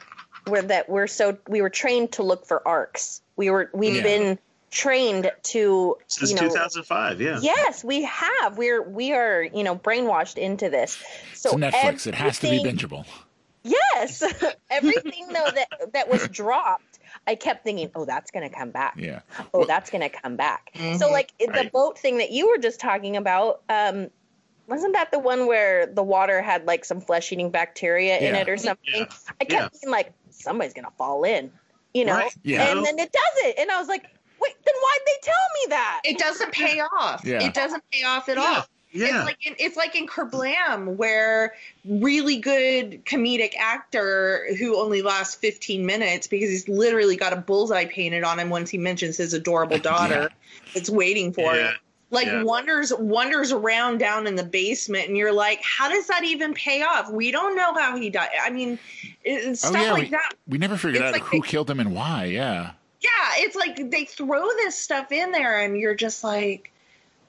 where 0.47 0.62
that 0.63 0.89
we're 0.89 1.07
so 1.07 1.38
we 1.47 1.62
were 1.62 1.69
trained 1.69 2.13
to 2.13 2.23
look 2.23 2.45
for 2.45 2.67
arcs. 2.67 3.21
We 3.36 3.49
were 3.49 3.69
we've 3.73 3.95
Yeah. 3.95 4.03
been 4.03 4.39
trained 4.69 5.31
to 5.43 5.97
Since 6.07 6.31
you 6.31 6.36
know 6.36 6.41
2005, 6.43 7.21
yeah. 7.21 7.39
Yes, 7.41 7.83
we 7.83 8.03
have. 8.03 8.57
We're 8.57 8.81
we 8.81 9.13
are 9.13 9.43
you 9.43 9.63
know 9.63 9.75
brainwashed 9.75 10.38
into 10.38 10.69
this. 10.69 10.97
So 11.33 11.57
It's 11.57 11.75
Netflix. 11.75 12.07
It 12.07 12.15
has 12.15 12.39
to 12.39 12.49
be 12.49 12.60
bingeable. 12.60 13.05
Yes, 13.67 14.23
everything 14.69 15.27
though 15.30 15.51
that 15.53 15.93
that 15.93 16.10
was 16.10 16.27
dropped, 16.30 16.99
I 17.25 17.36
kept 17.36 17.63
thinking, 17.63 17.91
oh, 17.95 18.06
that's 18.06 18.32
gonna 18.32 18.49
come 18.49 18.71
back. 18.71 18.95
Yeah. 18.97 19.21
Oh, 19.53 19.65
that's 19.65 19.89
gonna 19.89 20.10
come 20.10 20.36
back. 20.36 20.71
So 20.75 20.80
Mhm. 21.08 21.12
like 21.12 21.34
the 21.39 21.69
boat 21.71 21.97
thing 21.99 22.17
that 22.19 22.32
you 22.32 22.49
were 22.49 22.58
just 22.58 22.80
talking 22.80 23.17
about, 23.17 23.62
um, 23.69 24.10
wasn't 24.67 24.93
that 24.93 25.12
the 25.12 25.19
one 25.19 25.47
where 25.47 25.86
the 25.86 26.03
water 26.03 26.41
had 26.41 26.65
like 26.65 26.86
some 26.86 27.01
flesh 27.01 27.32
eating 27.32 27.49
bacteria 27.51 28.17
in 28.17 28.36
it 28.36 28.49
or 28.49 28.58
something? 28.58 28.93
Yeah. 28.93 29.06
I 29.41 29.45
kept 29.45 29.51
Yeah. 29.51 29.67
thinking 29.69 29.89
like 29.89 30.13
somebody's 30.30 30.73
gonna 30.73 30.91
fall 30.97 31.23
in, 31.23 31.51
you 31.93 32.06
know? 32.06 32.15
Right. 32.15 32.34
Yeah. 32.43 32.71
And 32.71 32.86
then 32.86 32.99
it 32.99 33.12
doesn't, 33.12 33.60
and 33.60 33.71
I 33.71 33.80
was 33.80 33.88
like, 33.88 34.03
wait, 34.41 34.56
then 34.65 34.75
why'd 34.75 34.99
they 35.06 35.19
tell 35.23 35.34
me 35.56 35.69
that? 35.69 36.01
It 36.03 36.17
doesn't 36.17 36.51
pay 36.51 36.80
off. 36.82 37.23
Yeah. 37.25 37.43
It 37.43 37.53
doesn't 37.53 37.84
pay 37.91 38.03
off 38.03 38.30
at 38.30 38.38
Yeah. 38.38 38.43
all. 38.58 38.65
Yeah. 38.91 39.17
It's 39.17 39.26
like 39.26 39.45
in, 39.45 39.56
it's 39.60 39.78
like 39.78 39.95
in 39.95 40.08
Kerblam, 40.08 40.95
where 40.95 41.54
really 41.86 42.38
good 42.38 43.04
comedic 43.06 43.54
actor 43.60 44.47
who 44.58 44.78
only 44.80 45.02
lasts 45.02 45.36
15 45.36 45.86
minutes 45.86 46.28
because 46.28 46.50
he's 46.50 46.67
literally 46.69 47.15
got 47.17 47.34
a 47.34 47.36
bullseye 47.36 47.86
painted 47.86 48.23
on 48.23 48.39
him 48.39 48.50
once 48.50 48.69
he 48.69 48.78
mentions 48.78 49.17
his 49.17 49.34
adorable 49.34 49.78
daughter 49.91 50.30
that's 50.73 50.89
waiting 50.89 51.34
for 51.34 51.54
Yeah. 51.54 51.69
him. 51.71 51.76
Like 52.10 52.28
Yeah. 52.28 52.43
wanders 52.43 52.93
wanders 52.97 53.52
around 53.52 53.97
down 53.97 54.28
in 54.28 54.36
the 54.38 54.43
basement, 54.45 55.10
and 55.10 55.17
you're 55.17 55.34
like, 55.34 55.60
how 55.62 55.89
does 55.89 56.08
that 56.08 56.23
even 56.23 56.54
pay 56.54 56.82
off? 56.82 57.12
We 57.12 57.32
don't 57.32 57.58
know 57.58 57.73
how 57.73 57.97
he 57.97 58.10
died. 58.10 58.30
I 58.41 58.50
mean, 58.50 58.80
it, 59.26 59.45
Oh 59.50 59.54
stuff 59.54 59.73
yeah. 59.73 59.91
like 59.91 60.04
we, 60.04 60.10
that. 60.12 60.34
we 60.47 60.58
never 60.58 60.78
figured 60.78 61.02
It's 61.04 61.08
out 61.08 61.12
like 61.13 61.23
who 61.23 61.41
they- 61.41 61.47
killed 61.50 61.69
him 61.69 61.82
and 61.82 61.93
why. 61.93 62.23
Yeah. 62.26 62.71
Yeah, 63.02 63.10
it's 63.36 63.58
like 63.58 63.91
they 63.91 64.06
throw 64.06 64.47
this 64.56 64.76
stuff 64.78 65.12
in 65.12 65.32
there, 65.34 65.60
and 65.60 65.78
you're 65.78 65.93
just 65.95 66.23
like, 66.23 66.71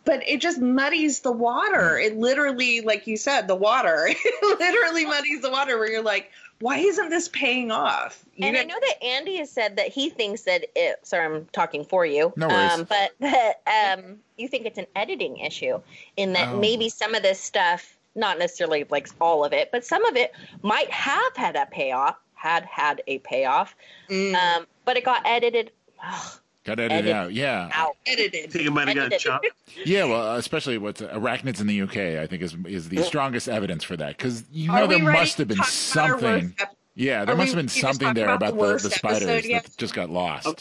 but 0.09 0.27
it 0.27 0.41
just 0.41 0.59
muddies 0.59 1.21
the 1.21 1.31
water. 1.31 1.99
It 1.99 2.17
literally, 2.17 2.81
like 2.81 3.07
you 3.07 3.19
said, 3.19 3.47
the 3.47 3.55
water. 3.55 4.09
It 4.41 4.59
literally 4.59 5.05
muddies 5.05 5.43
the 5.43 5.51
water 5.51 5.77
where 5.79 5.91
you're 5.91 6.03
like, 6.03 6.31
why 6.61 6.79
isn't 6.79 7.11
this 7.11 7.29
paying 7.29 7.71
off? 7.71 8.25
You 8.37 8.47
and 8.47 8.57
I 8.57 8.63
know 8.65 8.79
that 8.81 9.05
Andy 9.05 9.37
has 9.37 9.51
said 9.51 9.77
that 9.77 9.89
he 9.89 10.09
thinks 10.09 10.43
that 10.45 10.65
it. 10.75 11.07
Sorry, 11.07 11.27
I'm 11.27 11.45
talking 11.53 11.85
for 11.85 12.07
you. 12.07 12.33
No 12.37 12.49
worries. 12.49 12.73
Um, 12.73 12.85
but 12.89 13.11
that 13.21 13.61
um, 13.99 14.17
you 14.39 14.49
think 14.49 14.65
it's 14.65 14.79
an 14.79 14.87
editing 14.97 15.37
issue 15.37 15.79
in 16.17 16.33
that 16.33 16.49
Oh. 16.53 16.59
maybe 16.59 16.89
some 16.89 17.15
of 17.15 17.23
this 17.23 17.39
stuff, 17.39 17.95
not 18.15 18.39
necessarily 18.39 18.87
like 18.89 19.09
all 19.21 19.45
of 19.45 19.53
it, 19.53 19.71
but 19.71 19.85
some 19.85 20.07
of 20.07 20.17
it 20.17 20.33
might 20.63 20.91
have 20.91 21.37
had 21.37 21.55
a 21.55 21.67
payoff, 21.67 22.17
had 22.35 22.65
had 22.65 23.03
a 23.07 23.19
payoff, 23.19 23.77
Mm, 24.09 24.35
um, 24.35 24.67
but 24.87 24.97
it 24.97 25.05
got 25.05 25.21
edited 25.27 25.71
ugh, 26.03 26.41
Got 26.69 26.81
edited 26.81 26.99
Edit 27.07 27.13
out. 27.15 27.33
Yeah. 27.33 27.71
out. 27.73 27.97
I 28.07 28.11
edited. 28.13 28.53
think 28.53 28.67
it 28.67 28.71
might 28.71 28.89
have 28.89 29.11
got 29.11 29.19
chopped. 29.19 29.47
Yeah, 29.85 30.05
well, 30.05 30.37
especially 30.37 30.77
what's 30.79 31.01
arachnids 31.01 31.61
in 31.61 31.67
the 31.69 31.83
UK, 31.83 31.97
I 32.21 32.27
think 32.27 32.43
is 32.43 32.57
is 32.67 32.89
the 32.89 33.03
strongest 33.03 33.49
evidence 33.49 33.85
for 33.85 33.97
that 33.97 34.17
because 34.17 34.45
you 34.51 34.73
know 34.73 34.87
we 34.87 34.97
there 35.01 35.13
must 35.13 35.39
have 35.39 35.47
been 35.49 35.57
talk 35.59 35.67
about 35.93 36.11
our 36.11 36.21
something. 36.21 36.55
Yeah, 36.95 37.25
there 37.25 37.35
Are 37.35 37.39
must 37.39 37.55
we- 37.55 37.57
have 37.57 37.57
been 37.57 37.69
something 37.69 38.15
there 38.15 38.29
about 38.29 38.55
about 38.55 38.59
the 38.59 38.83
the, 38.83 38.89
the 38.89 38.95
spiders 38.95 39.47
yet? 39.47 39.65
that 39.65 39.77
just 39.77 39.95
got 39.95 40.11
lost. 40.11 40.47
Oh, 40.49 40.55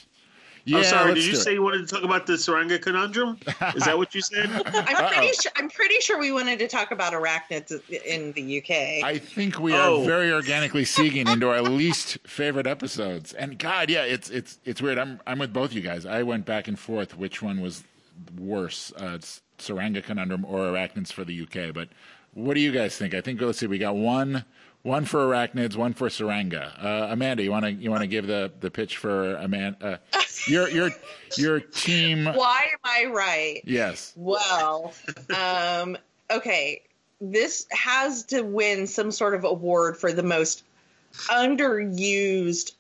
Yeah, 0.68 0.78
I'm 0.80 0.84
sorry. 0.84 1.14
Did 1.16 1.24
you 1.26 1.32
do 1.34 1.38
it. 1.38 1.42
say 1.42 1.54
you 1.54 1.64
wanted 1.64 1.88
to 1.88 1.96
talk 1.96 2.04
about 2.04 2.26
the 2.28 2.34
Tsuranga 2.34 2.82
conundrum? 2.82 3.38
Is 3.76 3.86
that 3.86 3.98
what 3.98 4.14
you 4.14 4.22
said? 4.22 4.50
I'm 4.66 5.12
pretty 5.14 5.32
sure. 5.42 5.52
I'm 5.56 5.70
pretty 5.70 6.00
sure 6.02 6.20
we 6.20 6.32
wanted 6.32 6.60
to 6.60 6.68
talk 6.68 6.92
about 6.92 7.14
arachnids 7.14 7.72
in 8.06 8.32
the 8.34 8.58
UK. 8.60 9.04
I 9.06 9.18
think 9.18 9.60
we 9.60 9.74
Oh. 9.74 10.02
are 10.02 10.06
very 10.06 10.32
organically 10.32 10.86
seeking 10.86 11.28
into 11.28 11.50
our 11.50 11.62
least 11.62 12.18
favorite 12.28 12.68
episodes. 12.68 13.34
And 13.34 13.58
God, 13.58 13.90
yeah, 13.90 14.04
it's 14.04 14.30
it's 14.30 14.60
it's 14.66 14.82
weird. 14.82 14.98
I'm 15.00 15.20
I'm 15.26 15.40
with 15.40 15.54
both 15.54 15.74
you 15.74 15.82
guys. 15.82 16.06
I 16.06 16.24
went 16.24 16.46
back 16.46 16.68
and 16.68 16.78
forth 16.78 17.18
which 17.18 17.42
one 17.42 17.62
was 17.62 17.84
worse, 18.38 18.92
uh, 18.98 19.20
Tsuranga 19.60 20.04
Conundrum 20.04 20.44
or 20.46 20.60
Arachnids 20.72 21.12
for 21.14 21.24
the 21.24 21.42
UK. 21.44 21.74
But 21.74 21.90
what 22.34 22.56
do 22.56 22.60
you 22.60 22.72
guys 22.72 22.98
think? 22.98 23.14
I 23.14 23.22
think 23.22 23.40
let's 23.42 23.60
see, 23.60 23.68
we 23.68 23.78
got 23.78 23.96
one 23.96 24.44
one 24.88 25.06
for 25.06 25.20
Arachnids, 25.28 25.76
one 25.76 25.94
for 25.94 26.08
Tsuranga. 26.08 26.84
Uh, 26.84 27.08
Amanda, 27.12 27.44
you 27.44 27.52
want 27.52 27.66
to 27.66 27.72
you 27.72 27.92
want 27.92 28.02
to 28.02 28.08
give 28.08 28.26
the 28.26 28.52
the 28.62 28.72
pitch 28.72 28.98
for 28.98 29.36
Amanda? 29.36 30.00
Uh, 30.16 30.22
your 30.48 30.70
your 30.70 30.92
your 31.38 31.60
team. 31.60 32.26
Why 32.34 32.68
am 32.72 32.80
I 32.84 33.06
right? 33.12 33.62
Yes. 33.66 34.14
Well, 34.16 34.94
um, 35.36 35.98
okay. 36.32 36.82
This 37.20 37.66
has 37.72 38.24
to 38.26 38.42
win 38.42 38.88
some 38.88 39.12
sort 39.12 39.34
of 39.34 39.44
award 39.44 39.98
for 39.98 40.14
the 40.14 40.24
most 40.24 40.64
underused 41.30 42.74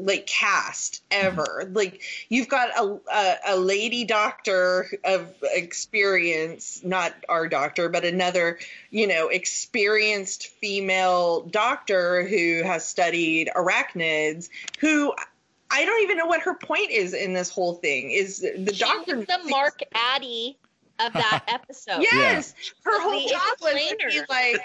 like 0.00 0.26
cast 0.26 1.02
mm-hmm. 1.10 1.26
ever. 1.26 1.68
Like 1.72 2.02
you've 2.28 2.48
got 2.48 2.70
a, 2.70 2.98
a 3.12 3.36
a 3.48 3.56
lady 3.56 4.04
doctor 4.04 4.88
of 5.04 5.34
experience, 5.42 6.82
not 6.84 7.14
our 7.28 7.48
doctor, 7.48 7.88
but 7.88 8.04
another, 8.04 8.58
you 8.90 9.06
know, 9.06 9.28
experienced 9.28 10.46
female 10.46 11.42
doctor 11.42 12.26
who 12.26 12.62
has 12.62 12.86
studied 12.86 13.50
arachnids 13.54 14.48
who 14.78 15.12
I 15.70 15.86
don't 15.86 16.02
even 16.02 16.18
know 16.18 16.26
what 16.26 16.42
her 16.42 16.54
point 16.54 16.90
is 16.90 17.14
in 17.14 17.32
this 17.32 17.48
whole 17.48 17.74
thing. 17.74 18.10
Is 18.10 18.40
the 18.40 18.74
She 18.74 18.84
doctor 18.84 19.16
was 19.16 19.26
the 19.26 19.40
Mark 19.48 19.80
Addy 19.94 20.58
of 20.98 21.12
that 21.14 21.44
episode. 21.48 22.02
Yes, 22.02 22.54
her 22.84 23.00
whole 23.00 23.26
job 23.26 23.40
was 23.60 23.72
to 23.72 23.96
be 24.08 24.20
like, 24.28 24.60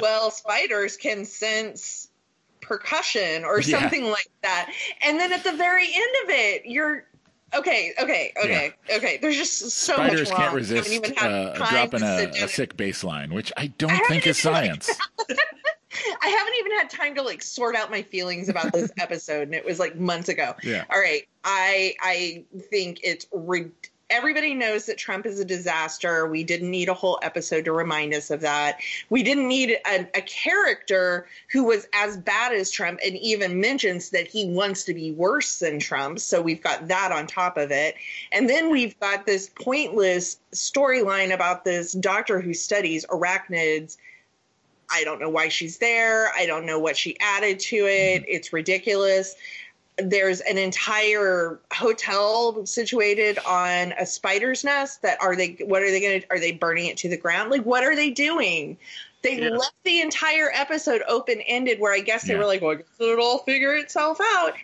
well, 0.00 0.30
spiders 0.30 0.96
can 0.96 1.24
sense 1.24 2.07
percussion 2.68 3.44
or 3.44 3.60
Yeah. 3.60 3.80
something 3.80 4.04
like 4.10 4.28
that. 4.42 4.70
And 5.02 5.18
then 5.18 5.32
at 5.32 5.42
the 5.42 5.52
very 5.52 5.84
end 5.86 6.12
of 6.24 6.30
it, 6.30 6.66
you're 6.66 7.04
Okay, 7.54 7.94
okay, 7.98 8.30
okay, 8.44 8.74
okay. 8.92 9.16
There's 9.22 9.34
just 9.36 9.58
so 9.70 9.94
Spiders 9.94 10.28
much 10.28 10.36
can't 10.36 10.48
wrong. 10.48 10.56
resist 10.56 10.90
I 10.90 10.92
haven't 10.92 11.16
even 11.16 11.18
uh, 11.18 11.54
dropping 11.54 12.02
a, 12.02 12.44
a 12.44 12.46
sick 12.48 12.76
baseline, 12.76 13.32
which 13.32 13.50
I 13.56 13.62
I 13.62 13.66
don't 13.78 13.88
haven't 13.88 14.06
think 14.08 14.26
is 14.26 14.44
like, 14.44 14.54
science. 14.54 14.90
I 16.22 16.28
haven't 16.28 16.54
even 16.60 16.72
had 16.78 16.90
time 16.90 17.14
to 17.14 17.22
like 17.22 17.42
sort 17.42 17.74
out 17.74 17.90
my 17.90 18.02
feelings 18.02 18.50
about 18.50 18.72
this 18.74 18.92
episode, 18.98 19.42
and 19.48 19.54
it 19.54 19.64
was 19.64 19.78
like 19.78 19.96
months 19.96 20.28
ago. 20.28 20.54
Yeah. 20.62 20.84
All 20.90 21.00
right, 21.00 21.26
I 21.42 21.94
I 22.02 22.44
think 22.70 23.00
it's 23.02 23.26
re- 23.32 23.70
everybody 24.10 24.54
knows 24.54 24.86
that 24.86 24.96
Trump 24.96 25.26
is 25.26 25.38
a 25.38 25.44
disaster. 25.44 26.26
We 26.26 26.42
didn't 26.42 26.70
need 26.70 26.88
a 26.88 26.94
whole 26.94 27.18
episode 27.22 27.64
to 27.66 27.72
remind 27.72 28.14
us 28.14 28.30
of 28.30 28.40
that. 28.40 28.80
We 29.10 29.22
didn't 29.22 29.48
need 29.48 29.78
a, 29.86 30.00
a 30.14 30.22
character 30.22 31.26
who 31.52 31.64
was 31.64 31.86
as 31.92 32.16
bad 32.16 32.52
as 32.52 32.70
Trump, 32.70 33.00
and 33.04 33.16
even 33.16 33.60
mentions 33.60 34.10
that 34.10 34.26
he 34.26 34.46
wants 34.46 34.84
to 34.84 34.94
be 34.94 35.12
worse 35.12 35.58
than 35.58 35.78
Trump. 35.78 36.20
So 36.20 36.40
we've 36.40 36.62
got 36.62 36.88
that 36.88 37.12
on 37.12 37.26
top 37.26 37.56
of 37.56 37.70
it, 37.70 37.96
and 38.32 38.48
then 38.48 38.70
we've 38.70 38.98
got 39.00 39.26
this 39.26 39.50
pointless 39.50 40.38
storyline 40.52 41.32
about 41.32 41.64
this 41.64 41.92
doctor 41.92 42.40
who 42.40 42.54
studies 42.54 43.04
arachnids. 43.10 43.98
I 44.90 45.04
don't 45.04 45.20
know 45.20 45.28
why 45.28 45.48
she's 45.48 45.78
there. 45.78 46.32
I 46.34 46.46
don't 46.46 46.64
know 46.64 46.78
what 46.78 46.96
she 46.96 47.18
added 47.20 47.60
to 47.60 47.76
it. 47.76 48.24
It's 48.26 48.54
ridiculous. 48.54 49.36
There's 49.98 50.40
an 50.42 50.58
entire 50.58 51.58
hotel 51.72 52.64
situated 52.64 53.38
on 53.46 53.92
a 53.98 54.06
spider's 54.06 54.64
nest. 54.64 55.02
That 55.02 55.20
are 55.20 55.34
they? 55.34 55.56
What 55.64 55.82
are 55.82 55.90
they 55.90 56.00
going 56.00 56.20
to? 56.20 56.26
Are 56.30 56.38
they 56.38 56.52
burning 56.52 56.86
it 56.86 56.96
to 56.98 57.08
the 57.08 57.16
ground? 57.16 57.50
Like, 57.50 57.62
what 57.64 57.84
are 57.84 57.96
they 57.96 58.10
doing? 58.10 58.78
They 59.22 59.40
Yeah. 59.40 59.50
left 59.50 59.74
the 59.84 60.00
entire 60.00 60.52
episode 60.54 61.02
open 61.08 61.40
ended, 61.42 61.80
where 61.80 61.92
I 61.92 62.00
guess 62.00 62.24
they 62.24 62.34
Yeah. 62.34 62.38
were 62.38 62.46
like, 62.46 62.62
"Well, 62.62 62.78
it'll 63.00 63.24
all 63.24 63.38
figure 63.38 63.74
itself 63.74 64.20
out." 64.20 64.54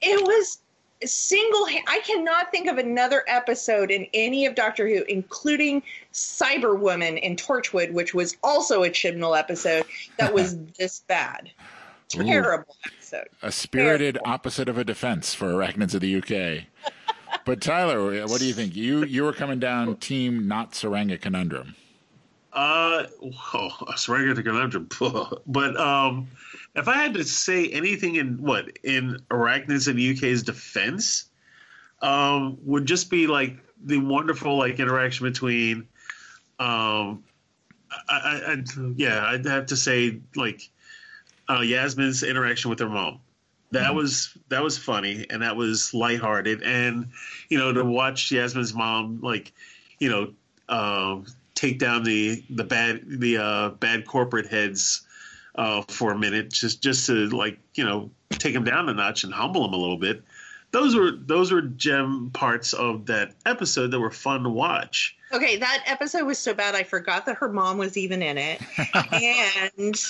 It 0.00 0.20
was 0.22 0.58
single. 1.04 1.66
I 1.86 2.00
cannot 2.06 2.50
think 2.50 2.68
of 2.68 2.78
another 2.78 3.24
episode 3.26 3.90
in 3.90 4.06
any 4.14 4.46
of 4.46 4.54
Doctor 4.54 4.88
Who, 4.88 5.02
including 5.04 5.82
Cyberwoman 6.12 7.20
in 7.20 7.36
Torchwood, 7.36 7.92
which 7.92 8.14
was 8.14 8.36
also 8.42 8.84
a 8.84 8.88
Chibnall 8.88 9.38
episode, 9.38 9.84
that 10.16 10.32
was 10.32 10.56
this 10.78 11.00
bad. 11.00 11.50
Ooh. 12.16 12.24
Terrible 12.24 12.76
episode. 12.86 13.28
A 13.42 13.52
spirited 13.52 14.18
opposite 14.24 14.68
of 14.68 14.78
a 14.78 14.84
defense 14.84 15.34
for 15.34 15.52
arachnids 15.52 15.94
of 15.94 16.00
the 16.00 16.16
UK. 16.16 16.64
But 17.44 17.60
Tyler, 17.60 18.26
what 18.26 18.38
do 18.38 18.46
you 18.46 18.52
think? 18.52 18.76
You 18.76 19.04
you 19.04 19.24
were 19.24 19.32
coming 19.32 19.58
down 19.58 19.96
team 19.96 20.46
not 20.46 20.72
Tsuranga 20.72 21.20
conundrum. 21.20 21.74
Uh, 22.52 23.04
whoa, 23.20 23.70
a 23.88 24.12
regular 24.12 24.42
conundrum. 24.42 24.88
But 25.46 25.76
um, 25.76 26.28
if 26.74 26.88
I 26.88 26.96
had 26.96 27.14
to 27.14 27.24
say 27.24 27.68
anything 27.68 28.16
in 28.16 28.40
what 28.40 28.78
in 28.82 29.18
arachnids 29.30 29.88
in 29.88 29.96
the 29.96 30.14
UK's 30.14 30.42
defense, 30.42 31.30
um, 32.02 32.58
would 32.62 32.86
just 32.86 33.10
be 33.10 33.26
like 33.26 33.56
the 33.84 33.98
wonderful 33.98 34.58
like 34.58 34.78
interaction 34.78 35.26
between, 35.26 35.88
um, 36.58 37.24
I, 38.08 38.18
I, 38.18 38.52
I 38.52 38.62
yeah, 38.96 39.24
I'd 39.26 39.46
have 39.46 39.66
to 39.66 39.76
say 39.76 40.20
like, 40.36 40.70
uh, 41.52 41.60
Yasmin's 41.60 42.22
interaction 42.22 42.70
with 42.70 42.78
her 42.80 42.88
mom. 42.88 43.20
That 43.72 43.94
was 43.94 44.36
that 44.48 44.62
was 44.62 44.76
funny 44.76 45.26
and 45.30 45.40
that 45.40 45.56
was 45.56 45.94
lighthearted 45.94 46.62
and 46.62 47.08
you 47.48 47.56
know 47.56 47.72
to 47.72 47.82
watch 47.82 48.30
Yasmin's 48.30 48.74
mom 48.74 49.20
like 49.22 49.50
you 49.98 50.10
know 50.10 50.34
um, 50.68 51.24
take 51.54 51.78
down 51.78 52.04
the 52.04 52.44
the 52.50 52.64
bad 52.64 53.00
the 53.06 53.38
uh, 53.38 53.68
bad 53.70 54.06
corporate 54.06 54.46
heads 54.46 55.06
uh, 55.54 55.80
for 55.88 56.12
a 56.12 56.18
minute 56.18 56.50
just 56.50 56.82
just 56.82 57.06
to 57.06 57.30
like 57.30 57.58
you 57.74 57.82
know 57.84 58.10
take 58.30 58.52
them 58.52 58.64
down 58.64 58.90
a 58.90 58.94
notch 58.94 59.24
and 59.24 59.32
humble 59.32 59.62
them 59.62 59.72
a 59.72 59.78
little 59.78 59.96
bit. 59.96 60.22
Those 60.72 60.94
were 60.96 61.10
those 61.12 61.52
were 61.52 61.62
gem 61.62 62.30
parts 62.32 62.72
of 62.72 63.06
that 63.06 63.34
episode 63.46 63.90
that 63.92 64.00
were 64.00 64.10
fun 64.10 64.42
to 64.44 64.48
watch. 64.48 65.16
Okay, 65.32 65.56
that 65.56 65.82
episode 65.86 66.24
was 66.24 66.38
so 66.38 66.52
bad 66.54 66.74
I 66.74 66.82
forgot 66.82 67.24
that 67.26 67.36
her 67.36 67.48
mom 67.50 67.78
was 67.78 67.96
even 67.96 68.22
in 68.22 68.36
it, 68.38 68.60
and 69.12 70.02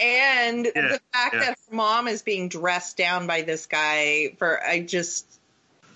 and 0.00 0.64
Yeah, 0.74 0.88
the 0.88 1.00
fact 1.12 1.34
yeah. 1.34 1.40
that 1.40 1.58
her 1.68 1.74
mom 1.76 2.08
is 2.08 2.22
being 2.22 2.48
dressed 2.48 2.96
down 2.96 3.26
by 3.26 3.42
this 3.42 3.66
guy 3.66 4.34
for 4.38 4.62
I 4.62 4.80
just 4.80 5.26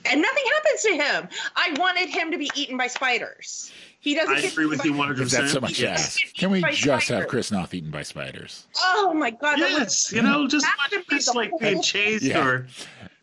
and 0.06 0.20
nothing 0.20 0.44
happens 0.54 0.82
to 0.82 0.90
him. 0.96 1.28
I 1.56 1.74
wanted 1.78 2.10
him 2.10 2.30
to 2.32 2.36
be 2.38 2.50
eaten 2.54 2.76
by 2.76 2.88
spiders. 2.88 3.72
He 4.00 4.14
doesn't. 4.14 4.34
I 4.36 4.40
get 4.42 4.52
agree 4.52 4.66
with 4.66 4.80
eaten 4.80 4.86
you 4.90 4.92
by- 4.92 4.98
one 4.98 5.08
hundred 5.08 5.22
Is 5.24 5.32
that 5.32 5.48
so 5.48 5.60
much 5.60 5.78
to 5.78 5.88
percent. 5.92 6.34
Can 6.34 6.50
we 6.50 6.60
By 6.60 6.72
just 6.72 7.08
have. 7.08 7.26
Chris 7.26 7.50
Noth 7.50 7.72
eaten 7.72 7.90
by 7.90 8.02
spiders? 8.02 8.66
Oh 8.78 9.14
my 9.14 9.30
god! 9.30 9.58
that 9.58 9.70
was- 9.72 9.78
Yes, 9.78 10.12
you 10.12 10.20
know, 10.20 10.46
just 10.46 10.66
That 10.66 10.76
watch 10.92 11.06
Chris 11.06 11.34
like 11.34 11.50
being 11.58 11.80
chased 11.80 12.22
Yeah. 12.24 12.44
or 12.46 12.66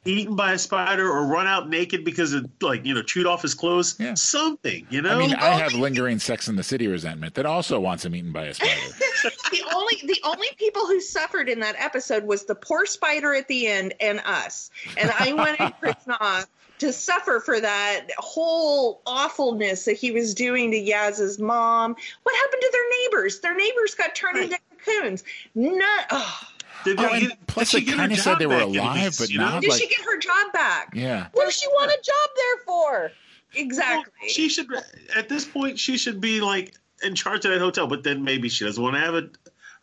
eaten 0.05 0.35
by 0.35 0.53
a 0.53 0.57
spider 0.57 1.09
or 1.09 1.25
run 1.27 1.47
out 1.47 1.69
naked 1.69 2.03
because 2.03 2.33
it 2.33 2.45
like 2.61 2.85
you 2.85 2.93
know 2.93 3.01
chewed 3.03 3.27
off 3.27 3.41
his 3.41 3.53
clothes. 3.53 3.95
Yeah. 3.99 4.15
Something, 4.15 4.87
you 4.89 5.01
know. 5.01 5.11
I 5.11 5.17
mean, 5.17 5.33
I 5.35 5.51
have 5.51 5.75
oh, 5.75 5.79
lingering 5.79 6.19
Sex 6.19 6.47
in 6.47 6.55
the 6.55 6.63
City 6.63 6.87
resentment 6.87 7.35
that 7.35 7.45
also 7.45 7.79
wants 7.79 8.05
him 8.05 8.15
eaten 8.15 8.31
by 8.31 8.45
a 8.45 8.53
spider. 8.53 8.73
the 9.51 9.63
only 9.73 9.95
the 10.03 10.19
only 10.23 10.47
people 10.57 10.85
who 10.87 10.99
suffered 10.99 11.49
in 11.49 11.59
that 11.59 11.75
episode 11.77 12.23
was 12.25 12.45
the 12.45 12.55
poor 12.55 12.85
spider 12.85 13.33
at 13.35 13.47
the 13.47 13.67
end 13.67 13.93
and 13.99 14.19
us. 14.25 14.71
And 14.97 15.11
I 15.19 15.33
wanted 15.33 15.73
Chris 15.79 15.95
Noth 16.07 16.49
to 16.79 16.91
suffer 16.91 17.39
for 17.39 17.59
that 17.59 18.07
whole 18.17 19.01
awfulness 19.05 19.85
that 19.85 19.97
he 19.97 20.11
was 20.11 20.33
doing 20.33 20.71
to 20.71 20.77
Yaz's 20.77 21.37
mom. 21.37 21.95
What 22.23 22.35
happened 22.35 22.61
to 22.61 22.69
their 22.71 22.89
neighbors? 23.03 23.39
Their 23.39 23.55
neighbors 23.55 23.93
got 23.93 24.15
turned 24.15 24.37
Right. 24.37 24.45
into 24.45 24.59
cocoons. 24.83 25.23
Not. 25.53 26.05
Oh. 26.09 26.39
Did, 26.83 26.99
Oh, 26.99 27.07
and 27.09 27.27
get- 27.29 27.47
plus 27.47 27.71
did 27.71 27.83
she 27.83 27.91
they 27.91 27.97
kinda 27.97 28.15
said 28.17 28.39
they 28.39 28.47
were 28.47 28.59
alive, 28.61 29.03
least, 29.05 29.19
but 29.19 29.29
you 29.29 29.37
know? 29.39 29.45
not- 29.49 29.61
Did 29.61 29.69
like- 29.71 29.81
she 29.81 29.87
get 29.87 30.01
her 30.01 30.17
job 30.17 30.51
back? 30.53 30.91
Yeah. 30.93 31.27
What 31.33 31.45
does 31.45 31.55
she 31.57 31.67
want 31.67 31.91
a 31.91 31.97
job 32.03 32.29
there 32.35 32.57
for? 32.65 33.11
Exactly. 33.53 34.11
Well, 34.21 34.29
she 34.29 34.47
should 34.49 34.67
at 35.15 35.27
this 35.29 35.45
point 35.45 35.77
she 35.77 35.97
should 35.97 36.21
be 36.21 36.39
like 36.41 36.73
in 37.03 37.15
charge 37.15 37.43
of 37.45 37.51
that 37.51 37.59
hotel, 37.59 37.87
but 37.87 38.03
then 38.03 38.23
maybe 38.23 38.47
she 38.49 38.63
doesn't 38.65 38.81
want 38.81 38.95
to 38.95 39.01
have 39.01 39.13
a 39.15 39.29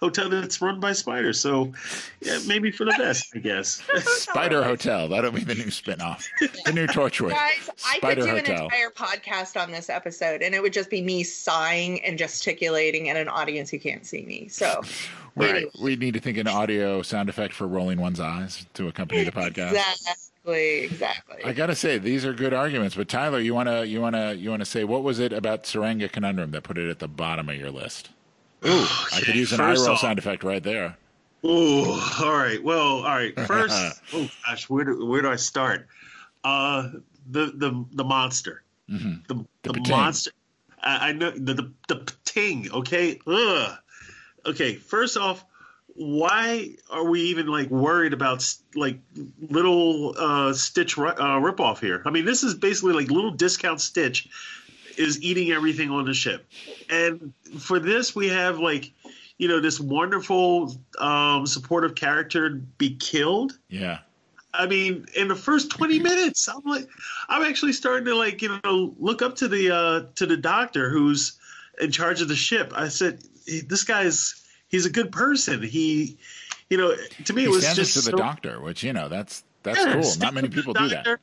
hotel 0.01 0.28
that's 0.30 0.62
run 0.62 0.78
by 0.80 0.92
spiders. 0.92 1.40
So 1.40 1.72
yeah, 2.20 2.38
maybe 2.46 2.70
for 2.70 2.84
the 2.84 2.94
best, 2.96 3.26
I 3.34 3.40
guess. 3.40 3.82
Spider 3.96 4.62
Hotel. 4.62 5.09
That'll 5.09 5.32
be 5.32 5.42
the 5.42 5.57
new 5.57 5.64
spinoff. 5.66 6.24
The 6.64 6.72
new 6.72 6.86
Torchwood. 6.86 7.30
Guys, 7.30 7.68
I 7.84 7.99
could 7.99 8.14
do 8.20 8.26
Hotel. 8.28 8.57
an 8.57 8.62
entire 8.64 8.90
podcast 8.90 9.61
on 9.61 9.72
this 9.72 9.90
episode, 9.90 10.40
and 10.40 10.55
it 10.55 10.62
would 10.62 10.72
just 10.72 10.88
be 10.88 11.03
me 11.03 11.24
sighing 11.24 12.03
and 12.05 12.16
gesticulating 12.16 13.09
at 13.11 13.16
an 13.16 13.28
audience 13.28 13.70
who 13.70 13.78
can't 13.80 14.07
see 14.07 14.22
me. 14.22 14.46
So, 14.49 14.82
Right. 15.39 15.55
anyway. 15.55 15.70
We 15.80 15.97
need 15.97 16.14
to 16.14 16.20
think 16.20 16.39
an 16.39 16.49
audio 16.49 17.03
sound 17.03 17.28
effect 17.28 17.55
for 17.55 17.66
rolling 17.66 18.01
one's 18.01 18.20
eyes 18.20 18.66
to 18.74 18.89
accompany 18.89 19.24
the 19.24 19.32
podcast. 19.32 19.72
exactly, 19.72 20.80
exactly. 20.84 21.45
I 21.45 21.53
gotta 21.53 21.74
say 21.74 21.99
these 21.99 22.24
are 22.24 22.32
good 22.32 22.53
arguments, 22.55 22.95
but 22.97 23.09
Tyler, 23.09 23.39
you 23.41 23.55
wanna 23.55 23.84
you 23.84 24.01
wanna 24.01 24.32
you 24.34 24.51
wanna 24.51 24.64
say 24.64 24.84
what 24.84 25.03
was 25.03 25.18
it 25.18 25.32
about 25.32 25.64
Tsuranga 25.64 26.11
Conundrum 26.11 26.51
that 26.53 26.62
put 26.62 26.78
it 26.78 26.89
at 26.91 26.99
the 26.99 27.09
bottom 27.09 27.49
of 27.49 27.57
your 27.57 27.70
list? 27.70 28.11
Ooh, 28.66 28.86
I 29.14 29.20
could 29.24 29.34
use 29.36 29.53
an 29.53 29.61
eye 29.61 29.74
roll 29.74 29.91
off- 29.91 30.01
sound 30.01 30.18
effect 30.18 30.43
right 30.43 30.62
there. 30.62 30.97
Oh, 31.45 32.18
all 32.24 32.32
right. 32.36 32.61
Well, 32.62 33.05
all 33.05 33.14
right. 33.14 33.32
First, 33.47 34.01
oh 34.12 34.28
gosh, 34.47 34.68
where 34.68 34.84
do 34.84 35.07
where 35.07 35.22
do 35.22 35.30
I 35.30 35.36
start? 35.36 35.86
Uh, 36.43 36.89
the 37.30 37.53
the 37.55 37.84
the 37.93 38.05
monster, 38.05 38.62
Mhm. 38.91 39.26
the 39.28 39.34
The 39.62 39.72
the, 39.74 39.89
monster. 39.89 40.32
I, 40.82 41.11
I 41.11 41.12
know 41.12 41.30
the 41.30 41.55
the 41.55 41.70
the 41.89 42.12
Pting. 42.24 42.72
Okay, 42.72 43.20
ugh. 43.26 43.78
Okay. 44.49 44.74
First 44.74 45.16
off, 45.16 45.44
why 45.94 46.76
are 46.90 47.05
we 47.05 47.20
even 47.22 47.46
like 47.46 47.68
worried 47.70 48.12
about 48.12 48.44
like 48.74 48.99
little 49.40 50.14
uh, 50.16 50.53
Stitch 50.53 50.96
uh, 50.96 51.40
ripoff 51.40 51.80
here? 51.80 52.03
I 52.07 52.11
mean, 52.11 52.24
this 52.24 52.42
is 52.42 52.55
basically 52.55 52.92
like 52.92 53.11
little 53.11 53.32
discount 53.32 53.80
Stitch 53.80 54.28
is 54.96 55.20
eating 55.22 55.51
everything 55.53 55.90
on 55.90 56.05
the 56.05 56.14
ship, 56.14 56.46
and 56.88 57.32
for 57.59 57.78
this 57.78 58.14
we 58.14 58.28
have 58.28 58.59
like 58.59 58.92
you 59.38 59.49
know 59.49 59.61
this 59.61 59.80
wonderful 59.80 60.76
um, 60.99 61.46
supportive 61.46 61.94
character 61.94 62.51
be 62.78 62.94
killed. 62.96 63.59
Yeah. 63.68 63.99
I 64.55 64.66
mean, 64.66 65.07
in 65.16 65.28
the 65.28 65.36
first 65.36 65.70
twenty 65.70 65.99
minutes, 66.11 66.49
I'm 66.49 66.62
like, 66.64 66.88
I'm 67.28 67.42
actually 67.42 67.72
starting 67.72 68.05
to 68.07 68.14
like, 68.14 68.40
you 68.40 68.61
know, 68.64 68.94
look 68.99 69.20
up 69.20 69.34
to 69.36 69.49
the 69.49 69.74
uh, 69.74 70.03
to 70.14 70.26
the 70.26 70.36
doctor 70.36 70.90
who's 70.90 71.38
in 71.80 71.90
charge 71.90 72.20
of 72.20 72.28
the 72.28 72.36
ship. 72.36 72.72
I 72.74 72.88
said, 72.88 73.20
this 73.66 73.84
guy's 73.84 74.44
he's 74.68 74.86
a 74.86 74.90
good 74.90 75.12
person. 75.12 75.62
He, 75.62 76.18
you 76.70 76.76
know, 76.78 76.94
to 77.24 77.32
me 77.32 77.42
He 77.42 77.46
it 77.49 77.51
was 77.51 77.74
just 77.74 77.94
to 77.94 77.99
the 78.01 78.11
so- 78.11 78.16
doctor, 78.16 78.61
which 78.61 78.82
you 78.82 78.92
know 78.92 79.09
that's 79.09 79.44
that's 79.62 79.78
Yeah, 79.78 80.01
cool. 80.01 80.12
Not 80.20 80.34
many 80.34 80.49
people 80.49 80.74
the 80.74 80.80
do 80.80 80.88
that. 80.90 81.18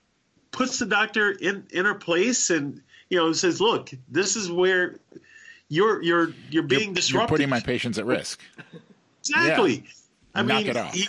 Puts 0.52 0.80
the 0.80 0.86
doctor 0.86 1.32
in 1.32 1.66
in 1.72 1.86
her 1.86 1.96
place, 1.96 2.50
and 2.50 2.82
you 3.10 3.18
know 3.18 3.34
says, 3.34 3.60
"Look, 3.60 3.92
this 4.10 4.36
is 4.36 4.50
where 4.50 5.00
you're 5.68 6.02
you're 6.02 6.30
you're 6.50 6.64
being 6.64 6.96
You're, 6.96 7.20
you're 7.22 7.28
putting 7.28 7.50
my 7.50 7.60
patients 7.60 7.98
at 7.98 8.06
risk. 8.06 8.40
Exactly. 9.20 9.86
I 10.34 10.42
Knock 10.44 10.58
mean, 10.58 10.68
it 10.68 10.78
off. 10.78 10.94
He, 10.94 11.08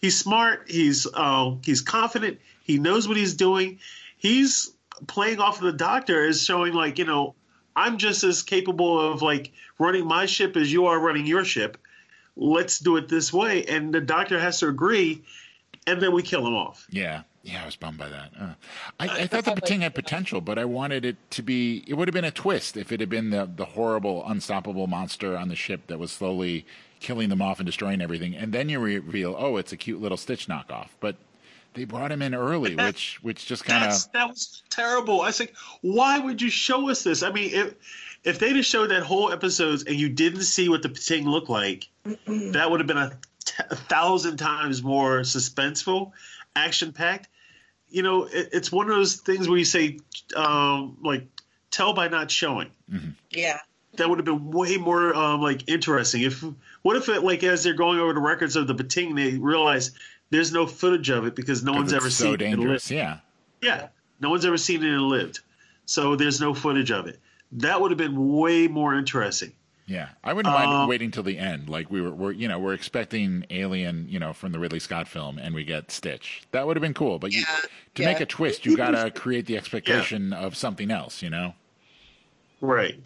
he's 0.00 0.18
smart. 0.18 0.64
He's 0.68 1.06
uh, 1.12 1.54
he's 1.62 1.80
confident. 1.82 2.38
He 2.62 2.78
knows 2.78 3.06
what 3.06 3.16
he's 3.16 3.34
doing. 3.34 3.78
He's 4.16 4.72
playing 5.06 5.40
off 5.40 5.58
of 5.58 5.64
the 5.64 5.72
doctor 5.72 6.26
as 6.26 6.42
showing 6.42 6.72
like 6.72 6.98
you 6.98 7.04
know 7.04 7.34
I'm 7.76 7.98
just 7.98 8.24
as 8.24 8.42
capable 8.42 9.00
of 9.00 9.22
like 9.22 9.52
running 9.78 10.06
my 10.06 10.26
ship 10.26 10.56
as 10.56 10.72
you 10.72 10.86
are 10.86 10.98
running 10.98 11.26
your 11.26 11.44
ship. 11.44 11.78
Let's 12.36 12.78
do 12.78 12.96
it 12.96 13.08
this 13.08 13.32
way. 13.32 13.64
And 13.64 13.92
the 13.94 14.00
doctor 14.00 14.38
has 14.38 14.60
to 14.60 14.68
agree. 14.68 15.22
and 15.86 16.00
then 16.00 16.12
we 16.12 16.22
kill 16.22 16.46
him 16.46 16.54
off. 16.54 16.86
Yeah. 16.90 17.22
Yeah, 17.42 17.62
I 17.62 17.66
was 17.66 17.76
bummed 17.76 17.98
by 17.98 18.08
that. 18.08 18.30
Uh, 18.40 18.54
I, 18.98 19.08
I 19.22 19.26
thought 19.26 19.54
the 19.54 19.60
thing 19.60 19.82
had 19.82 19.94
potential, 19.94 20.40
but 20.40 20.58
I 20.58 20.64
wanted 20.64 21.04
it 21.04 21.16
to 21.32 21.42
be. 21.42 21.84
It 21.86 21.92
would 21.94 22.08
have 22.08 22.14
been 22.14 22.24
a 22.24 22.30
twist 22.30 22.74
if 22.76 22.90
it 22.90 23.00
had 23.00 23.10
been 23.10 23.28
the 23.30 23.48
the 23.54 23.66
horrible, 23.66 24.24
unstoppable 24.26 24.86
monster 24.86 25.36
on 25.36 25.48
the 25.48 25.54
ship 25.54 25.88
that 25.88 25.98
was 25.98 26.10
slowly 26.10 26.64
killing 27.00 27.28
them 27.28 27.42
off 27.42 27.58
and 27.60 27.66
destroying 27.66 28.00
everything, 28.00 28.34
and 28.34 28.54
then 28.54 28.70
you 28.70 28.80
reveal, 28.80 29.36
oh, 29.38 29.58
it's 29.58 29.72
a 29.72 29.76
cute 29.76 30.00
little 30.00 30.16
Stitch 30.16 30.46
knockoff. 30.46 30.88
But 31.00 31.16
they 31.74 31.84
brought 31.84 32.10
him 32.10 32.22
in 32.22 32.34
early, 32.34 32.74
which 32.76 33.18
which 33.22 33.46
just 33.46 33.64
kind 33.64 33.84
of 33.84 34.12
that 34.12 34.28
was 34.28 34.62
terrible. 34.70 35.20
I 35.20 35.26
was 35.26 35.40
like, 35.40 35.54
why 35.80 36.18
would 36.18 36.40
you 36.40 36.50
show 36.50 36.88
us 36.88 37.02
this? 37.02 37.22
I 37.22 37.30
mean, 37.30 37.50
if 37.52 37.74
if 38.24 38.38
they'd 38.38 38.56
have 38.56 38.64
showed 38.64 38.90
that 38.90 39.02
whole 39.02 39.32
episodes 39.32 39.84
and 39.84 39.96
you 39.96 40.08
didn't 40.08 40.42
see 40.42 40.68
what 40.68 40.82
the 40.82 40.88
thing 40.88 41.28
looked 41.28 41.50
like, 41.50 41.88
that 42.04 42.70
would 42.70 42.80
have 42.80 42.86
been 42.86 42.96
a, 42.96 43.18
t- 43.44 43.64
a 43.68 43.76
thousand 43.76 44.38
times 44.38 44.82
more 44.82 45.20
suspenseful, 45.20 46.12
action 46.56 46.92
packed 46.92 47.28
you 47.94 48.02
know, 48.02 48.24
it, 48.24 48.48
it's 48.52 48.72
one 48.72 48.90
of 48.90 48.96
those 48.96 49.14
things 49.14 49.48
where 49.48 49.56
you 49.56 49.64
say, 49.64 49.98
um, 50.34 50.96
like, 51.02 51.28
tell 51.70 51.94
by 51.94 52.08
not 52.08 52.28
showing. 52.28 52.70
Mm-hmm. 52.92 53.10
Yeah. 53.30 53.60
That 53.96 54.08
would 54.08 54.18
have 54.18 54.24
been 54.24 54.50
way 54.50 54.76
more 54.76 55.14
um, 55.14 55.40
like 55.40 55.68
interesting. 55.68 56.22
If 56.22 56.44
what 56.82 56.96
if 56.96 57.08
it 57.08 57.22
like 57.22 57.44
as 57.44 57.62
they're 57.62 57.74
going 57.74 58.00
over 58.00 58.12
the 58.12 58.20
records 58.20 58.56
of 58.56 58.66
the 58.66 58.74
Pting, 58.74 59.14
they 59.14 59.38
realize 59.38 59.92
there's 60.34 60.52
no 60.52 60.66
footage 60.66 61.10
of 61.10 61.26
it 61.26 61.36
because 61.36 61.62
no 61.62 61.72
one's 61.72 61.92
ever 61.92 62.10
so 62.10 62.24
seen 62.24 62.38
dangerous. 62.38 62.90
it. 62.90 62.96
Yeah, 62.96 63.18
yeah, 63.62 63.88
no 64.20 64.30
one's 64.30 64.44
ever 64.44 64.58
seen 64.58 64.82
it 64.82 64.88
and 64.88 65.02
lived, 65.02 65.40
so 65.86 66.16
there's 66.16 66.40
no 66.40 66.54
footage 66.54 66.90
of 66.90 67.06
it. 67.06 67.20
That 67.52 67.80
would 67.80 67.92
have 67.92 67.98
been 67.98 68.32
way 68.32 68.66
more 68.66 68.94
interesting. 68.94 69.52
Yeah, 69.86 70.08
I 70.24 70.32
wouldn't 70.32 70.52
mind 70.52 70.70
um, 70.70 70.88
waiting 70.88 71.10
till 71.10 71.22
the 71.22 71.38
end. 71.38 71.68
Like 71.68 71.90
we 71.90 72.00
were, 72.00 72.10
we're, 72.10 72.32
you 72.32 72.48
know, 72.48 72.58
we're 72.58 72.72
expecting 72.74 73.44
Alien, 73.50 74.06
you 74.08 74.18
know, 74.18 74.32
from 74.32 74.50
the 74.50 74.58
Ridley 74.58 74.80
Scott 74.80 75.06
film, 75.06 75.38
and 75.38 75.54
we 75.54 75.62
get 75.62 75.90
Stitch. 75.90 76.42
That 76.52 76.66
would 76.66 76.76
have 76.76 76.82
been 76.82 76.94
cool. 76.94 77.18
But 77.18 77.32
yeah, 77.32 77.40
you, 77.40 77.68
to 77.96 78.02
yeah. 78.02 78.08
make 78.08 78.20
a 78.20 78.26
twist, 78.26 78.66
you 78.66 78.76
got 78.76 78.90
to 78.90 79.10
create 79.14 79.46
the 79.46 79.56
expectation 79.56 80.30
yeah. 80.30 80.38
of 80.38 80.56
something 80.56 80.90
else. 80.90 81.22
You 81.22 81.30
know, 81.30 81.54
right? 82.60 82.98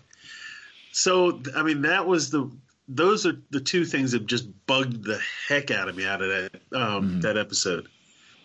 So, 0.93 1.43
I 1.55 1.63
mean, 1.63 1.83
that 1.83 2.07
was 2.07 2.31
the. 2.31 2.51
Those 2.89 3.27
are 3.27 3.37
the 3.51 3.61
two 3.61 3.85
things 3.85 4.13
that 4.13 4.27
just 4.27 4.49
bugged 4.67 5.05
the 5.05 5.21
heck 5.47 5.71
out 5.71 5.89
of 5.89 5.97
me 5.97 6.07
out 6.07 6.23
of 6.23 6.29
that 6.29 6.55
um, 6.73 6.81
mm-hmm. 6.81 7.21
that 7.21 7.37
episode. 7.37 7.89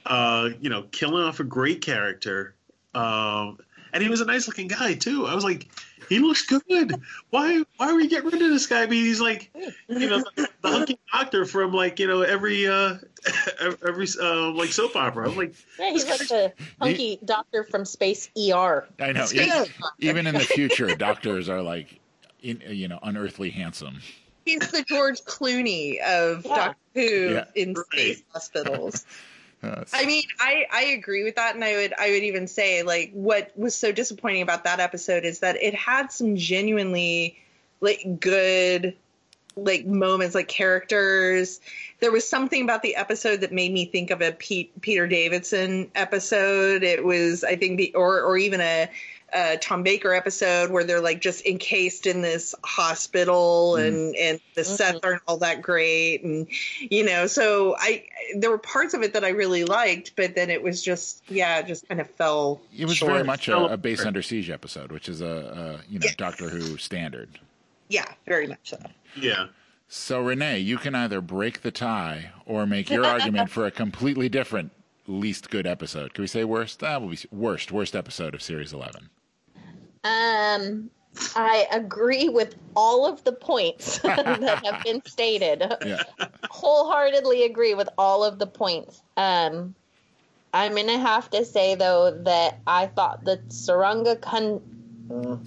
Uh, 0.06 0.50
you 0.60 0.70
know, 0.70 0.84
killing 0.92 1.24
off 1.24 1.40
a 1.40 1.46
great 1.46 1.82
character, 1.82 2.56
um, 2.94 3.58
and 3.94 4.04
he 4.04 4.10
was 4.10 4.20
a 4.20 4.26
nice 4.26 4.48
looking 4.48 4.68
guy 4.68 4.96
too. 4.96 5.26
I 5.26 5.34
was 5.34 5.46
like 5.46 5.70
he 6.10 6.20
looks 6.20 6.46
good. 6.46 7.02
Why 7.30 7.64
why 7.78 7.90
are 7.90 7.96
we 7.96 8.08
getting 8.08 8.30
rid 8.30 8.42
of 8.42 8.50
this 8.50 8.68
guy? 8.68 8.84
I 8.84 8.86
mean, 8.88 9.04
he's 9.04 9.22
like, 9.22 9.52
you 9.88 10.10
know, 10.10 10.24
the, 10.36 10.50
the 10.62 10.70
hunky 10.70 11.00
doctor 11.12 11.46
from 11.46 11.74
like 11.74 12.00
you 12.00 12.08
know 12.08 12.22
every 12.22 12.68
uh 12.68 12.98
every 13.60 14.08
uh, 14.22 14.52
like 14.52 14.72
soap 14.72 14.96
opera. 14.96 15.30
I'm 15.30 15.38
like, 15.38 15.56
yeah, 15.80 15.92
he's 15.92 16.08
like 16.08 16.20
the 16.20 16.54
hunky 16.80 16.96
he, 16.96 17.20
doctor 17.24 17.64
from 17.64 17.86
Space 17.86 18.30
ER. 18.38 18.88
I 19.00 19.12
know. 19.12 19.26
Even, 19.34 19.66
even 20.00 20.28
in 20.28 20.34
the 20.36 20.42
future, 20.42 20.94
doctors 20.96 21.50
are 21.50 21.62
like, 21.62 22.00
in, 22.42 22.62
you 22.68 22.88
know, 22.88 23.00
unearthly 23.02 23.50
handsome. 23.50 24.02
He's 24.46 24.72
the 24.72 24.84
George 24.84 25.22
Clooney 25.22 26.00
of 26.02 26.46
yeah. 26.46 26.56
Doctor 26.56 26.78
Who 26.96 27.34
yeah. 27.34 27.46
in 27.56 27.76
space 27.76 28.18
right. 28.18 28.26
hospitals. 28.32 29.06
I 29.94 30.06
mean, 30.06 30.24
I 30.40 30.66
I 30.72 30.84
agree 30.88 31.24
with 31.24 31.36
that, 31.36 31.56
and 31.56 31.64
I 31.64 31.78
would 31.78 31.94
I 31.98 32.12
would 32.12 32.24
even 32.24 32.48
say 32.48 32.84
like 32.84 33.12
what 33.14 33.52
was 33.58 33.74
so 33.74 33.94
disappointing 33.94 34.42
about 34.42 34.66
that 34.66 34.82
episode 34.82 35.24
is 35.24 35.40
that 35.40 35.56
it 35.62 35.74
had 35.74 36.12
some 36.12 36.36
genuinely 36.36 37.38
like 37.80 38.20
good 38.20 38.96
like 39.56 39.86
moments, 39.86 40.36
like 40.36 40.48
characters. 40.48 41.62
There 42.00 42.12
was 42.12 42.28
something 42.28 42.64
about 42.64 42.82
the 42.82 42.96
episode 42.96 43.42
that 43.42 43.52
made 43.52 43.72
me 43.72 43.86
think 43.86 44.10
of 44.10 44.22
a 44.22 44.32
Pete, 44.32 44.82
Peter 44.82 45.08
Davidson 45.08 45.92
episode. 45.96 46.84
It 46.84 47.04
was, 47.04 47.44
I 47.44 47.56
think, 47.56 47.78
the 47.78 47.94
or 47.94 48.22
or 48.22 48.38
even 48.38 48.62
a 48.62 48.90
uh, 49.34 49.58
Tom 49.62 49.84
Baker 49.84 50.14
episode 50.14 50.72
where 50.72 50.84
they're 50.84 51.02
like 51.02 51.22
just 51.22 51.46
encased 51.46 52.06
in 52.06 52.22
this 52.22 52.54
hospital 52.64 53.76
mm. 53.78 53.88
and 53.88 54.16
and 54.16 54.40
the 54.56 54.62
mm-hmm. 54.62 54.76
sets 54.76 55.00
aren't 55.04 55.22
all 55.28 55.38
that 55.38 55.62
great 55.62 56.24
and 56.24 56.48
you 56.80 57.04
know 57.04 57.26
so 57.28 57.76
I 57.80 58.06
there 58.36 58.50
were 58.50 58.58
parts 58.58 58.94
of 58.94 59.02
it 59.02 59.14
that 59.14 59.24
I 59.24 59.30
really 59.30 59.66
liked 59.66 60.16
but 60.16 60.36
then 60.36 60.50
it 60.50 60.62
was 60.62 60.82
just 60.82 61.24
yeah 61.30 61.60
it 61.60 61.68
just 61.68 61.88
kind 61.88 62.02
of 62.02 62.10
fell. 62.10 62.62
It 62.76 62.86
was 62.86 62.98
short. 62.98 63.12
very 63.12 63.24
much 63.24 63.48
a, 63.48 63.58
a, 63.58 63.78
base 63.78 64.06
under 64.06 64.22
siege 64.22 64.50
episode, 64.50 64.92
which 64.92 65.10
is 65.10 65.22
a, 65.22 65.26
a 65.26 65.92
you 65.92 66.00
know 66.00 66.06
yeah. 66.06 66.12
Doctor 66.18 66.50
Who 66.50 66.78
standard. 66.78 67.40
Yeah, 67.90 68.12
very 68.26 68.48
much 68.48 68.70
so. 68.70 68.80
Yeah. 69.16 69.48
So 69.88 70.22
Renee, 70.22 70.60
you 70.60 70.78
can 70.78 70.96
either 70.96 71.22
break 71.22 71.62
the 71.62 71.72
tie 71.72 72.32
or 72.46 72.66
make 72.66 72.90
your 72.90 73.06
argument 73.06 73.50
for 73.50 73.66
a 73.66 73.72
completely 73.72 74.30
different 74.30 74.72
least 75.08 75.50
good 75.50 75.68
episode. 75.68 76.14
Can 76.14 76.24
we 76.24 76.28
say 76.28 76.44
worst? 76.44 76.80
That 76.80 77.02
will 77.02 77.10
be 77.10 77.20
worst. 77.32 77.72
Worst 77.72 77.96
episode 77.96 78.34
of 78.34 78.42
series 78.42 78.74
eleven. 78.74 79.10
Um, 80.04 80.90
I 81.36 81.68
agree 81.72 82.30
with 82.30 82.56
all 82.76 83.06
of 83.06 83.24
the 83.24 83.32
points 83.32 83.98
that 84.00 84.62
have 84.66 84.84
been 84.84 85.02
stated. 85.06 85.64
Yeah. 85.86 86.04
Wholeheartedly 86.50 87.44
agree 87.44 87.74
with 87.74 87.90
all 87.98 88.24
of 88.24 88.40
the 88.40 88.48
points. 88.48 89.02
Um, 89.18 89.76
I'm 90.54 90.76
gonna 90.76 91.00
have 91.00 91.30
to 91.32 91.46
say 91.46 91.76
though 91.76 92.12
that 92.26 92.60
I 92.68 92.88
thought 92.88 93.24
the 93.24 93.38
Tsuranga 93.50 94.22
con- 94.22 94.62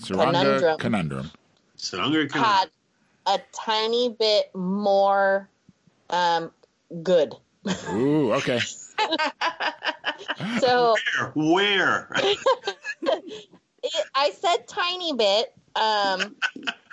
conundrum, 0.09 0.79
conundrum. 0.79 1.31
Tsuranga 1.79 2.31
had 2.33 2.71
a 3.27 3.41
tiny 3.53 4.09
bit 4.09 4.55
more 4.55 5.49
um, 6.11 6.51
good. 7.03 7.35
Ooh, 7.93 8.33
okay. 8.35 8.61
so 10.61 10.97
where? 11.35 12.09
where? 12.09 12.09
It, 13.87 14.07
I 14.15 14.31
said 14.31 14.67
tiny 14.67 15.13
bit, 15.13 15.53
um, 15.75 16.37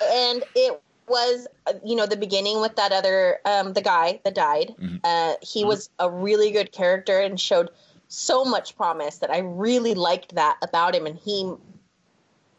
and 0.04 0.44
it 0.56 0.82
was 1.08 1.48
you 1.84 1.96
know 1.96 2.06
the 2.06 2.18
beginning 2.18 2.62
with 2.62 2.76
that 2.76 2.92
other 2.92 3.40
um, 3.46 3.74
the 3.74 3.82
guy 3.82 4.20
that 4.24 4.36
died. 4.36 4.74
Mm-hmm. 4.80 4.98
Uh, 5.04 5.34
he 5.42 5.62
mm-hmm. 5.62 5.70
was 5.70 5.90
a 6.00 6.10
really 6.10 6.52
good 6.52 6.72
character 6.72 7.20
and 7.20 7.40
showed 7.40 7.70
so 8.08 8.46
much 8.46 8.76
promise 8.76 9.18
that 9.20 9.32
I 9.32 9.40
really 9.40 9.96
liked 9.96 10.36
that 10.36 10.58
about 10.62 10.96
him, 10.96 11.06
and 11.06 11.18
he. 11.18 11.52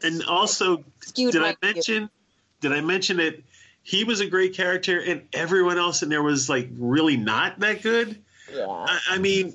And 0.03 0.23
also, 0.25 0.85
did 1.15 1.37
I 1.37 1.57
mention? 1.63 1.99
View. 1.99 2.11
Did 2.61 2.73
I 2.73 2.81
mention 2.81 3.19
that 3.19 3.43
he 3.83 4.05
was 4.05 4.21
a 4.21 4.27
great 4.27 4.55
character, 4.55 4.99
and 5.01 5.23
everyone 5.33 5.79
else 5.79 6.03
in 6.03 6.09
there 6.09 6.23
was 6.23 6.49
like 6.49 6.69
really 6.77 7.17
not 7.17 7.61
that 7.61 7.83
good? 7.83 8.19
Yeah. 8.53 8.67
I, 8.67 9.01
I 9.11 9.19
mean, 9.19 9.55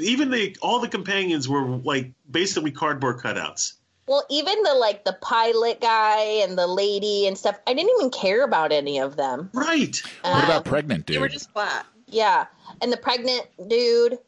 even 0.00 0.30
the 0.30 0.56
all 0.62 0.80
the 0.80 0.88
companions 0.88 1.48
were 1.48 1.64
like 1.64 2.12
basically 2.30 2.70
cardboard 2.70 3.18
cutouts. 3.18 3.74
Well, 4.12 4.26
even 4.28 4.62
the 4.62 4.74
like 4.74 5.04
the 5.06 5.14
pilot 5.14 5.80
guy 5.80 6.20
and 6.42 6.58
the 6.58 6.66
lady 6.66 7.26
and 7.26 7.38
stuff, 7.38 7.58
I 7.66 7.72
didn't 7.72 7.92
even 7.96 8.10
care 8.10 8.44
about 8.44 8.70
any 8.70 8.98
of 8.98 9.16
them. 9.16 9.48
Right. 9.54 10.02
Um, 10.22 10.34
what 10.34 10.44
about 10.44 10.64
pregnant 10.66 11.06
dude? 11.06 11.16
They 11.16 11.18
were 11.18 11.30
just 11.30 11.50
flat. 11.52 11.86
Yeah, 12.08 12.44
and 12.82 12.92
the 12.92 12.98
pregnant 12.98 13.46
dude. 13.68 14.18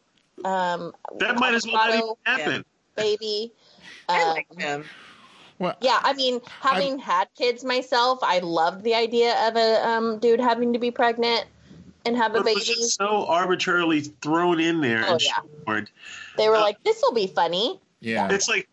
Um, 0.42 0.94
that 1.18 1.38
might 1.38 1.52
as 1.52 1.66
well 1.66 2.16
not 2.24 2.38
happen. 2.38 2.64
Baby. 2.96 3.52
Um, 4.08 4.16
I 4.16 4.24
like 4.30 4.58
him. 4.58 4.84
Well, 5.58 5.76
yeah, 5.82 6.00
I 6.02 6.14
mean, 6.14 6.40
having 6.60 6.98
I, 6.98 7.04
had 7.04 7.28
kids 7.36 7.62
myself, 7.62 8.20
I 8.22 8.38
loved 8.38 8.84
the 8.84 8.94
idea 8.94 9.36
of 9.46 9.56
a 9.56 9.86
um, 9.86 10.18
dude 10.18 10.40
having 10.40 10.72
to 10.72 10.78
be 10.78 10.92
pregnant 10.92 11.44
and 12.06 12.16
have 12.16 12.34
a 12.34 12.42
baby. 12.42 12.60
so 12.60 13.26
arbitrarily 13.26 14.00
thrown 14.00 14.60
in 14.60 14.80
there. 14.80 15.04
Oh, 15.06 15.18
yeah. 15.20 15.82
They 16.38 16.48
were 16.48 16.56
uh, 16.56 16.62
like, 16.62 16.82
"This 16.84 17.02
will 17.02 17.12
be 17.12 17.26
funny." 17.26 17.78
Yeah, 18.00 18.32
it's 18.32 18.48
like 18.48 18.66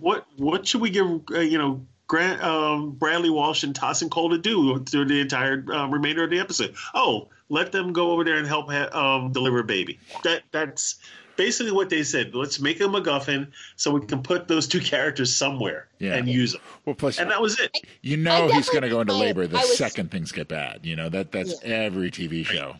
what 0.00 0.26
what 0.36 0.66
should 0.66 0.80
we 0.80 0.90
give 0.90 1.06
uh, 1.32 1.40
you 1.40 1.58
know 1.58 1.86
Grant 2.06 2.42
um, 2.42 2.92
Bradley 2.92 3.30
Walsh 3.30 3.64
and 3.64 3.74
Tosin 3.74 4.10
Cole 4.10 4.30
to 4.30 4.38
do 4.38 4.82
through 4.84 5.04
the 5.04 5.20
entire 5.20 5.64
um, 5.72 5.92
remainder 5.92 6.24
of 6.24 6.30
the 6.30 6.40
episode? 6.40 6.74
Oh, 6.94 7.28
let 7.50 7.70
them 7.70 7.92
go 7.92 8.12
over 8.12 8.24
there 8.24 8.36
and 8.36 8.46
help 8.46 8.70
ha- 8.70 8.88
um, 8.92 9.32
deliver 9.32 9.60
a 9.60 9.64
baby. 9.64 9.98
That 10.24 10.42
that's 10.50 10.96
basically 11.36 11.72
what 11.72 11.90
they 11.90 12.02
said. 12.02 12.34
Let's 12.34 12.60
make 12.60 12.80
a 12.80 12.84
MacGuffin 12.84 13.48
so 13.76 13.92
we 13.92 14.06
can 14.06 14.22
put 14.22 14.48
those 14.48 14.66
two 14.66 14.80
characters 14.94 15.34
somewhere 15.34 15.88
yeah. 15.98 16.14
and 16.14 16.28
use 16.28 16.52
them. 16.52 16.62
Well, 16.84 16.94
plus, 16.94 17.18
and 17.18 17.30
that 17.30 17.40
was 17.40 17.58
it. 17.60 17.78
You 18.02 18.16
know 18.16 18.48
he's 18.48 18.68
going 18.68 18.82
to 18.82 18.88
go 18.88 19.00
into 19.00 19.14
labor 19.14 19.46
the 19.46 19.56
was, 19.56 19.76
second 19.76 20.10
things 20.10 20.32
get 20.32 20.48
bad. 20.48 20.84
You 20.84 20.96
know 20.96 21.08
that 21.08 21.32
that's 21.32 21.62
yeah. 21.62 21.76
every 21.76 22.10
TV 22.10 22.44
show. 22.44 22.76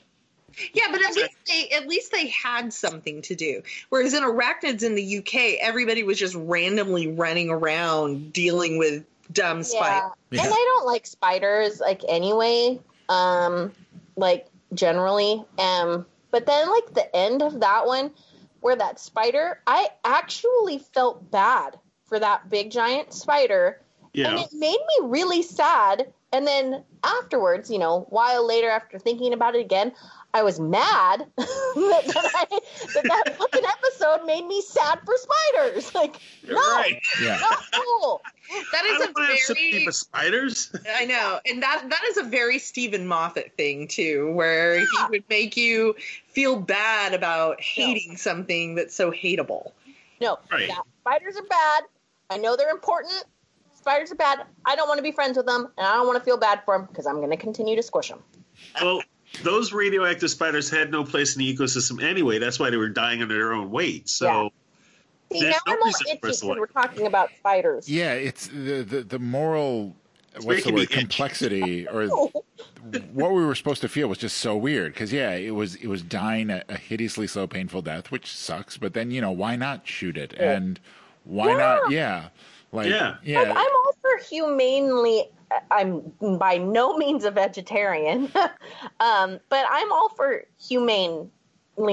Yeah, 0.72 0.84
but 0.90 1.02
at 1.02 1.14
least 1.14 1.36
they 1.46 1.68
at 1.70 1.86
least 1.86 2.12
they 2.12 2.28
had 2.28 2.72
something 2.72 3.22
to 3.22 3.34
do. 3.34 3.62
Whereas 3.88 4.14
in 4.14 4.22
Arachnids 4.22 4.82
in 4.82 4.94
the 4.94 5.18
UK, 5.18 5.58
everybody 5.60 6.02
was 6.02 6.18
just 6.18 6.34
randomly 6.34 7.08
running 7.08 7.50
around 7.50 8.32
dealing 8.32 8.78
with 8.78 9.04
dumb 9.32 9.62
spiders. 9.62 10.10
Yeah. 10.30 10.42
And 10.42 10.52
I 10.52 10.56
don't 10.76 10.86
like 10.86 11.06
spiders 11.06 11.80
like 11.80 12.02
anyway. 12.08 12.80
Um 13.08 13.72
like 14.16 14.48
generally. 14.74 15.44
Um 15.58 16.06
but 16.30 16.46
then 16.46 16.68
like 16.70 16.94
the 16.94 17.14
end 17.16 17.42
of 17.42 17.60
that 17.60 17.86
one 17.86 18.10
where 18.60 18.76
that 18.76 18.98
spider, 19.00 19.60
I 19.66 19.88
actually 20.04 20.78
felt 20.78 21.30
bad 21.30 21.78
for 22.04 22.18
that 22.18 22.50
big 22.50 22.70
giant 22.70 23.12
spider 23.12 23.80
Yeah. 24.14 24.30
And 24.30 24.38
it 24.38 24.48
made 24.52 24.78
me 24.78 25.08
really 25.08 25.42
sad. 25.42 26.12
And 26.32 26.46
then 26.46 26.84
afterwards, 27.04 27.70
you 27.70 27.78
know, 27.78 28.06
while 28.10 28.46
later 28.46 28.68
after 28.68 28.98
thinking 28.98 29.32
about 29.32 29.54
it 29.54 29.60
again, 29.60 29.92
I 30.34 30.42
was 30.42 30.60
mad 30.60 31.20
that, 31.36 31.36
that, 31.74 32.30
I, 32.34 32.58
that 32.94 33.04
that 33.04 33.36
fucking 33.38 33.64
episode 33.64 34.26
made 34.26 34.46
me 34.46 34.60
sad 34.60 34.98
for 35.06 35.14
spiders. 35.16 35.92
Like, 35.98 36.20
no, 36.46 36.54
Right. 36.56 37.00
Yeah. 37.22 37.38
not 37.40 37.58
cool. 37.72 38.20
That 38.72 38.82
I 38.84 38.98
don't 38.98 39.00
a 39.00 39.04
want 39.04 39.16
to 39.16 39.22
have 39.22 39.38
sympathy 39.40 39.70
very 39.72 39.84
for 39.86 39.92
spiders. 39.92 40.72
I 40.94 41.06
know, 41.06 41.40
and 41.46 41.62
that 41.62 41.84
that 41.88 42.02
is 42.08 42.18
a 42.18 42.22
very 42.24 42.58
Steven 42.58 43.06
Moffat 43.06 43.52
thing 43.56 43.88
too, 43.88 44.30
where 44.32 44.80
he 44.80 44.86
would 45.10 45.24
make 45.30 45.56
you 45.56 45.94
feel 46.28 46.56
bad 46.60 47.14
about 47.14 47.60
hating 47.60 48.16
something 48.18 48.74
that's 48.74 48.94
so 48.94 49.10
hateable. 49.10 49.72
No, 50.20 50.38
Right. 50.52 50.68
yeah, 50.68 50.78
spiders 51.00 51.36
are 51.36 51.46
bad. 51.46 51.84
I 52.30 52.36
know 52.36 52.54
they're 52.56 52.70
important. 52.70 53.24
Spiders 53.78 54.10
are 54.10 54.16
bad. 54.16 54.44
I 54.64 54.74
don't 54.76 54.88
want 54.88 54.98
to 54.98 55.02
be 55.02 55.12
friends 55.12 55.36
with 55.36 55.46
them, 55.46 55.68
and 55.78 55.86
I 55.86 55.94
don't 55.94 56.06
want 56.06 56.18
to 56.18 56.24
feel 56.24 56.36
bad 56.36 56.62
for 56.64 56.76
them 56.76 56.86
because 56.86 57.06
I'm 57.06 57.16
going 57.16 57.30
to 57.30 57.36
continue 57.36 57.76
to 57.76 57.82
squish 57.82 58.08
them. 58.08 58.22
Well, 58.82 59.02
those 59.44 59.72
radioactive 59.72 60.30
spiders 60.30 60.68
had 60.68 60.90
no 60.90 61.04
place 61.04 61.36
in 61.36 61.40
the 61.40 61.56
ecosystem 61.56 62.02
anyway. 62.02 62.38
That's 62.38 62.58
why 62.58 62.70
they 62.70 62.76
were 62.76 62.88
dying 62.88 63.22
under 63.22 63.34
their 63.34 63.52
own 63.52 63.70
weight. 63.70 64.08
So, 64.08 64.50
See, 65.30 65.40
now 65.42 65.56
no 65.66 65.74
I'm 65.74 65.82
all 65.82 65.88
itchy 65.88 66.18
because 66.20 66.42
we're 66.42 66.66
talking 66.66 67.06
about 67.06 67.30
spiders. 67.38 67.88
Yeah, 67.88 68.14
it's 68.14 68.48
the 68.48 68.82
the, 68.82 69.02
the 69.02 69.18
moral 69.18 69.94
what's 70.42 70.64
the 70.64 70.72
word 70.72 70.90
complexity 70.90 71.86
or 71.92 72.08
what 72.08 73.32
we 73.32 73.44
were 73.44 73.54
supposed 73.54 73.80
to 73.82 73.88
feel 73.88 74.08
was 74.08 74.18
just 74.18 74.38
so 74.38 74.56
weird 74.56 74.92
because 74.94 75.12
yeah, 75.12 75.32
it 75.32 75.54
was 75.54 75.76
it 75.76 75.86
was 75.86 76.02
dying 76.02 76.50
a, 76.50 76.64
a 76.68 76.76
hideously 76.76 77.26
slow, 77.26 77.46
painful 77.46 77.82
death, 77.82 78.10
which 78.10 78.34
sucks. 78.34 78.76
But 78.76 78.94
then 78.94 79.10
you 79.10 79.20
know 79.20 79.30
why 79.30 79.56
not 79.56 79.86
shoot 79.86 80.16
it 80.16 80.32
and 80.34 80.80
why 81.24 81.54
not? 81.54 81.90
Yeah, 81.90 82.28
like 82.72 82.88
Yeah. 82.88 83.16
yeah, 83.22 83.40
Like, 83.42 83.50
I'm 83.50 83.56
all 83.56 83.92
for 84.00 84.24
humanely. 84.28 85.24
I'm 85.70 86.00
by 86.38 86.58
no 86.58 86.96
means 86.96 87.24
a 87.24 87.30
vegetarian, 87.30 88.30
um, 89.00 89.40
but 89.48 89.64
I'm 89.70 89.90
all 89.90 90.10
for 90.10 90.44
humanely 90.60 91.30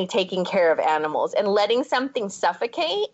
taking 0.07 0.43
care 0.43 0.73
of 0.73 0.80
animals 0.80 1.34
and 1.34 1.47
letting 1.47 1.86
something 1.86 2.28
suffocate 2.28 3.07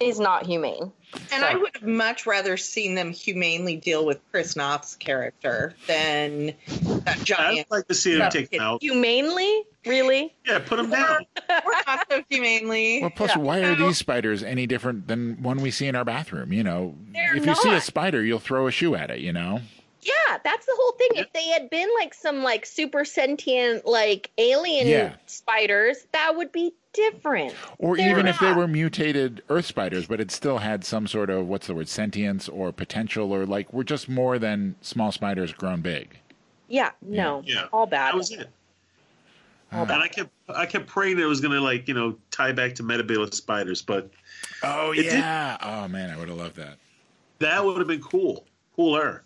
is 0.00 0.18
not 0.20 0.46
humane. 0.46 0.92
And 1.32 1.44
I 1.44 1.54
would 1.54 1.70
have 1.76 1.84
much 1.88 2.26
rather 2.26 2.56
seen 2.56 2.94
them 2.96 3.12
humanely 3.12 3.76
deal 3.76 4.04
with 4.04 4.20
Chris 4.32 4.56
Noth's 4.56 4.96
character 4.96 5.74
than 5.86 6.54
that 7.04 7.18
giant. 7.22 7.68
I'd 7.70 7.76
like 7.76 7.88
to 7.88 7.94
see 7.94 8.14
him 8.14 8.18
Yeah. 8.18 8.28
taken 8.30 8.60
out. 8.60 8.82
Humanely, 8.82 9.62
really? 9.86 10.34
Yeah, 10.44 10.58
put 10.58 10.76
them 10.76 10.90
down. 10.90 11.24
or 11.48 11.72
not 11.86 12.06
so 12.10 12.22
humanely. 12.28 13.00
Well, 13.00 13.10
plus, 13.10 13.30
Yeah. 13.36 13.42
why 13.42 13.60
are 13.60 13.76
these 13.76 13.96
spiders 13.98 14.42
any 14.42 14.66
different 14.66 15.06
than 15.06 15.40
one 15.42 15.58
we 15.60 15.70
see 15.70 15.86
in 15.86 15.94
our 15.94 16.04
bathroom? 16.04 16.52
You 16.52 16.64
know, 16.64 16.96
They're 17.12 17.36
if 17.36 17.46
you 17.46 17.54
see 17.54 17.72
a 17.72 17.80
spider, 17.80 18.22
you'll 18.24 18.40
throw 18.40 18.66
a 18.66 18.72
shoe 18.72 18.96
at 18.96 19.10
it. 19.10 19.20
You 19.20 19.32
know, 19.32 19.60
Yeah, 20.04 20.38
that's 20.44 20.66
the 20.66 20.74
whole 20.76 20.92
thing. 20.92 21.08
If 21.14 21.32
they 21.32 21.48
had 21.48 21.70
been 21.70 21.88
like 21.98 22.14
some 22.14 22.42
like 22.42 22.66
super 22.66 23.04
sentient 23.04 23.86
like 23.86 24.30
alien 24.38 24.86
Yeah. 24.86 25.14
spiders, 25.26 26.06
that 26.12 26.36
would 26.36 26.52
be 26.52 26.72
different. 26.92 27.54
or 27.78 27.96
They're 27.96 28.10
even 28.10 28.26
if 28.26 28.38
they 28.38 28.52
were 28.52 28.68
mutated 28.68 29.42
Earth 29.48 29.66
spiders, 29.66 30.06
but 30.06 30.20
it 30.20 30.30
still 30.30 30.58
had 30.58 30.84
some 30.84 31.06
sort 31.06 31.30
of 31.30 31.48
what's 31.48 31.66
the 31.66 31.74
word 31.74 31.88
sentience 31.88 32.48
or 32.48 32.70
potential, 32.72 33.32
or 33.32 33.46
like 33.46 33.72
we're 33.72 33.82
just 33.84 34.08
more 34.08 34.38
than 34.38 34.76
small 34.80 35.10
spiders 35.10 35.52
grown 35.52 35.80
big. 35.80 36.18
Yeah, 36.68 36.90
no, 37.02 37.42
Yeah. 37.46 37.66
all 37.72 37.86
bad. 37.86 38.12
That 38.12 38.16
was 38.16 38.30
it. 38.30 38.48
Uh, 39.72 39.78
And 39.88 39.90
I 39.92 40.08
kept 40.08 40.30
I 40.48 40.66
kept 40.66 40.86
praying 40.86 41.18
it 41.18 41.24
was 41.24 41.40
going 41.40 41.52
to 41.54 41.60
like 41.60 41.88
you 41.88 41.94
know 41.94 42.16
tie 42.30 42.52
back 42.52 42.74
to 42.76 42.82
Metebelis 42.82 43.34
spiders, 43.34 43.82
but 43.82 44.08
Oh 44.62 44.92
It 44.92 44.96
did- 45.04 45.12
yeah! 45.14 45.56
Oh 45.60 45.88
man, 45.88 46.10
I 46.10 46.16
would 46.16 46.28
have 46.28 46.38
loved 46.38 46.56
that. 46.56 46.76
that 47.40 47.64
would 47.64 47.78
have 47.78 47.88
been 47.88 48.00
cool, 48.02 48.44
cooler. 48.76 49.24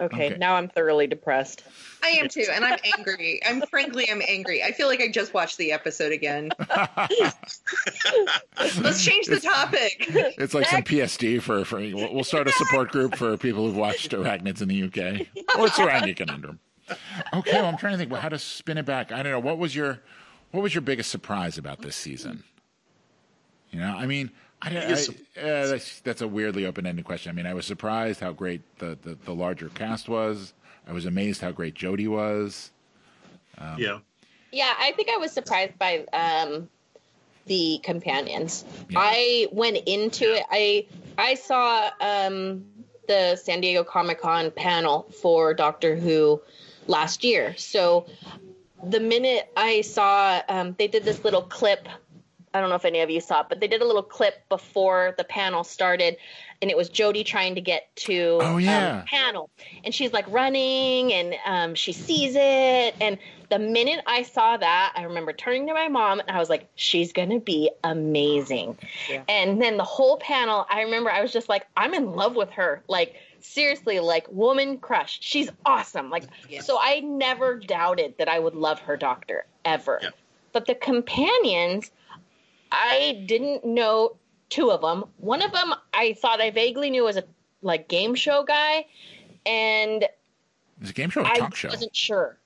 Okay, 0.00 0.26
Okay. 0.28 0.36
now 0.38 0.54
I'm 0.56 0.68
thoroughly 0.68 1.06
depressed. 1.06 1.62
I 2.02 2.08
am 2.08 2.28
too, 2.28 2.44
and 2.52 2.64
I'm 2.64 2.78
angry. 2.96 3.40
I'm 3.46 3.62
frankly, 3.62 4.10
I'm 4.10 4.22
angry. 4.28 4.62
I 4.62 4.72
feel 4.72 4.88
like 4.88 5.00
I 5.00 5.08
just 5.08 5.32
watched 5.34 5.56
the 5.56 5.72
episode 5.72 6.12
again. 6.12 6.50
Let's 8.80 9.04
change 9.04 9.26
the 9.26 9.40
topic. 9.40 10.06
It's 10.38 10.54
like 10.54 10.66
some 10.66 10.82
PSD 10.82 11.40
for, 11.40 11.64
for 11.64 11.78
we'll 11.78 12.12
we'll 12.14 12.24
start 12.24 12.48
a 12.48 12.52
support 12.52 12.90
group 12.90 13.16
for 13.16 13.36
people 13.36 13.66
who've 13.66 13.76
watched 13.76 14.10
Arachnids 14.12 14.60
in 14.62 14.68
the 14.68 14.82
UK 14.84 15.26
or 15.58 15.66
Tsuranga 15.68 16.16
Conundrum. 16.16 16.58
Okay, 17.32 17.52
well, 17.52 17.66
I'm 17.66 17.76
trying 17.78 17.92
to 17.92 17.98
think 17.98 18.10
well, 18.12 18.20
how 18.20 18.28
to 18.28 18.38
spin 18.38 18.78
it 18.78 18.84
back. 18.86 19.10
I 19.12 19.22
don't 19.22 19.32
know. 19.32 19.40
What 19.40 19.58
was 19.58 19.74
your 19.74 20.00
what 20.50 20.62
was 20.62 20.74
your 20.74 20.82
biggest 20.82 21.10
surprise 21.10 21.56
about 21.58 21.80
this 21.82 21.96
season? 21.96 22.44
You 23.70 23.80
know, 23.80 23.96
I 23.96 24.06
mean, 24.06 24.30
I, 24.64 24.70
don't- 24.70 25.16
I, 25.36 25.40
uh, 25.40 25.66
that's 25.68 26.00
that's 26.00 26.22
a 26.22 26.28
weirdly 26.28 26.64
open 26.66 26.86
ended 26.86 27.04
question. 27.04 27.30
I 27.30 27.32
mean, 27.34 27.46
I 27.46 27.54
was 27.54 27.66
surprised 27.66 28.20
how 28.20 28.32
great 28.32 28.62
the, 28.78 28.96
the, 29.02 29.16
the 29.24 29.34
larger 29.34 29.68
cast 29.68 30.08
was. 30.08 30.54
I 30.88 30.92
was 30.92 31.06
amazed 31.06 31.40
how 31.40 31.52
great 31.52 31.74
Jodie 31.74 32.08
was. 32.08 32.70
Um, 33.58 33.76
yeah, 33.78 33.98
Yeah, 34.52 34.72
I 34.78 34.92
think 34.92 35.08
I 35.10 35.16
was 35.18 35.32
surprised 35.32 35.78
by 35.78 36.04
um, 36.12 36.68
the 37.46 37.80
companions. 37.82 38.64
Yeah. 38.88 38.98
I 39.00 39.46
went 39.52 39.76
into 39.86 40.24
it. 40.34 40.44
I 40.50 40.86
I 41.16 41.34
saw 41.34 41.90
um, 42.00 42.64
the 43.06 43.36
San 43.36 43.60
Diego 43.60 43.84
Comic 43.84 44.20
Con 44.20 44.50
panel 44.50 45.02
for 45.22 45.54
Doctor 45.54 45.94
Who 45.94 46.40
last 46.86 47.22
year. 47.24 47.54
So 47.56 48.06
the 48.82 49.00
minute 49.00 49.50
I 49.56 49.80
saw, 49.82 50.40
um, 50.48 50.74
they 50.78 50.88
did 50.88 51.04
this 51.04 51.24
little 51.24 51.42
clip. 51.42 51.88
I 52.54 52.60
don't 52.60 52.68
know 52.68 52.76
if 52.76 52.84
any 52.84 53.00
of 53.00 53.10
you 53.10 53.20
saw 53.20 53.40
it, 53.40 53.46
but 53.48 53.58
they 53.58 53.66
did 53.66 53.82
a 53.82 53.84
little 53.84 54.02
clip 54.02 54.48
before 54.48 55.14
the 55.18 55.24
panel 55.24 55.64
started, 55.64 56.16
and 56.62 56.70
it 56.70 56.76
was 56.76 56.88
Jodie 56.88 57.26
trying 57.26 57.56
to 57.56 57.60
get 57.60 57.94
to 57.96 58.38
Oh, 58.40 58.58
yeah. 58.58 58.98
um, 59.00 59.04
panel, 59.06 59.50
and 59.82 59.92
she's 59.92 60.12
like 60.12 60.24
running, 60.28 61.12
and 61.12 61.34
um, 61.44 61.74
she 61.74 61.92
sees 61.92 62.36
it, 62.36 62.94
and 63.00 63.18
the 63.50 63.58
minute 63.58 64.00
I 64.06 64.22
saw 64.22 64.56
that, 64.56 64.92
I 64.96 65.02
remember 65.02 65.32
turning 65.32 65.66
to 65.66 65.74
my 65.74 65.88
mom, 65.88 66.20
and 66.20 66.30
I 66.30 66.38
was 66.38 66.48
like, 66.48 66.68
"She's 66.76 67.12
gonna 67.12 67.40
be 67.40 67.70
amazing," 67.82 68.78
Yeah. 69.10 69.24
and 69.28 69.60
then 69.60 69.76
the 69.76 69.84
whole 69.84 70.16
panel, 70.18 70.64
I 70.70 70.82
remember 70.82 71.10
I 71.10 71.22
was 71.22 71.32
just 71.32 71.48
like, 71.48 71.66
"I'm 71.76 71.92
in 71.92 72.12
love 72.12 72.36
with 72.36 72.50
her," 72.50 72.82
like 72.86 73.16
seriously, 73.40 73.98
like 73.98 74.30
woman 74.30 74.78
crush. 74.78 75.18
She's 75.20 75.50
awesome, 75.66 76.08
like 76.08 76.24
Yeah. 76.48 76.60
so. 76.60 76.78
I 76.80 77.00
never 77.00 77.56
doubted 77.56 78.14
that 78.18 78.28
I 78.28 78.38
would 78.38 78.54
love 78.54 78.78
her 78.80 78.96
doctor 78.96 79.44
ever, 79.64 79.98
Yeah. 80.02 80.10
but 80.52 80.66
the 80.66 80.76
companions. 80.76 81.90
I 82.76 83.24
didn't 83.26 83.64
know 83.64 84.16
two 84.50 84.70
of 84.70 84.80
them. 84.82 85.04
One 85.18 85.42
of 85.42 85.52
them 85.52 85.74
I 85.92 86.14
thought 86.14 86.40
I 86.40 86.50
vaguely 86.50 86.90
knew 86.90 87.04
was 87.04 87.16
a 87.16 87.24
like 87.62 87.88
game 87.88 88.14
show 88.14 88.42
guy, 88.44 88.86
and 89.46 90.06
It's 90.80 90.90
a 90.90 90.92
game 90.92 91.10
show 91.10 91.22
or 91.22 91.24
a 91.24 91.30
I 91.30 91.38
talk 91.38 91.54
show. 91.54 91.68
I 91.68 91.72
wasn't 91.72 91.94
sure, 91.96 92.36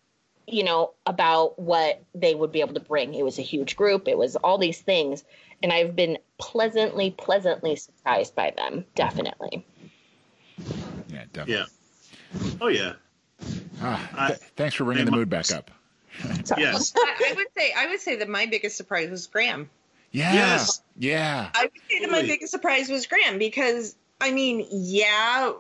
you 0.47 0.63
know, 0.65 0.93
about 1.07 1.59
what 1.59 2.03
they 2.15 2.35
would 2.35 2.53
be 2.53 2.61
able 2.61 2.75
to 2.75 2.81
bring. 2.81 3.15
It 3.15 3.25
was 3.25 3.39
a 3.39 3.43
huge 3.43 3.77
group. 3.77 4.07
It 4.09 4.17
was 4.17 4.37
all 4.37 4.59
these 4.59 4.81
things, 4.81 5.25
and 5.63 5.73
I've 5.73 5.97
been 5.97 6.19
pleasantly, 6.39 7.11
pleasantly 7.11 7.75
surprised 7.77 8.35
by 8.35 8.53
them. 8.57 8.85
Definitely. 8.95 9.67
Yeah, 11.09 11.25
definitely. 11.33 11.55
yeah. 11.55 11.65
Oh 12.61 12.69
yeah. 12.69 12.93
Ah, 13.81 14.11
I- 14.15 14.29
th- 14.29 14.41
thanks 14.57 14.75
for 14.75 14.85
bringing 14.85 15.05
the 15.05 15.11
mood 15.13 15.29
back 15.31 15.51
up. 15.53 15.71
Yes. 16.59 16.93
I, 16.97 17.31
I 17.31 17.33
would 17.35 17.47
say, 17.57 17.73
I 17.77 17.87
would 17.89 18.01
say 18.01 18.17
that 18.17 18.29
my 18.29 18.47
biggest 18.47 18.77
surprise 18.77 19.09
was 19.09 19.29
Graham. 19.29 19.71
Yeah. 20.11 20.33
Yes. 20.33 20.83
Yeah. 20.99 21.51
I 21.55 21.65
would 21.65 21.73
say 21.91 22.01
that 22.01 22.11
my 22.11 22.23
biggest 22.23 22.51
surprise 22.51 22.89
was 22.89 23.07
Graham 23.07 23.39
because 23.39 23.97
I 24.21 24.33
mean, 24.33 24.67
yeah, 24.71 25.53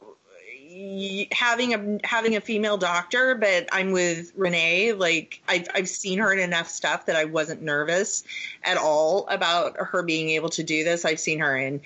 having 1.32 1.74
a 1.74 2.07
having 2.07 2.36
a 2.36 2.40
female 2.40 2.76
doctor, 2.76 3.34
but 3.34 3.68
I'm 3.72 3.92
with 3.92 4.32
Renee. 4.36 4.92
Like 4.92 5.42
I've 5.49 5.68
I've 5.74 5.88
seen 5.88 6.18
her 6.18 6.32
in 6.32 6.38
enough 6.38 6.68
stuff 6.68 7.07
that 7.07 7.16
I 7.16 7.24
wasn't 7.24 7.62
nervous 7.62 8.24
at 8.62 8.76
all 8.76 9.26
about 9.28 9.76
her 9.78 10.03
being 10.03 10.30
able 10.30 10.51
to 10.51 10.62
do 10.62 10.84
this. 10.84 11.05
I've 11.05 11.20
seen 11.20 11.38
her 11.40 11.57
in 11.57 11.80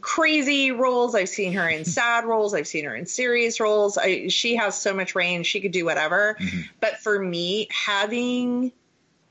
crazy 0.00 0.72
roles. 0.72 1.14
I've 1.14 1.28
seen 1.28 1.52
her 1.52 1.68
in 1.68 1.84
sad 1.86 2.24
roles. 2.24 2.54
I've 2.54 2.66
seen 2.66 2.84
her 2.84 2.94
in 2.94 3.06
serious 3.06 3.60
roles. 3.60 3.96
I, 3.96 4.28
she 4.28 4.56
has 4.56 4.80
so 4.80 4.94
much 4.94 5.14
range. 5.14 5.46
She 5.46 5.60
could 5.60 5.72
do 5.72 5.84
whatever. 5.84 6.36
Mm-hmm. 6.40 6.60
But 6.80 6.98
for 6.98 7.18
me, 7.18 7.68
having 7.70 8.72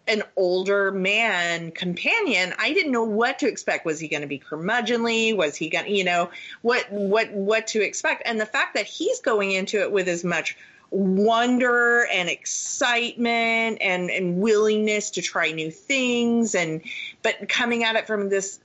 an 0.08 0.24
older 0.36 0.92
man 0.92 1.72
companion, 1.72 2.54
I 2.58 2.74
didn't 2.74 2.92
know 2.92 3.04
what 3.04 3.40
to 3.40 3.48
expect. 3.48 3.86
Was 3.86 4.00
he 4.00 4.08
going 4.08 4.22
to 4.22 4.28
be 4.28 4.40
curmudgeonly? 4.40 5.36
Was 5.36 5.56
he 5.56 5.70
going 5.70 5.86
to, 5.86 5.92
you 5.92 6.04
know, 6.04 6.32
what 6.62 6.92
what 6.92 7.32
what 7.32 7.68
to 7.68 7.82
expect? 7.82 8.24
And 8.26 8.40
the 8.40 8.46
fact 8.46 8.76
that 8.76 8.86
he's 8.86 9.20
going 9.20 9.52
into 9.52 9.82
it 9.82 9.92
with 9.92 10.08
as 10.08 10.24
much 10.24 10.58
wonder 10.92 12.06
and 12.06 12.28
excitement 12.30 13.78
and 13.82 14.12
and 14.12 14.38
willingness 14.42 15.12
to 15.12 15.22
try 15.22 15.52
new 15.52 15.72
things 15.72 16.54
and 16.54 16.82
but 17.24 17.48
coming 17.48 17.86
at 17.86 17.96
it 17.96 18.06
from 18.06 18.28
this 18.28 18.60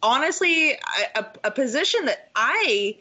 honestly 0.00 0.72
a, 0.72 0.76
a, 1.16 1.26
a 1.44 1.50
position 1.50 2.04
that 2.04 2.30
I 2.36 2.98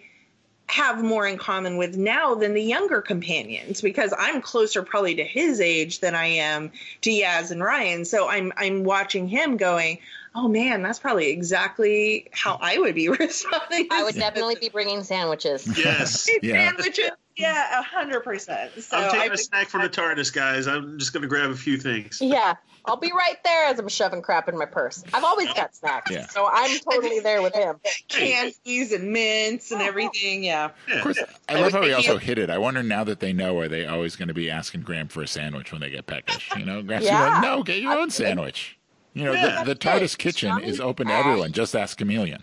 have 0.71 1.03
more 1.03 1.27
in 1.27 1.37
common 1.37 1.77
with 1.77 1.97
now 1.97 2.35
than 2.35 2.53
the 2.53 2.61
younger 2.61 3.01
companions 3.01 3.81
because 3.81 4.13
I'm 4.17 4.41
closer 4.41 4.83
probably 4.83 5.15
to 5.15 5.23
his 5.23 5.59
age 5.59 5.99
than 5.99 6.15
I 6.15 6.25
am 6.25 6.71
to 7.01 7.09
Yaz 7.09 7.51
and 7.51 7.61
Ryan. 7.61 8.05
So 8.05 8.27
I'm 8.29 8.53
I'm 8.55 8.83
watching 8.83 9.27
him 9.27 9.57
going, 9.57 9.99
oh 10.33 10.47
man, 10.47 10.81
that's 10.81 10.99
probably 10.99 11.29
exactly 11.29 12.29
how 12.31 12.57
I 12.61 12.77
would 12.77 12.95
be 12.95 13.09
responding. 13.19 13.87
I 13.91 14.03
would 14.03 14.15
definitely 14.15 14.55
be 14.59 14.69
bringing 14.69 15.03
sandwiches. 15.03 15.67
Yes. 15.77 16.27
Yeah. 16.41 16.69
sandwiches. 16.69 17.11
Yeah, 17.35 17.79
a 17.79 17.83
hundred 17.83 18.21
percent. 18.21 18.71
So 18.83 18.97
I'm 18.97 19.11
taking 19.11 19.31
I 19.31 19.33
a 19.33 19.37
snack 19.37 19.69
from 19.69 19.81
the 19.81 19.89
TARDIS, 19.89 20.33
guys. 20.33 20.67
I'm 20.67 20.99
just 20.99 21.13
going 21.13 21.21
to 21.23 21.27
grab 21.29 21.49
a 21.49 21.55
few 21.55 21.77
things. 21.77 22.19
Yeah, 22.21 22.55
I'll 22.85 22.97
be 22.97 23.11
right 23.11 23.37
there 23.43 23.65
as 23.67 23.77
I'm 23.79 23.87
shoving 23.87 24.21
crap 24.21 24.49
in 24.49 24.57
my 24.57 24.65
purse. 24.65 25.03
I've 25.13 25.23
always 25.23 25.53
got 25.53 25.75
snacks, 25.75 26.09
Yeah. 26.11 26.25
so 26.27 26.47
I'm 26.51 26.79
totally 26.79 27.19
there 27.19 27.41
with 27.41 27.53
him. 27.53 27.75
candies 28.07 28.91
and 28.91 29.11
mints 29.13 29.71
and 29.71 29.81
everything. 29.81 30.43
Yeah. 30.43 30.69
Yeah. 30.87 30.95
Of 30.95 31.03
course, 31.03 31.19
I 31.47 31.55
I 31.57 31.59
love 31.61 31.71
how 31.73 31.83
he 31.83 31.93
also 31.93 32.15
of- 32.15 32.21
hit 32.23 32.37
it. 32.39 32.49
I 32.49 32.57
wonder 32.57 32.81
now 32.81 33.03
that 33.03 33.19
they 33.19 33.33
know, 33.33 33.59
are 33.59 33.67
they 33.67 33.85
always 33.85 34.15
going 34.15 34.29
to 34.29 34.33
be 34.33 34.49
asking 34.49 34.81
Graham 34.81 35.07
for 35.07 35.21
a 35.21 35.27
sandwich 35.27 35.71
when 35.71 35.81
they 35.81 35.89
get 35.91 36.07
peckish? 36.07 36.49
You 36.57 36.65
know, 36.65 36.81
Graham's 36.81 37.05
Yeah. 37.05 37.27
like, 37.33 37.41
no, 37.43 37.61
get 37.63 37.81
your 37.81 37.93
own 37.93 38.09
sandwich. 38.09 38.77
You 39.13 39.25
know, 39.25 39.33
Yeah. 39.33 39.63
the, 39.63 39.73
the 39.73 39.79
TARDIS 39.79 40.17
kitchen 40.17 40.59
is 40.61 40.79
open 40.79 41.07
to 41.07 41.13
everyone. 41.13 41.51
Just 41.51 41.75
ask 41.75 41.97
Chameleon. 41.97 42.41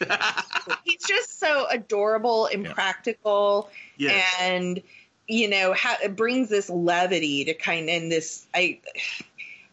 He's 0.84 1.02
just 1.06 1.38
so 1.38 1.66
adorable 1.70 2.46
and 2.46 2.64
Yeah. 2.64 2.72
practical. 2.74 3.70
Yes. 3.96 4.24
and 4.40 4.82
you 5.28 5.48
know 5.48 5.72
how 5.72 5.94
it 6.02 6.16
brings 6.16 6.48
this 6.48 6.68
levity 6.68 7.44
to 7.44 7.54
kind 7.54 7.88
of 7.88 7.94
and 7.96 8.12
this 8.12 8.46
i 8.54 8.78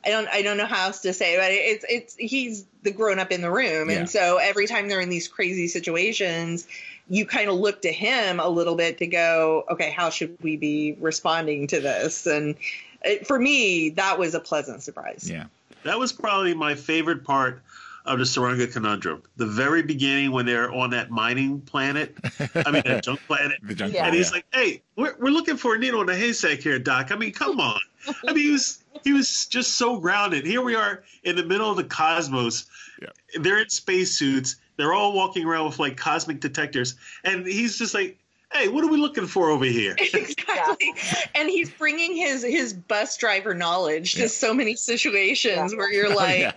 i 0.05 0.09
don't 0.09 0.27
i 0.29 0.41
don't 0.41 0.57
know 0.57 0.65
how 0.65 0.85
else 0.87 1.01
to 1.01 1.13
say 1.13 1.35
it, 1.35 1.37
but 1.39 1.51
it's 1.51 1.85
it's 1.89 2.15
he's 2.15 2.65
the 2.83 2.91
grown 2.91 3.19
up 3.19 3.31
in 3.31 3.41
the 3.41 3.51
room 3.51 3.89
Yeah. 3.89 3.99
and 3.99 4.09
so 4.09 4.37
every 4.37 4.67
time 4.67 4.87
they're 4.87 5.01
in 5.01 5.09
these 5.09 5.27
crazy 5.27 5.67
situations 5.67 6.67
you 7.09 7.25
kind 7.25 7.49
of 7.49 7.55
look 7.55 7.81
to 7.81 7.91
him 7.91 8.39
a 8.39 8.47
little 8.47 8.75
bit 8.75 8.97
to 8.99 9.07
go 9.07 9.65
okay 9.69 9.91
how 9.91 10.09
should 10.09 10.37
we 10.41 10.55
be 10.57 10.95
responding 10.99 11.67
to 11.67 11.81
this 11.81 12.25
and 12.25 12.55
it, 13.03 13.27
for 13.27 13.37
me 13.39 13.89
that 13.91 14.17
was 14.17 14.33
a 14.35 14.39
pleasant 14.39 14.83
surprise 14.83 15.29
Yeah. 15.29 15.45
That 15.83 15.97
was 15.97 16.13
probably 16.13 16.53
my 16.53 16.75
favorite 16.75 17.23
part 17.23 17.59
of 18.05 18.17
the 18.19 18.25
Tsuranga 18.25 18.71
conundrum. 18.71 19.21
The 19.37 19.45
very 19.45 19.83
beginning 19.83 20.31
when 20.31 20.45
they're 20.45 20.71
on 20.73 20.89
that 20.91 21.11
mining 21.11 21.61
planet, 21.61 22.15
I 22.55 22.71
mean, 22.71 22.83
that 22.85 23.03
junk 23.03 23.19
planet. 23.27 23.57
The 23.63 23.75
junk 23.75 23.93
Yeah. 23.93 24.05
And 24.05 24.13
yeah. 24.13 24.17
he's 24.17 24.31
like, 24.31 24.45
"Hey, 24.53 24.81
we're, 24.95 25.15
we're 25.19 25.31
looking 25.31 25.57
for 25.57 25.75
a 25.75 25.79
needle 25.79 26.01
in 26.01 26.09
a 26.09 26.15
haystack 26.15 26.59
here, 26.59 26.79
Doc. 26.79 27.11
I 27.11 27.15
mean, 27.15 27.31
come 27.31 27.59
on. 27.59 27.79
I 28.27 28.33
mean, 28.33 28.37
he 28.45 28.51
was 28.51 28.83
he 29.03 29.13
was 29.13 29.45
just 29.45 29.77
so 29.77 29.99
grounded. 29.99 30.45
Here 30.45 30.61
we 30.61 30.75
are 30.75 31.03
in 31.23 31.35
the 31.35 31.43
middle 31.43 31.69
of 31.69 31.77
the 31.77 31.83
cosmos. 31.83 32.65
Yeah. 33.01 33.09
They're 33.39 33.59
in 33.59 33.69
spacesuits. 33.69 34.55
They're 34.77 34.93
all 34.93 35.13
walking 35.13 35.45
around 35.45 35.65
with 35.67 35.79
like 35.79 35.97
cosmic 35.97 36.39
detectors, 36.39 36.95
and 37.23 37.45
he's 37.45 37.77
just 37.77 37.93
like, 37.93 38.17
"Hey, 38.51 38.67
what 38.67 38.83
are 38.83 38.87
we 38.87 38.97
looking 38.97 39.27
for 39.27 39.51
over 39.51 39.65
here?" 39.65 39.95
exactly 39.99 40.93
and 41.35 41.49
he's 41.49 41.69
bringing 41.69 42.15
his 42.15 42.41
his 42.43 42.73
bus 42.73 43.15
driver 43.17 43.53
knowledge 43.53 44.13
to 44.13 44.21
Yeah. 44.21 44.27
so 44.27 44.53
many 44.53 44.75
situations 44.75 45.71
Yeah. 45.71 45.77
where 45.77 45.91
you're 45.93 46.11
Oh, 46.11 46.15
like 46.15 46.39
yeah. 46.39 46.51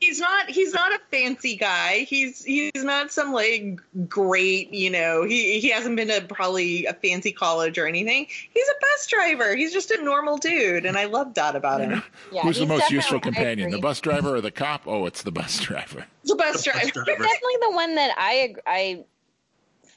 He's 0.00 0.18
not 0.18 0.48
he's 0.50 0.72
not 0.72 0.92
a 0.92 0.98
fancy 1.10 1.56
guy 1.56 1.98
he's 2.00 2.44
he's 2.44 2.70
not 2.84 3.10
some 3.10 3.32
like 3.32 3.80
great 4.08 4.72
you 4.72 4.90
know 4.90 5.24
he 5.24 5.58
he 5.60 5.70
hasn't 5.70 5.96
been 5.96 6.08
to 6.08 6.20
probably 6.28 6.84
a 6.86 6.92
fancy 6.94 7.32
college 7.32 7.78
or 7.78 7.86
anything 7.86 8.26
he's 8.52 8.68
a 8.68 8.74
bus 8.80 9.06
driver 9.06 9.54
he's 9.56 9.72
just 9.72 9.90
a 9.90 10.02
normal 10.02 10.36
dude 10.38 10.84
and 10.84 10.96
i 10.98 11.04
love 11.04 11.32
that 11.34 11.56
about 11.56 11.80
him 11.80 12.02
Yeah, 12.32 12.42
Who's 12.42 12.58
the 12.58 12.66
most 12.66 12.90
useful 12.90 13.20
companion, 13.20 13.70
the 13.70 13.78
bus 13.78 14.00
driver 14.00 14.34
or 14.36 14.40
the 14.40 14.50
cop? 14.50 14.82
Oh, 14.86 15.06
it's 15.06 15.22
the 15.22 15.30
bus 15.30 15.58
driver. 15.60 16.04
the 16.24 16.34
bus 16.34 16.36
The 16.36 16.36
bus 16.36 16.62
driver 16.64 16.90
driver. 17.04 17.22
definitely 17.22 17.54
the 17.62 17.70
one 17.70 17.94
that 17.94 18.14
I 18.16 18.54
I 18.66 19.04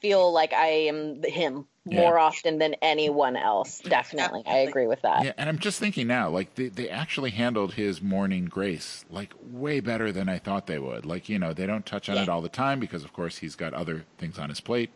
feel 0.00 0.32
like 0.32 0.52
I 0.52 0.66
am 0.66 1.22
him 1.22 1.66
Yeah. 1.84 2.00
more 2.00 2.18
often 2.18 2.58
than 2.58 2.74
anyone 2.82 3.36
else. 3.36 3.80
Definitely, 3.80 4.42
I 4.46 4.58
agree 4.58 4.86
with 4.86 5.02
that. 5.02 5.24
Yeah, 5.24 5.32
and 5.38 5.48
I'm 5.48 5.58
just 5.58 5.78
thinking 5.78 6.06
now, 6.06 6.28
like 6.28 6.54
they, 6.54 6.68
they 6.68 6.88
actually 6.88 7.30
handled 7.30 7.74
his 7.74 8.02
mourning 8.02 8.46
Grace 8.46 9.04
like 9.10 9.32
way 9.50 9.80
better 9.80 10.12
than 10.12 10.28
I 10.28 10.38
thought 10.38 10.66
they 10.66 10.78
would. 10.78 11.06
Like 11.06 11.28
you 11.28 11.38
know, 11.38 11.52
they 11.52 11.66
don't 11.66 11.86
touch 11.86 12.08
on 12.08 12.16
Yeah. 12.16 12.22
it 12.24 12.28
all 12.28 12.42
the 12.42 12.48
time 12.48 12.80
because, 12.80 13.04
of 13.04 13.12
course, 13.12 13.38
he's 13.38 13.56
got 13.56 13.72
other 13.74 14.04
things 14.18 14.38
on 14.38 14.48
his 14.48 14.60
plate, 14.60 14.90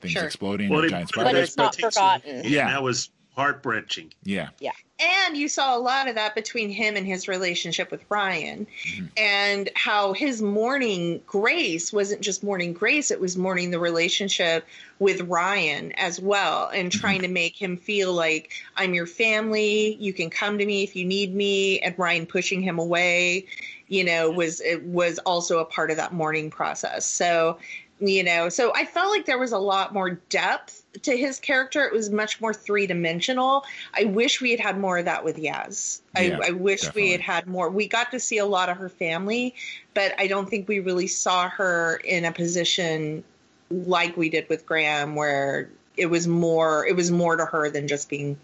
things 0.00 0.12
Sure. 0.12 0.24
exploding, 0.24 0.68
Well, 0.70 0.84
or 0.84 0.88
giant 0.88 1.12
put 1.12 1.22
it 1.22 1.24
But 1.24 1.34
it's 1.36 1.56
not 1.56 1.74
expectation, 1.74 1.90
forgotten. 1.92 2.42
Yeah. 2.52 2.70
that 2.70 2.82
was 2.82 3.10
heart 3.34 3.60
wrenching. 3.64 4.12
Yeah, 4.24 4.48
Yeah. 4.58 4.72
And 5.00 5.34
you 5.34 5.48
saw 5.48 5.74
a 5.74 5.80
lot 5.80 6.08
of 6.08 6.16
that 6.16 6.34
between 6.34 6.68
him 6.68 6.94
and 6.94 7.06
his 7.06 7.26
relationship 7.26 7.90
with 7.90 8.04
Ryan, 8.10 8.66
mm-hmm. 8.84 9.06
and 9.16 9.70
how 9.74 10.12
his 10.12 10.42
mourning 10.42 11.22
Grace 11.26 11.90
wasn't 11.90 12.20
just 12.20 12.44
mourning 12.44 12.74
Grace, 12.74 13.10
it 13.10 13.18
was 13.18 13.34
mourning 13.34 13.70
the 13.70 13.78
relationship 13.78 14.66
with 14.98 15.22
Ryan 15.22 15.92
as 15.92 16.20
well, 16.20 16.68
and 16.68 16.90
mm-hmm. 16.90 17.00
trying 17.00 17.22
to 17.22 17.28
make 17.28 17.56
him 17.56 17.78
feel 17.78 18.12
like 18.12 18.50
I'm 18.76 18.92
your 18.92 19.06
family, 19.06 19.94
you 19.94 20.12
can 20.12 20.28
come 20.28 20.58
to 20.58 20.66
me 20.66 20.82
if 20.82 20.94
you 20.94 21.06
need 21.06 21.34
me, 21.34 21.80
and 21.80 21.98
Ryan 21.98 22.26
pushing 22.26 22.60
him 22.60 22.78
away, 22.78 23.46
you 23.88 24.04
know, 24.04 24.30
was 24.30 24.60
it 24.60 24.82
was 24.82 25.18
also 25.20 25.60
a 25.60 25.64
part 25.64 25.90
of 25.90 25.96
that 25.96 26.12
mourning 26.12 26.50
process. 26.50 27.06
So, 27.06 27.58
you 28.00 28.22
know, 28.22 28.50
so 28.50 28.72
I 28.74 28.84
felt 28.84 29.10
like 29.10 29.24
there 29.24 29.38
was 29.38 29.52
a 29.52 29.58
lot 29.58 29.94
more 29.94 30.10
depth 30.10 30.79
to 31.02 31.16
his 31.16 31.38
character. 31.38 31.84
It 31.84 31.92
was 31.92 32.10
much 32.10 32.40
more 32.40 32.52
three 32.52 32.86
dimensional. 32.86 33.64
I 33.94 34.04
wish 34.04 34.40
we 34.40 34.50
had 34.50 34.60
had 34.60 34.78
more 34.78 34.98
of 34.98 35.04
that 35.04 35.24
with 35.24 35.36
Yaz. 35.36 36.00
Yeah, 36.14 36.38
I, 36.42 36.48
I 36.48 36.50
wish 36.50 36.82
definitely. 36.82 37.02
we 37.02 37.12
had 37.12 37.20
had 37.20 37.46
more. 37.46 37.70
We 37.70 37.88
got 37.88 38.10
to 38.10 38.20
see 38.20 38.38
a 38.38 38.46
lot 38.46 38.68
of 38.68 38.76
her 38.76 38.88
family, 38.88 39.54
but 39.94 40.14
I 40.18 40.26
don't 40.26 40.48
think 40.48 40.68
we 40.68 40.80
really 40.80 41.06
saw 41.06 41.48
her 41.48 42.00
in 42.04 42.24
a 42.24 42.32
position 42.32 43.24
like 43.70 44.16
we 44.16 44.28
did 44.28 44.48
with 44.48 44.66
Graham, 44.66 45.14
where 45.14 45.70
it 45.96 46.06
was 46.06 46.26
more. 46.26 46.86
It 46.86 46.96
was 46.96 47.10
more 47.10 47.36
to 47.36 47.44
her 47.44 47.70
than 47.70 47.86
just 47.86 48.08
being, 48.08 48.38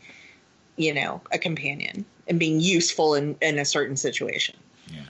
you 0.77 0.95
know, 0.95 1.21
a 1.33 1.39
companion 1.39 2.05
and 2.29 2.39
being 2.39 2.61
useful 2.61 3.15
in, 3.15 3.37
in 3.41 3.59
a 3.59 3.65
certain 3.65 3.97
situation. 3.97 4.57
yeah. 4.93 5.03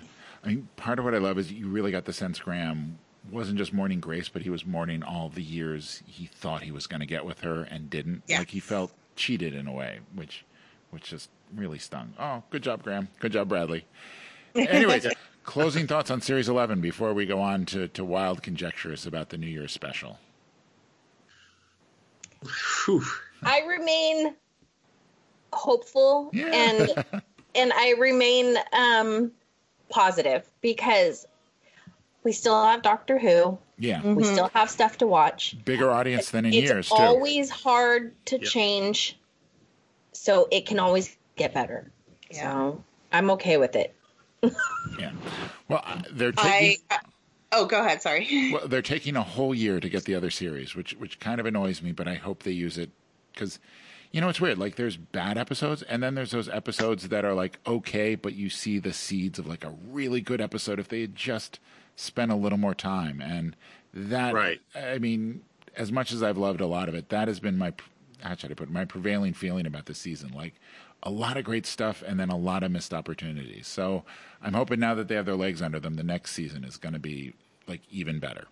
I 0.44 0.48
mean, 0.50 0.68
part 0.76 0.98
of 0.98 1.04
what 1.04 1.14
I 1.14 1.18
love 1.18 1.38
is 1.38 1.52
you 1.52 1.66
really 1.66 1.90
got 1.90 2.04
the 2.04 2.12
sense 2.12 2.38
Graham 2.38 2.98
wasn't 3.36 3.58
just 3.58 3.72
mourning 3.72 4.00
Grace, 4.00 4.28
but 4.28 4.42
he 4.42 4.50
was 4.50 4.66
mourning 4.66 5.02
all 5.02 5.28
the 5.28 5.42
years 5.42 6.02
he 6.06 6.26
thought 6.26 6.62
he 6.62 6.72
was 6.72 6.86
going 6.86 7.00
to 7.00 7.06
get 7.06 7.24
with 7.24 7.40
her 7.40 7.62
and 7.62 7.88
didn't. 7.90 8.22
Yes. 8.26 8.40
Like 8.40 8.50
he 8.50 8.60
felt 8.60 8.92
cheated 9.14 9.54
in 9.54 9.66
a 9.66 9.72
way, 9.72 10.00
which 10.14 10.44
which 10.90 11.04
just 11.10 11.30
really 11.54 11.78
stung. 11.78 12.14
Oh, 12.18 12.42
good 12.50 12.62
job, 12.62 12.82
Graham. 12.82 13.08
Good 13.20 13.32
job, 13.32 13.48
Bradley. 13.48 13.84
Anyways, 14.54 15.06
closing 15.44 15.86
thoughts 15.86 16.10
on 16.10 16.20
Series 16.20 16.48
11 16.48 16.80
before 16.80 17.12
we 17.12 17.26
go 17.26 17.40
on 17.40 17.66
to, 17.66 17.88
to 17.88 18.04
wild 18.04 18.42
conjectures 18.42 19.06
about 19.06 19.28
the 19.28 19.36
New 19.38 19.46
Year's 19.48 19.72
special. 19.72 20.18
Whew. 22.86 23.02
I 23.42 23.60
remain 23.66 24.34
hopeful 25.52 26.30
Yeah. 26.32 26.46
and 26.52 27.04
and 27.54 27.72
I 27.72 27.94
remain 27.98 28.56
um 28.72 29.32
positive 29.88 30.48
because 30.60 31.26
we 32.26 32.32
still 32.32 32.60
have 32.60 32.82
Doctor 32.82 33.18
Who. 33.20 33.56
Yeah, 33.78 34.02
We 34.02 34.24
still 34.24 34.50
have 34.52 34.68
stuff 34.68 34.98
to 34.98 35.06
watch. 35.06 35.54
bigger 35.64 35.90
audience 35.92 36.30
than 36.30 36.44
in 36.44 36.52
it's 36.52 36.62
years, 36.68 36.88
too. 36.88 36.94
always 36.96 37.50
hard 37.50 38.12
to 38.26 38.36
Yep. 38.38 38.44
change, 38.44 39.16
so 40.12 40.48
it 40.50 40.66
can 40.66 40.80
always 40.80 41.16
get 41.36 41.54
better. 41.54 41.88
Yeah. 42.30 42.42
So 42.42 42.84
I'm 43.12 43.30
okay 43.32 43.58
with 43.58 43.76
it. 43.76 43.94
yeah. 44.98 45.12
Well, 45.68 45.82
uh, 45.84 46.02
they're 46.10 46.32
I. 46.36 46.76
taking. 46.90 46.98
Oh, 47.52 47.66
go 47.66 47.80
ahead. 47.80 48.02
Sorry. 48.02 48.26
Well, 48.52 48.66
they're 48.66 48.82
taking 48.82 49.14
a 49.14 49.22
whole 49.22 49.54
year 49.54 49.78
to 49.78 49.88
get 49.88 50.04
the 50.04 50.16
other 50.16 50.30
series, 50.30 50.74
which 50.74 50.94
which 50.94 51.20
kind 51.20 51.38
of 51.38 51.46
annoys 51.46 51.80
me, 51.80 51.92
but 51.92 52.08
I 52.08 52.14
hope 52.14 52.42
they 52.42 52.50
use 52.50 52.76
it 52.78 52.90
because, 53.32 53.60
you 54.10 54.20
know, 54.20 54.28
it's 54.28 54.40
weird. 54.40 54.58
Like 54.58 54.74
there's 54.74 54.96
bad 54.96 55.38
episodes, 55.38 55.82
and 55.82 56.02
then 56.02 56.14
there's 56.16 56.32
those 56.32 56.48
episodes 56.48 57.08
that 57.08 57.24
are 57.24 57.34
like 57.34 57.58
okay, 57.66 58.14
but 58.16 58.34
you 58.34 58.48
see 58.50 58.78
the 58.80 58.92
seeds 58.92 59.38
of 59.38 59.46
like 59.46 59.64
a 59.64 59.74
really 59.90 60.20
good 60.20 60.40
episode 60.40 60.80
if 60.80 60.88
they 60.88 61.02
had 61.02 61.14
just 61.14 61.60
spent 61.96 62.30
a 62.30 62.36
little 62.36 62.58
more 62.58 62.74
time. 62.74 63.20
And 63.20 63.56
that, 63.92 64.34
Right. 64.34 64.60
I 64.74 64.98
mean, 64.98 65.42
as 65.74 65.90
much 65.90 66.12
as 66.12 66.22
I've 66.22 66.38
loved 66.38 66.60
a 66.60 66.66
lot 66.66 66.88
of 66.88 66.94
it, 66.94 67.08
that 67.08 67.28
has 67.28 67.40
been 67.40 67.58
my 67.58 67.72
how 68.22 68.34
should 68.34 68.50
I 68.50 68.54
put 68.54 68.68
it, 68.68 68.72
my 68.72 68.86
prevailing 68.86 69.34
feeling 69.34 69.66
about 69.66 69.86
this 69.86 69.98
season. 69.98 70.32
Like 70.32 70.54
a 71.02 71.10
lot 71.10 71.36
of 71.36 71.44
great 71.44 71.66
stuff, 71.66 72.02
and 72.06 72.18
then 72.18 72.30
a 72.30 72.36
lot 72.36 72.62
of 72.62 72.70
missed 72.70 72.94
opportunities. 72.94 73.66
So 73.66 74.04
I'm 74.42 74.54
hoping 74.54 74.80
now 74.80 74.94
that 74.94 75.08
they 75.08 75.14
have 75.14 75.26
their 75.26 75.36
legs 75.36 75.60
under 75.60 75.78
them, 75.78 75.96
the 75.96 76.02
next 76.02 76.32
season 76.32 76.64
is 76.64 76.78
going 76.78 76.94
to 76.94 76.98
be 76.98 77.34
like 77.66 77.82
even 77.90 78.18
better. 78.18 78.46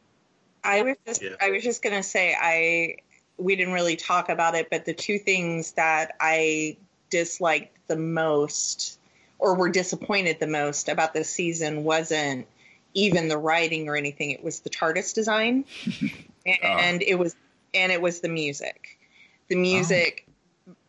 I 0.63 0.83
was 0.83 0.97
just 1.07 1.23
Yeah. 1.23 1.31
I 1.41 1.51
was 1.51 1.63
just 1.63 1.83
gonna 1.83 2.03
say 2.03 2.35
I 2.39 2.97
we 3.37 3.57
didn't 3.57 3.75
really 3.75 3.97
talk 3.97 4.29
about 4.29 4.55
it, 4.55 4.69
but 4.71 4.85
the 4.85 4.95
two 4.95 5.19
things 5.19 5.73
that 5.73 6.17
I 6.21 6.77
disliked 7.11 7.77
the 7.87 7.97
most 7.97 8.99
or 9.39 9.55
were 9.55 9.69
disappointed 9.69 10.41
the 10.41 10.47
most 10.47 10.89
about 10.89 11.13
this 11.13 11.29
season 11.29 11.85
wasn't 11.85 12.47
even 12.95 13.29
the 13.29 13.39
writing 13.39 13.89
or 13.89 13.97
anything. 13.97 14.31
It 14.31 14.43
was 14.43 14.61
the 14.61 14.71
TARDIS 14.71 15.15
design, 15.15 15.65
and 16.47 17.03
it 17.03 17.19
was 17.19 17.37
and 17.75 17.93
it 17.93 18.01
was 18.01 18.21
the 18.21 18.29
music. 18.29 18.99
The 19.49 19.57
music 19.57 20.27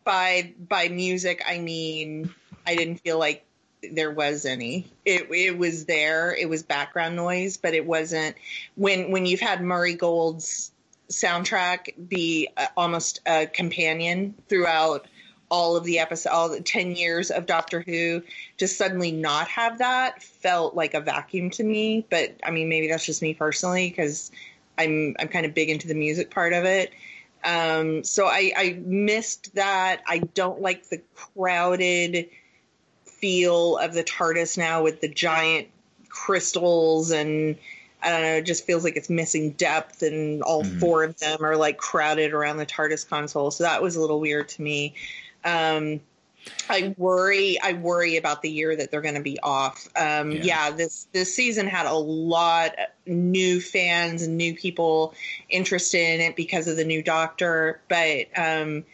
by 0.04 0.54
by 0.68 0.88
music 0.88 1.42
I 1.46 1.58
mean 1.58 2.32
I 2.66 2.76
didn't 2.76 2.98
feel 2.98 3.18
like 3.18 3.44
there 3.92 4.10
was 4.10 4.44
any. 4.44 4.90
It 5.04 5.28
it 5.30 5.58
was 5.58 5.84
there. 5.84 6.34
It 6.34 6.48
was 6.48 6.62
background 6.62 7.16
noise, 7.16 7.56
but 7.56 7.74
it 7.74 7.86
wasn't 7.86 8.36
when 8.76 9.10
when 9.10 9.26
you've 9.26 9.40
had 9.40 9.60
Murray 9.60 9.94
Gold's 9.94 10.72
soundtrack 11.10 12.08
be 12.08 12.48
uh, 12.56 12.66
almost 12.76 13.20
a 13.26 13.46
companion 13.46 14.34
throughout 14.48 15.06
all 15.48 15.76
of 15.76 15.84
the 15.84 15.98
episode, 15.98 16.30
all 16.30 16.48
the 16.48 16.60
10 16.60 16.96
years 16.96 17.30
of 17.30 17.46
Doctor 17.46 17.80
Who, 17.80 18.22
to 18.58 18.68
suddenly 18.68 19.12
not 19.12 19.48
have 19.48 19.78
that 19.78 20.22
felt 20.22 20.74
like 20.74 20.94
a 20.94 21.00
vacuum 21.00 21.50
to 21.50 21.64
me. 21.64 22.04
But 22.08 22.36
I 22.44 22.50
mean, 22.50 22.68
maybe 22.68 22.88
that's 22.88 23.06
just 23.06 23.22
me 23.22 23.34
personally 23.34 23.88
because 23.88 24.30
I'm, 24.78 25.14
I'm 25.18 25.28
kind 25.28 25.46
of 25.46 25.54
big 25.54 25.70
into 25.70 25.88
the 25.88 25.94
music 25.94 26.30
part 26.30 26.52
of 26.52 26.64
it. 26.64 26.92
Um, 27.44 28.02
so 28.02 28.26
I, 28.26 28.52
I 28.56 28.78
missed 28.84 29.54
that. 29.54 30.02
I 30.06 30.18
don't 30.18 30.60
like 30.60 30.88
the 30.88 31.00
crowded 31.14 32.28
feel 33.04 33.78
of 33.78 33.94
the 33.94 34.04
TARDIS 34.04 34.58
now 34.58 34.82
with 34.82 35.00
the 35.00 35.08
giant 35.08 35.68
crystals 36.08 37.10
and 37.10 37.56
I 38.02 38.10
don't 38.10 38.22
know, 38.22 38.34
it 38.36 38.46
just 38.46 38.66
feels 38.66 38.84
like 38.84 38.96
it's 38.96 39.10
missing 39.10 39.50
depth 39.52 40.02
and 40.02 40.42
all 40.42 40.62
mm-hmm. 40.62 40.78
four 40.78 41.02
of 41.02 41.18
them 41.18 41.38
are 41.42 41.56
like 41.56 41.78
crowded 41.78 42.32
around 42.32 42.58
the 42.58 42.66
TARDIS 42.66 43.08
console. 43.08 43.50
So 43.50 43.64
that 43.64 43.82
was 43.82 43.96
a 43.96 44.00
little 44.00 44.20
weird 44.20 44.48
to 44.50 44.62
me. 44.62 44.94
Um, 45.46 46.00
I 46.68 46.94
worry. 46.96 47.58
I 47.60 47.72
worry 47.74 48.16
about 48.16 48.42
the 48.42 48.50
year 48.50 48.74
that 48.74 48.90
they're 48.90 49.00
going 49.00 49.14
to 49.14 49.20
be 49.20 49.38
off. 49.40 49.88
Um, 49.96 50.32
yeah. 50.32 50.42
yeah. 50.42 50.70
this 50.70 51.06
this 51.12 51.34
season 51.34 51.66
had 51.66 51.86
a 51.86 51.94
lot 51.94 52.72
of 52.78 52.86
new 53.06 53.60
fans 53.60 54.22
and 54.22 54.36
new 54.36 54.54
people 54.54 55.14
interested 55.48 56.14
in 56.14 56.20
it 56.20 56.36
because 56.36 56.68
of 56.68 56.76
the 56.76 56.84
new 56.84 57.02
Doctor. 57.02 57.80
But 57.88 58.26
um, 58.36 58.84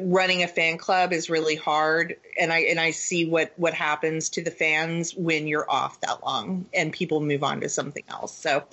running 0.00 0.42
a 0.42 0.48
fan 0.48 0.78
club 0.78 1.12
is 1.12 1.30
really 1.30 1.56
hard, 1.56 2.16
and 2.38 2.52
I 2.52 2.60
and 2.60 2.80
I 2.80 2.90
see 2.90 3.26
what 3.26 3.52
what 3.56 3.74
happens 3.74 4.30
to 4.30 4.42
the 4.42 4.50
fans 4.50 5.14
when 5.14 5.46
you're 5.46 5.70
off 5.70 6.00
that 6.00 6.24
long 6.24 6.66
and 6.74 6.92
people 6.92 7.20
move 7.20 7.44
on 7.44 7.60
to 7.60 7.68
something 7.68 8.04
else. 8.08 8.34
So, 8.34 8.64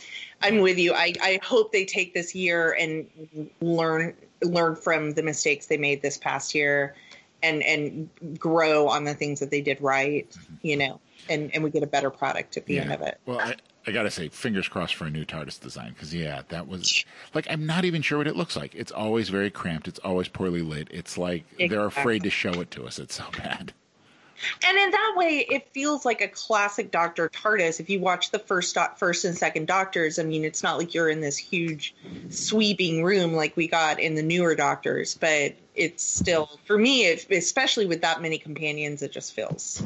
I'm 0.42 0.60
with 0.60 0.78
you. 0.78 0.94
I 0.94 1.14
I 1.22 1.40
hope 1.44 1.72
they 1.72 1.86
take 1.86 2.14
this 2.14 2.36
year 2.36 2.76
and 2.78 3.08
learn 3.62 4.16
learn 4.44 4.76
from 4.76 5.14
the 5.14 5.24
mistakes 5.24 5.68
they 5.68 5.78
made 5.78 6.02
this 6.02 6.18
past 6.18 6.54
year 6.56 6.96
and 7.44 7.62
and 7.64 8.40
grow 8.40 8.88
on 8.88 9.04
the 9.04 9.14
things 9.14 9.40
that 9.40 9.52
they 9.52 9.62
did 9.62 9.80
right, 9.82 10.34
you 10.62 10.78
know, 10.78 11.00
and 11.30 11.54
and 11.54 11.64
we 11.64 11.70
get 11.70 11.84
a 11.84 11.88
better 11.88 12.10
product 12.10 12.58
at 12.58 12.66
the 12.66 12.76
yeah. 12.76 12.82
end 12.82 12.94
of 12.94 13.02
it. 13.02 13.20
Well, 13.26 13.40
I, 13.40 13.56
I 13.88 13.92
gotta 13.92 14.10
say, 14.10 14.30
fingers 14.30 14.68
crossed 14.68 14.96
for 14.96 15.06
a 15.06 15.10
new 15.12 15.26
TARDIS 15.26 15.60
design 15.60 15.94
because 15.94 16.14
yeah, 16.14 16.42
that 16.50 16.68
was 16.68 17.06
like 17.34 17.48
I'm 17.50 17.66
not 17.66 17.86
even 17.86 18.02
sure 18.02 18.18
what 18.18 18.28
it 18.28 18.36
looks 18.36 18.56
like. 18.56 18.74
It's 18.74 18.92
always 18.92 19.30
very 19.30 19.52
cramped. 19.52 19.88
It's 19.88 20.00
always 20.00 20.28
poorly 20.28 20.62
lit. 20.62 20.88
It's 20.92 21.18
like 21.18 21.44
exactly. 21.54 21.68
they're 21.68 21.86
afraid 21.86 22.24
to 22.24 22.30
show 22.30 22.54
it 22.62 22.72
to 22.72 22.86
us. 22.86 23.00
It's 23.00 23.16
so 23.16 23.26
bad. 23.38 23.74
And 24.66 24.78
in 24.78 24.92
that 24.92 25.14
way, 25.16 25.46
it 25.50 25.70
feels 25.72 26.06
like 26.06 26.22
a 26.22 26.28
classic 26.28 26.92
Doctor 26.92 27.30
TARDIS. 27.30 27.80
If 27.80 27.90
you 27.90 28.00
watch 28.00 28.32
the 28.32 28.40
first 28.40 28.78
first 28.98 29.26
and 29.26 29.38
second 29.38 29.68
Doctors, 29.68 30.20
I 30.20 30.24
mean, 30.24 30.44
it's 30.44 30.64
not 30.64 30.78
like 30.78 30.94
you're 30.94 31.10
in 31.10 31.22
this 31.22 31.38
huge 31.38 31.96
sweeping 32.30 33.04
room 33.04 33.34
like 33.34 33.56
we 33.56 33.68
got 33.68 34.00
in 34.00 34.16
the 34.16 34.24
newer 34.24 34.56
Doctors, 34.56 35.16
but 35.16 35.56
it's 35.76 36.04
still 36.04 36.60
for 36.66 36.78
me, 36.78 37.06
it, 37.06 37.30
especially 37.32 37.86
with 37.86 38.02
that 38.02 38.22
many 38.22 38.38
companions, 38.38 39.02
it 39.02 39.12
just 39.12 39.34
feels. 39.34 39.82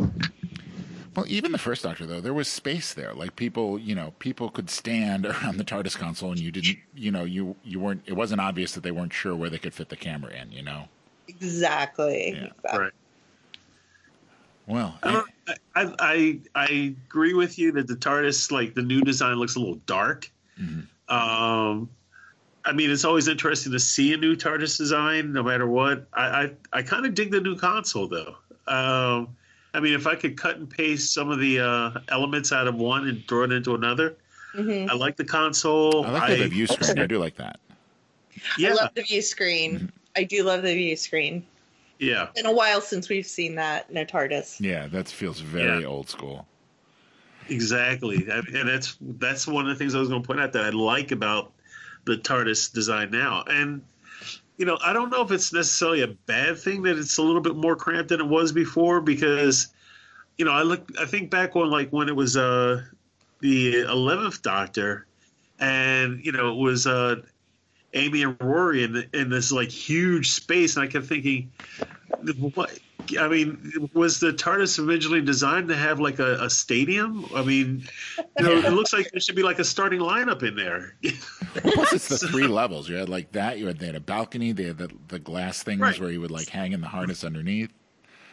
Well, 1.16 1.26
even 1.28 1.52
the 1.52 1.58
first 1.58 1.84
Doctor, 1.84 2.06
though, 2.06 2.22
there 2.22 2.34
was 2.34 2.48
space 2.48 2.94
there. 2.94 3.14
Like 3.14 3.36
people, 3.36 3.80
you 3.80 3.96
know, 3.96 4.14
people 4.20 4.50
could 4.50 4.70
stand 4.70 5.26
around 5.26 5.58
the 5.58 5.66
TARDIS 5.66 5.98
console, 5.98 6.32
and 6.32 6.40
you 6.40 6.52
didn't, 6.52 6.78
you 6.96 7.12
know, 7.12 7.24
you 7.24 7.56
you 7.64 7.80
weren't. 7.80 8.04
It 8.06 8.14
wasn't 8.14 8.42
obvious 8.42 8.74
that 8.74 8.84
they 8.84 8.92
weren't 8.92 9.14
sure 9.14 9.36
where 9.36 9.50
they 9.50 9.58
could 9.58 9.74
fit 9.74 9.90
the 9.90 9.96
camera 9.96 10.32
in. 10.34 10.52
You 10.52 10.64
know. 10.64 10.88
Exactly. 11.28 12.32
Yeah. 12.32 12.46
Exactly. 12.46 12.80
Right. 12.80 12.92
Well, 14.70 14.98
I, 15.02 15.24
I, 15.76 15.94
I, 16.00 16.40
I 16.54 16.96
agree 17.08 17.34
with 17.34 17.58
you 17.58 17.72
that 17.72 17.88
the 17.88 17.96
TARDIS, 17.96 18.52
like 18.52 18.76
the 18.76 18.84
new 18.84 19.02
design, 19.02 19.36
looks 19.38 19.56
a 19.56 19.60
little 19.60 19.82
dark. 19.88 20.32
Mm-hmm. 20.62 21.14
Um, 21.14 21.90
I 22.64 22.74
mean, 22.74 22.92
it's 22.92 23.04
always 23.04 23.28
interesting 23.28 23.72
to 23.72 23.80
see 23.80 24.14
a 24.14 24.18
new 24.18 24.36
TARDIS 24.36 24.78
design, 24.78 25.34
no 25.34 25.42
matter 25.42 25.68
what. 25.68 26.08
I, 26.14 26.24
I, 26.24 26.52
I 26.72 26.82
kind 26.84 27.08
of 27.08 27.16
dig 27.16 27.32
the 27.32 27.42
new 27.42 27.58
console, 27.58 28.08
though. 28.08 28.36
Um, 28.68 29.36
I 29.74 29.80
mean, 29.80 29.96
if 29.96 30.06
I 30.06 30.14
could 30.14 30.38
cut 30.38 30.58
and 30.58 30.70
paste 30.70 31.14
some 31.16 31.32
of 31.32 31.40
the 31.40 31.60
uh, 31.62 32.00
elements 32.10 32.52
out 32.52 32.68
of 32.68 32.76
one 32.76 33.08
and 33.08 33.28
throw 33.28 33.44
it 33.44 33.52
into 33.52 33.74
another, 33.74 34.18
mm-hmm. 34.56 34.88
I 34.90 34.94
like 34.94 35.16
the 35.16 35.26
console. 35.26 36.06
I 36.06 36.12
like 36.12 36.40
the 36.40 36.48
view 36.48 36.68
screen. 36.68 37.00
I 37.00 37.08
do 37.08 37.18
like 37.18 37.38
that. 37.38 37.60
Yeah. 38.58 38.70
I 38.70 38.74
love 38.74 38.92
the 38.94 39.02
view 39.02 39.24
screen. 39.24 39.76
Mm-hmm. 39.76 39.86
I 40.16 40.24
do 40.26 40.44
love 40.44 40.62
the 40.62 40.76
view 40.76 40.96
screen. 40.96 41.44
Yeah. 42.00 42.24
It's 42.24 42.42
been 42.42 42.46
a 42.46 42.56
while 42.56 42.82
since 42.82 43.10
we've 43.10 43.28
seen 43.28 43.56
that 43.56 43.90
in 43.90 43.98
a 43.98 44.06
TARDIS. 44.06 44.60
Yeah, 44.60 44.88
that 44.88 45.08
feels 45.08 45.42
very 45.42 45.82
yeah. 45.82 45.88
old 45.88 46.10
school. 46.10 46.48
Exactly, 47.50 48.28
and 48.30 48.70
that's 48.70 48.98
that's 49.02 49.48
one 49.48 49.68
of 49.68 49.70
the 49.70 49.76
things 49.76 49.96
I 49.96 50.00
was 50.00 50.10
going 50.10 50.22
to 50.22 50.28
point 50.28 50.40
out 50.40 50.54
that 50.54 50.66
I 50.66 50.70
like 50.70 51.12
about 51.12 51.52
the 52.06 52.16
TARDIS 52.16 52.72
design 52.72 53.10
now, 53.10 53.44
and 53.48 53.82
you 54.60 54.66
know, 54.66 54.78
I 54.86 54.92
don't 54.92 55.10
know 55.10 55.22
if 55.22 55.32
it's 55.32 55.54
necessarily 55.54 56.02
a 56.02 56.08
bad 56.08 56.60
thing 56.60 56.84
that 56.84 56.98
it's 56.98 57.18
a 57.18 57.24
little 57.24 57.42
bit 57.42 57.56
more 57.56 57.78
cramped 57.78 58.10
than 58.10 58.20
it 58.20 58.28
was 58.28 58.52
before 58.52 59.00
because, 59.00 59.70
you 60.38 60.44
know, 60.44 60.52
I 60.52 60.64
look, 60.64 60.88
I 61.00 61.06
think 61.06 61.32
back 61.32 61.56
on 61.56 61.72
like 61.72 61.90
when 61.92 62.10
it 62.10 62.16
was 62.16 62.36
uh 62.36 62.84
the 63.40 63.82
eleventh 63.82 64.42
Doctor, 64.42 65.08
and 65.60 66.24
you 66.24 66.34
know 66.34 66.52
it 66.52 66.58
was 66.58 66.86
uh 66.86 67.22
Amy 67.94 68.24
and 68.24 68.38
Rory 68.40 68.84
in 68.84 69.08
in 69.14 69.30
this 69.30 69.52
like 69.52 69.70
huge 69.70 70.32
space, 70.32 70.76
and 70.76 70.84
I 70.84 70.88
kept 70.88 71.06
thinking, 71.06 71.52
what? 72.56 72.78
I 73.20 73.28
mean, 73.28 73.90
was 73.94 74.20
the 74.20 74.32
TARDIS 74.32 74.86
originally 74.86 75.22
designed 75.22 75.68
to 75.70 75.76
have 75.76 76.00
like 76.00 76.20
a, 76.20 76.44
a 76.44 76.50
stadium? 76.50 77.26
I 77.34 77.44
mean, 77.44 77.88
you 78.38 78.46
know, 78.46 78.52
it 78.52 78.74
looks 78.74 78.94
like 78.94 79.10
there 79.12 79.20
should 79.20 79.36
be 79.36 79.42
like 79.42 79.58
a 79.58 79.64
starting 79.64 80.00
lineup 80.00 80.44
in 80.44 80.56
there. 80.56 80.96
Plus, 81.56 81.94
it's 81.94 82.08
the 82.08 82.18
three 82.28 82.46
levels. 82.46 82.88
You 82.88 82.98
had 82.98 83.10
like 83.10 83.32
that. 83.32 83.58
You 83.58 83.68
had 83.68 83.80
they 83.80 83.88
had 83.88 83.96
a 83.96 84.02
balcony. 84.02 84.52
They 84.52 84.66
had 84.66 84.78
the 84.78 84.92
the 85.08 85.20
glass 85.20 85.64
things 85.64 85.82
right. 85.82 86.00
where 86.00 86.12
you 86.12 86.22
would 86.22 86.32
like 86.32 86.50
hang 86.50 86.74
in 86.74 86.82
the 86.82 86.88
harness 86.88 87.24
underneath. 87.24 87.72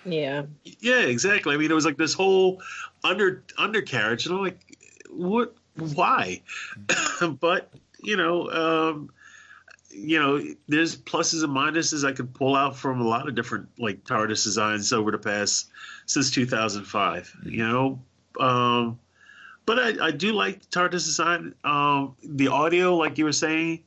Yeah. 0.05 0.43
Yeah, 0.81 1.01
exactly. 1.01 1.55
I 1.55 1.59
mean, 1.59 1.71
it 1.71 1.75
was 1.75 1.85
like 1.85 1.97
this 1.97 2.15
whole 2.15 2.63
under 3.05 3.43
undercarriage, 3.59 4.27
and 4.27 4.35
I'm 4.35 4.43
like, 4.43 4.79
what? 5.11 5.55
Why? 5.77 6.43
but 7.41 7.73
you 8.03 8.17
know, 8.17 8.51
um, 8.51 9.11
you 9.97 10.21
know, 10.21 10.43
there's 10.69 10.97
pluses 10.97 11.43
and 11.43 11.55
minuses 11.55 12.07
I 12.07 12.13
could 12.13 12.35
pull 12.35 12.55
out 12.55 12.77
from 12.77 13.01
a 13.01 13.07
lot 13.07 13.29
of 13.29 13.35
different 13.35 13.69
like 13.79 14.05
TARDIS 14.05 14.45
designs 14.45 14.93
over 14.93 15.11
the 15.11 15.19
past 15.19 15.71
since 16.07 16.31
2005. 16.31 17.37
You 17.45 17.67
know, 17.67 18.03
um, 18.39 18.99
but 19.65 19.79
I, 19.79 20.07
I 20.07 20.11
do 20.11 20.33
like 20.33 20.61
the 20.61 20.67
TARDIS 20.67 21.05
design. 21.05 21.55
Um, 21.65 22.17
the 22.23 22.49
audio, 22.49 22.97
like 22.97 23.19
you 23.19 23.25
were 23.25 23.33
saying, 23.33 23.83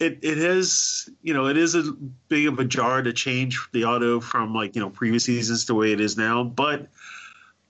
it 0.00 0.18
it 0.22 0.38
has 0.38 1.08
you 1.22 1.34
know 1.34 1.46
it 1.46 1.56
is 1.56 1.74
a 1.74 1.92
big 2.28 2.46
of 2.46 2.58
a 2.58 2.64
jar 2.64 3.02
to 3.02 3.12
change 3.12 3.60
the 3.72 3.84
audio 3.84 4.20
from 4.20 4.54
like 4.54 4.74
you 4.74 4.80
know 4.80 4.90
previous 4.90 5.24
seasons 5.24 5.62
to 5.62 5.68
the 5.68 5.74
way 5.74 5.92
it 5.92 6.00
is 6.00 6.16
now, 6.16 6.44
but 6.44 6.88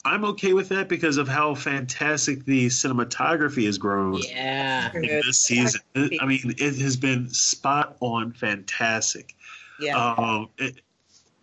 I'm 0.07 0.25
okay 0.25 0.53
with 0.53 0.69
that 0.69 0.89
because 0.89 1.17
of 1.17 1.27
how 1.27 1.55
fantastic 1.55 2.45
the 2.45 2.67
cinematography 2.67 3.67
has 3.67 3.77
grown. 3.77 4.19
Yeah, 4.19 4.91
in 4.95 5.03
this 5.03 5.41
season. 5.41 5.81
I 5.97 6.25
mean, 6.25 6.55
it 6.59 6.79
has 6.79 6.97
been 6.97 7.29
spot 7.29 7.97
on, 8.01 8.33
fantastic. 8.33 9.35
Yeah. 9.81 9.97
Um, 9.97 10.49
it, 10.59 10.81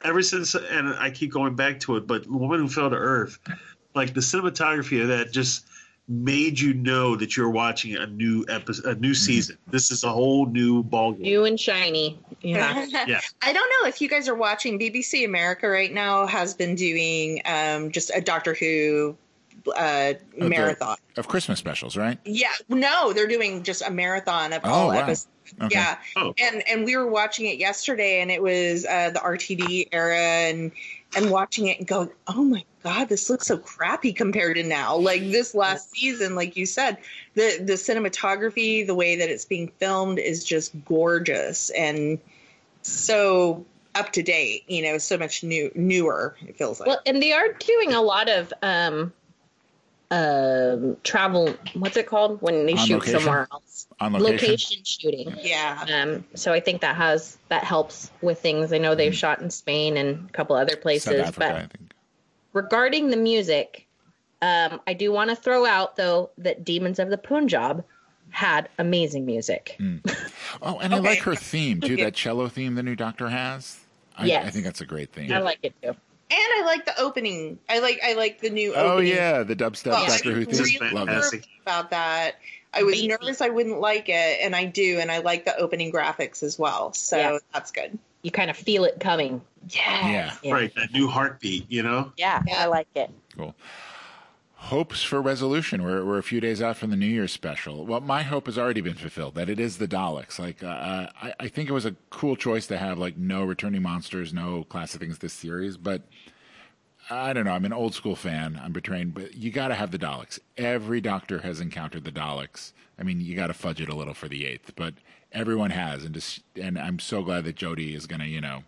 ever 0.03 0.21
since, 0.21 0.55
and 0.55 0.89
I 0.95 1.09
keep 1.11 1.31
going 1.31 1.55
back 1.55 1.81
to 1.81 1.97
it, 1.97 2.07
but 2.07 2.25
Woman 2.27 2.59
Who 2.59 2.69
Fell 2.69 2.89
to 2.89 2.95
Earth, 2.95 3.37
like 3.95 4.13
the 4.13 4.21
cinematography 4.21 5.01
of 5.01 5.09
that 5.09 5.31
just 5.31 5.65
made 6.07 6.59
you 6.59 6.73
know 6.73 7.15
that 7.15 7.37
you're 7.37 7.49
watching 7.49 7.95
a 7.95 8.05
new 8.05 8.45
episode, 8.49 8.85
a 8.85 8.99
new 8.99 9.09
mm-hmm. 9.09 9.13
season. 9.13 9.57
This 9.67 9.91
is 9.91 10.03
a 10.03 10.09
whole 10.09 10.45
new 10.45 10.83
ballgame. 10.83 11.19
New 11.19 11.45
and 11.45 11.59
shiny. 11.59 12.19
Yeah. 12.41 12.85
yeah. 13.07 13.21
I 13.41 13.53
don't 13.53 13.69
know 13.69 13.87
if 13.87 14.01
you 14.01 14.09
guys 14.09 14.27
are 14.27 14.35
watching 14.35 14.77
BBC 14.77 15.25
America 15.25 15.67
right 15.67 15.93
now 15.93 16.25
has 16.25 16.53
been 16.53 16.75
doing 16.75 17.41
um, 17.45 17.91
just 17.91 18.11
a 18.13 18.21
Doctor 18.21 18.53
Who 18.53 19.15
uh, 19.75 20.13
oh, 20.41 20.49
marathon 20.49 20.97
of 21.15 21.27
Christmas 21.27 21.59
specials, 21.59 21.95
right? 21.95 22.19
Yeah. 22.25 22.51
No, 22.67 23.13
they're 23.13 23.27
doing 23.27 23.63
just 23.63 23.81
a 23.81 23.91
marathon 23.91 24.51
of 24.51 24.61
oh, 24.65 24.69
all 24.69 24.87
wow. 24.89 24.95
episodes. 24.95 25.27
Okay. 25.61 25.75
Yeah. 25.75 25.97
Oh. 26.15 26.33
And 26.39 26.63
and 26.67 26.85
we 26.85 26.97
were 26.97 27.07
watching 27.07 27.45
it 27.45 27.57
yesterday 27.57 28.21
and 28.21 28.31
it 28.31 28.41
was 28.41 28.85
uh, 28.85 29.11
the 29.11 29.19
RTD 29.19 29.89
era 29.91 30.17
and 30.17 30.71
and 31.15 31.31
watching 31.31 31.67
it 31.67 31.77
and 31.79 31.87
going, 31.87 32.09
"Oh 32.27 32.43
my 32.43 32.63
god, 32.83 33.09
this 33.09 33.29
looks 33.29 33.47
so 33.47 33.57
crappy 33.57 34.13
compared 34.13 34.57
to 34.57 34.63
now." 34.63 34.95
Like 34.95 35.21
this 35.21 35.55
last 35.55 35.91
season, 35.91 36.35
like 36.35 36.55
you 36.55 36.65
said, 36.65 36.97
the 37.35 37.59
the 37.59 37.73
cinematography, 37.73 38.85
the 38.85 38.95
way 38.95 39.15
that 39.15 39.29
it's 39.29 39.45
being 39.45 39.71
filmed 39.79 40.19
is 40.19 40.43
just 40.43 40.73
gorgeous 40.85 41.69
and 41.71 42.19
so 42.81 43.65
up 43.95 44.11
to 44.11 44.23
date, 44.23 44.63
you 44.67 44.81
know, 44.81 44.97
so 44.97 45.17
much 45.17 45.43
new 45.43 45.71
newer 45.75 46.35
it 46.47 46.57
feels 46.57 46.79
like. 46.79 46.87
Well, 46.87 47.01
and 47.05 47.21
they 47.21 47.33
are 47.33 47.53
doing 47.53 47.93
a 47.93 48.01
lot 48.01 48.29
of 48.29 48.53
um 48.61 49.13
um, 50.13 50.97
travel. 51.03 51.55
What's 51.73 51.97
it 51.97 52.05
called 52.05 52.41
when 52.41 52.67
they 52.67 52.73
On 52.73 52.77
shoot 52.77 52.93
location? 52.99 53.19
somewhere 53.19 53.47
else? 53.51 53.87
On 53.99 54.13
location? 54.13 54.31
location 54.31 54.83
shooting. 54.83 55.35
Yeah. 55.41 55.85
Um, 55.91 56.25
so 56.35 56.53
I 56.53 56.59
think 56.59 56.81
that 56.81 56.95
has 56.95 57.37
that 57.49 57.63
helps 57.63 58.11
with 58.21 58.39
things. 58.39 58.71
I 58.71 58.77
know 58.77 58.93
they've 58.93 59.11
mm 59.11 59.23
shot 59.23 59.39
in 59.41 59.49
Spain 59.49 59.95
and 59.95 60.27
a 60.29 60.33
couple 60.33 60.55
other 60.55 60.75
places, 60.75 61.13
Africa, 61.13 61.69
but 61.71 61.82
regarding 62.53 63.09
the 63.09 63.17
music, 63.17 63.87
um, 64.41 64.79
I 64.87 64.93
do 64.93 65.11
want 65.11 65.29
to 65.29 65.35
throw 65.35 65.65
out 65.65 65.95
though 65.95 66.29
that 66.37 66.63
Demons 66.63 66.99
of 66.99 67.09
the 67.09 67.17
Punjab 67.17 67.83
had 68.29 68.69
amazing 68.79 69.25
music. 69.25 69.75
Mm. 69.79 70.01
Oh, 70.61 70.77
and 70.79 70.93
okay. 70.93 71.01
I 71.07 71.11
like 71.11 71.19
her 71.23 71.33
theme 71.35 71.81
too. 71.81 71.95
That 71.97 72.13
cello 72.13 72.47
theme 72.47 72.75
the 72.75 72.83
new 72.83 72.95
Doctor 72.95 73.27
has. 73.27 73.79
I, 74.15 74.25
Yes. 74.27 74.45
I 74.45 74.49
think 74.51 74.65
that's 74.65 74.81
a 74.81 74.85
great 74.85 75.11
theme. 75.11 75.31
I 75.31 75.39
like 75.39 75.57
it 75.63 75.73
too. 75.81 75.87
And 75.89 75.95
I 76.31 76.61
like 76.63 76.85
the 76.85 76.99
opening. 77.01 77.57
I 77.69 77.79
like 77.79 77.99
I 78.03 78.13
like 78.13 78.39
the 78.39 78.51
new 78.51 78.71
oh 78.75 78.93
opening. 78.93 79.13
yeah, 79.13 79.41
the 79.41 79.55
dubstep 79.55 79.87
Well, 79.93 80.05
Doctor 80.05 80.31
Who 80.33 80.45
theme. 80.45 80.79
really 80.79 80.93
Love 80.93 81.07
that. 81.07 81.41
about 81.63 81.89
that. 81.89 82.35
I 82.71 82.83
was 82.83 82.95
Baby. 82.95 83.07
nervous 83.07 83.41
I 83.41 83.49
wouldn't 83.49 83.79
like 83.79 84.09
it, 84.09 84.39
and 84.41 84.55
I 84.55 84.65
do, 84.65 84.99
and 84.99 85.11
I 85.11 85.19
like 85.19 85.45
the 85.45 85.55
opening 85.57 85.91
graphics 85.91 86.43
as 86.43 86.59
well. 86.59 86.93
So 86.93 87.17
Yeah. 87.17 87.37
that's 87.51 87.71
good. 87.71 87.97
You 88.23 88.31
kind 88.31 88.49
of 88.49 88.57
feel 88.57 88.85
it 88.85 88.99
coming. 88.99 89.41
Yeah. 89.69 90.33
Yeah. 90.41 90.51
Right, 90.53 90.73
that 90.75 90.91
new 90.91 91.07
heartbeat, 91.07 91.69
you 91.69 91.83
know? 91.83 92.11
Yeah, 92.17 92.41
Yeah. 92.47 92.63
I 92.63 92.65
like 92.65 92.87
it. 92.95 93.11
Cool. 93.37 93.53
Hopes 94.55 95.03
for 95.03 95.21
resolution. 95.21 95.83
We're, 95.83 96.05
we're 96.05 96.17
a 96.19 96.23
few 96.23 96.39
days 96.39 96.61
out 96.61 96.77
from 96.77 96.89
the 96.89 96.95
New 96.95 97.05
Year's 97.05 97.33
special. 97.33 97.85
Well, 97.85 97.99
my 97.99 98.23
hope 98.23 98.45
has 98.45 98.57
already 98.57 98.79
been 98.79 98.93
fulfilled 98.93 99.35
that 99.35 99.49
it 99.49 99.59
is 99.59 99.77
the 99.77 99.89
Daleks. 99.89 100.39
Like, 100.39 100.63
uh, 100.63 101.07
I, 101.21 101.33
I 101.37 101.47
think 101.49 101.69
it 101.69 101.73
was 101.73 101.85
a 101.85 101.95
cool 102.11 102.37
choice 102.37 102.65
to 102.67 102.77
have 102.77 102.97
like 102.97 103.17
no 103.17 103.43
returning 103.43 103.81
monsters, 103.81 104.33
no 104.33 104.63
classic 104.63 105.01
things 105.01 105.17
this 105.17 105.33
series. 105.33 105.75
But 105.75 106.03
I 107.09 107.33
don't 107.33 107.43
know. 107.43 107.51
I'm 107.51 107.65
an 107.65 107.73
old 107.73 107.93
school 107.93 108.15
fan. 108.15 108.57
I'm 108.63 108.71
betraying, 108.71 109.09
but 109.09 109.35
you 109.35 109.51
got 109.51 109.67
to 109.67 109.75
have 109.75 109.91
the 109.91 109.99
Daleks. 109.99 110.39
Every 110.55 111.01
Doctor 111.01 111.39
has 111.39 111.59
encountered 111.59 112.05
the 112.05 112.11
Daleks. 112.11 112.71
I 112.97 113.03
mean, 113.03 113.19
you 113.19 113.35
got 113.35 113.47
to 113.47 113.53
fudge 113.53 113.81
it 113.81 113.89
a 113.89 113.95
little 113.95 114.13
for 114.13 114.29
the 114.29 114.45
eighth, 114.45 114.71
but 114.77 114.93
everyone 115.33 115.71
has, 115.71 116.03
and 116.03 116.13
just 116.13 116.41
and 116.59 116.77
I'm 116.77 116.99
so 116.99 117.23
glad 117.23 117.45
that 117.45 117.55
Jodie 117.55 117.95
is 117.95 118.05
going 118.05 118.21
to, 118.21 118.27
you 118.27 118.41
know, 118.41 118.63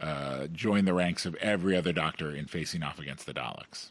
uh, 0.00 0.46
join 0.48 0.84
the 0.84 0.94
ranks 0.94 1.26
of 1.26 1.34
every 1.36 1.76
other 1.76 1.92
Doctor 1.92 2.34
in 2.34 2.46
facing 2.46 2.82
off 2.82 2.98
against 2.98 3.26
the 3.26 3.34
Daleks. 3.34 3.90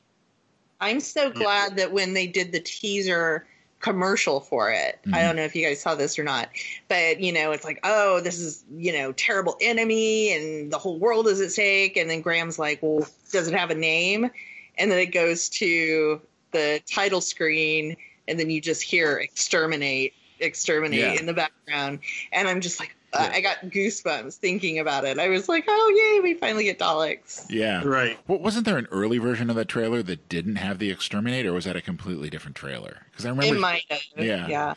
I'm 0.79 0.99
so 0.99 1.29
glad 1.29 1.77
that 1.77 1.91
when 1.91 2.13
they 2.13 2.27
did 2.27 2.51
the 2.51 2.59
teaser 2.59 3.45
commercial 3.79 4.39
for 4.39 4.71
it, 4.71 4.99
Mm-hmm. 5.01 5.15
I 5.15 5.23
don't 5.23 5.35
know 5.35 5.43
if 5.43 5.55
you 5.55 5.65
guys 5.65 5.81
saw 5.81 5.95
this 5.95 6.19
or 6.19 6.23
not, 6.23 6.49
but 6.87 7.19
you 7.19 7.31
know, 7.31 7.51
it's 7.51 7.63
like, 7.63 7.79
oh, 7.83 8.19
this 8.19 8.39
is, 8.39 8.63
you 8.75 8.93
know, 8.93 9.11
terrible 9.13 9.57
enemy 9.61 10.33
and 10.33 10.71
the 10.71 10.77
whole 10.77 10.99
world 10.99 11.27
is 11.27 11.41
at 11.41 11.51
stake. 11.51 11.97
And 11.97 12.09
then 12.09 12.21
Graham's 12.21 12.59
like, 12.59 12.79
well, 12.81 13.07
does 13.31 13.47
it 13.47 13.53
have 13.53 13.71
a 13.71 13.75
name? 13.75 14.29
And 14.77 14.91
then 14.91 14.99
it 14.99 15.07
goes 15.07 15.49
to 15.49 16.21
the 16.51 16.81
title 16.85 17.21
screen 17.21 17.95
and 18.27 18.39
then 18.39 18.49
you 18.49 18.61
just 18.61 18.83
hear 18.83 19.17
exterminate, 19.17 20.13
exterminate 20.41 20.99
Yeah. 20.99 21.13
in 21.13 21.25
the 21.25 21.33
background. 21.33 21.99
And 22.31 22.47
I'm 22.47 22.61
just 22.61 22.79
like, 22.79 22.95
uh, 23.13 23.29
I 23.31 23.41
got 23.41 23.57
goosebumps 23.63 24.35
thinking 24.35 24.79
about 24.79 25.03
it. 25.05 25.19
I 25.19 25.27
was 25.29 25.49
like, 25.49 25.65
oh, 25.67 26.13
yay, 26.15 26.21
we 26.21 26.33
finally 26.33 26.63
get 26.65 26.79
Daleks. 26.79 27.45
Yeah. 27.49 27.83
Right. 27.83 28.17
Well, 28.27 28.39
wasn't 28.39 28.65
there 28.65 28.77
an 28.77 28.87
early 28.91 29.17
version 29.17 29.49
of 29.49 29.55
that 29.57 29.67
trailer 29.67 30.01
that 30.03 30.29
didn't 30.29 30.55
have 30.57 30.79
the 30.79 30.89
exterminator, 30.89 31.49
or 31.49 31.53
was 31.53 31.65
that 31.65 31.75
a 31.75 31.81
completely 31.81 32.29
different 32.29 32.55
trailer? 32.55 32.99
Because 33.11 33.25
I 33.25 33.29
remember, 33.29 33.55
It 33.55 33.59
might 33.59 33.83
have. 33.89 34.01
Yeah. 34.17 34.47
Yeah. 34.47 34.73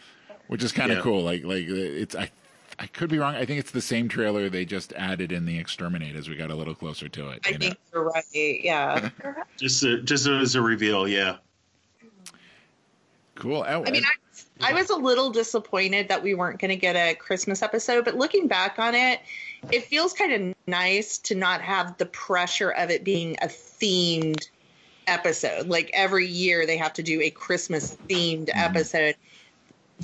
which 0.48 0.62
is 0.62 0.72
kind 0.72 0.90
of 0.90 0.98
Yeah. 0.98 1.02
cool. 1.04 1.22
Like, 1.22 1.44
like 1.44 1.64
it's 1.66 2.14
I, 2.16 2.30
I 2.78 2.86
could 2.88 3.08
be 3.08 3.18
wrong. 3.18 3.36
I 3.36 3.44
think 3.44 3.60
it's 3.60 3.70
the 3.70 3.80
same 3.80 4.08
trailer. 4.08 4.48
They 4.48 4.64
just 4.64 4.92
added 4.94 5.30
in 5.30 5.46
the 5.46 5.56
exterminate 5.58 6.16
as 6.16 6.28
we 6.28 6.34
got 6.34 6.50
a 6.50 6.56
little 6.56 6.74
closer 6.74 7.08
to 7.08 7.28
it. 7.30 7.40
I 7.46 7.50
you 7.50 7.54
know? 7.58 7.58
think 7.66 7.78
you're 7.92 8.04
right. 8.04 8.24
Yeah. 8.34 9.10
Just 9.56 9.84
a, 9.84 10.02
just 10.02 10.26
as 10.26 10.56
a 10.56 10.60
reveal, 10.60 11.06
yeah. 11.06 11.36
Cool. 13.36 13.64
Oh, 13.66 13.84
I 13.86 13.90
mean, 13.92 14.04
I, 14.04 14.10
I 14.60 14.72
was 14.72 14.90
a 14.90 14.96
little 14.96 15.30
disappointed 15.30 16.08
that 16.08 16.22
we 16.22 16.34
weren't 16.34 16.60
going 16.60 16.70
to 16.70 16.76
get 16.76 16.94
a 16.96 17.14
Christmas 17.14 17.62
episode, 17.62 18.04
but 18.04 18.14
looking 18.14 18.46
back 18.46 18.78
on 18.78 18.94
it, 18.94 19.20
it 19.72 19.84
feels 19.84 20.12
kind 20.12 20.32
of 20.32 20.56
nice 20.66 21.18
to 21.18 21.34
not 21.34 21.60
have 21.60 21.96
the 21.98 22.06
pressure 22.06 22.70
of 22.70 22.90
it 22.90 23.04
being 23.04 23.36
a 23.42 23.46
themed 23.46 24.48
episode. 25.06 25.66
Like 25.66 25.90
every 25.92 26.26
year 26.26 26.66
they 26.66 26.76
have 26.76 26.92
to 26.94 27.02
do 27.02 27.20
a 27.20 27.30
Christmas 27.30 27.96
themed 28.08 28.46
mm-hmm. 28.46 28.58
episode. 28.58 29.16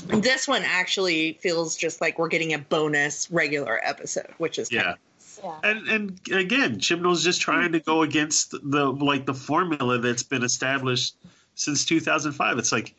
This 0.06 0.48
one 0.48 0.62
actually 0.64 1.34
feels 1.34 1.76
just 1.76 2.00
like 2.00 2.18
we're 2.18 2.28
getting 2.28 2.52
a 2.52 2.58
bonus 2.58 3.30
regular 3.30 3.80
episode, 3.82 4.28
which 4.38 4.58
is 4.58 4.68
kind 4.68 4.82
Yeah. 4.84 4.92
of 4.92 4.98
Yeah. 5.42 5.70
And 5.70 5.88
and 5.88 6.20
again, 6.32 6.80
Chibnall's 6.80 7.24
just 7.24 7.40
trying 7.40 7.72
to 7.72 7.80
go 7.80 8.02
against 8.02 8.50
the 8.50 8.92
like 8.92 9.26
the 9.26 9.34
formula 9.34 9.98
that's 9.98 10.22
been 10.22 10.42
established 10.42 11.14
since 11.54 11.84
2005. 11.84 12.58
It's 12.58 12.72
like 12.72 12.94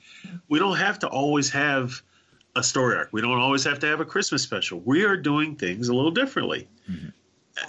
we 0.50 0.60
don't 0.60 0.78
have 0.78 1.00
to 1.00 1.08
always 1.08 1.50
have 1.52 2.02
a 2.56 2.64
story 2.64 2.96
arc. 2.98 3.10
We 3.12 3.22
don't 3.22 3.40
always 3.40 3.64
have 3.64 3.80
to 3.80 3.88
have 3.88 4.00
a 4.02 4.06
Christmas 4.06 4.44
special. 4.44 4.80
We 4.82 5.04
are 5.06 5.16
doing 5.18 5.56
things 5.56 5.88
a 5.88 5.94
little 5.94 6.12
differently. 6.12 6.68
Mm-hmm. 6.90 7.10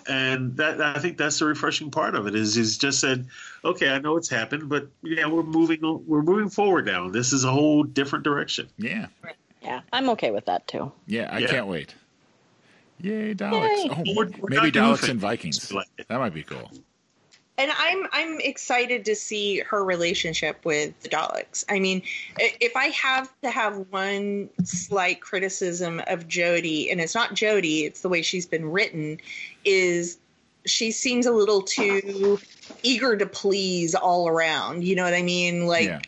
And 0.08 0.56
that 0.56 0.80
I 0.80 0.98
think 1.00 1.18
that's 1.18 1.38
the 1.38 1.44
refreshing 1.46 1.90
part 1.90 2.14
of 2.14 2.26
it 2.26 2.34
is 2.34 2.56
is 2.56 2.78
just 2.78 3.00
said, 3.00 3.26
okay, 3.64 3.90
I 3.90 3.98
know 3.98 4.16
it's 4.16 4.28
happened, 4.28 4.68
but 4.68 4.88
yeah, 5.02 5.26
we're 5.26 5.42
moving 5.42 5.80
we're 6.06 6.22
moving 6.22 6.48
forward 6.48 6.86
now. 6.86 7.08
This 7.10 7.32
is 7.32 7.44
a 7.44 7.50
whole 7.50 7.82
different 7.82 8.24
direction. 8.24 8.68
yeah, 8.78 9.06
Yeah, 9.60 9.80
I'm 9.92 10.08
okay 10.10 10.30
with 10.30 10.46
that 10.46 10.66
too. 10.68 10.92
yeah. 11.06 11.28
I 11.32 11.38
Yeah. 11.38 11.48
can't 11.48 11.66
wait. 11.66 11.94
Yay, 13.00 13.34
Daleks! 13.34 13.84
Yay. 13.84 13.88
Oh, 13.90 14.02
We're- 14.16 14.32
we're 14.38 14.48
maybe 14.50 14.70
not 14.78 14.98
Daleks 15.00 15.08
and 15.08 15.18
Vikings. 15.20 15.68
That 16.08 16.18
might 16.20 16.32
be 16.34 16.44
cool. 16.44 16.70
And 17.58 17.70
I'm 17.76 18.06
I'm 18.12 18.40
excited 18.40 19.04
to 19.04 19.14
see 19.14 19.60
her 19.60 19.84
relationship 19.84 20.64
with 20.64 20.98
the 21.00 21.08
Daleks. 21.08 21.64
I 21.68 21.80
mean, 21.80 22.02
if 22.38 22.76
I 22.76 22.86
have 22.86 23.32
to 23.42 23.50
have 23.50 23.86
one 23.90 24.48
slight 24.64 25.20
criticism 25.20 26.00
of 26.06 26.28
Jodie, 26.28 26.90
and 26.90 27.00
it's 27.00 27.14
not 27.14 27.34
Jodie, 27.34 27.84
it's 27.84 28.00
the 28.00 28.08
way 28.08 28.22
she's 28.22 28.46
been 28.46 28.70
written, 28.70 29.18
is 29.64 30.18
she 30.64 30.90
seems 30.90 31.26
a 31.26 31.32
little 31.32 31.62
too 31.62 32.38
eager 32.82 33.16
to 33.16 33.26
please 33.26 33.94
all 33.94 34.28
around. 34.28 34.84
You 34.84 34.96
know 34.96 35.04
what 35.04 35.14
I 35.14 35.22
mean? 35.22 35.66
Like 35.66 35.88
Yeah. 35.88 36.00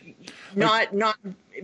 not 0.55 0.95
not 0.95 1.17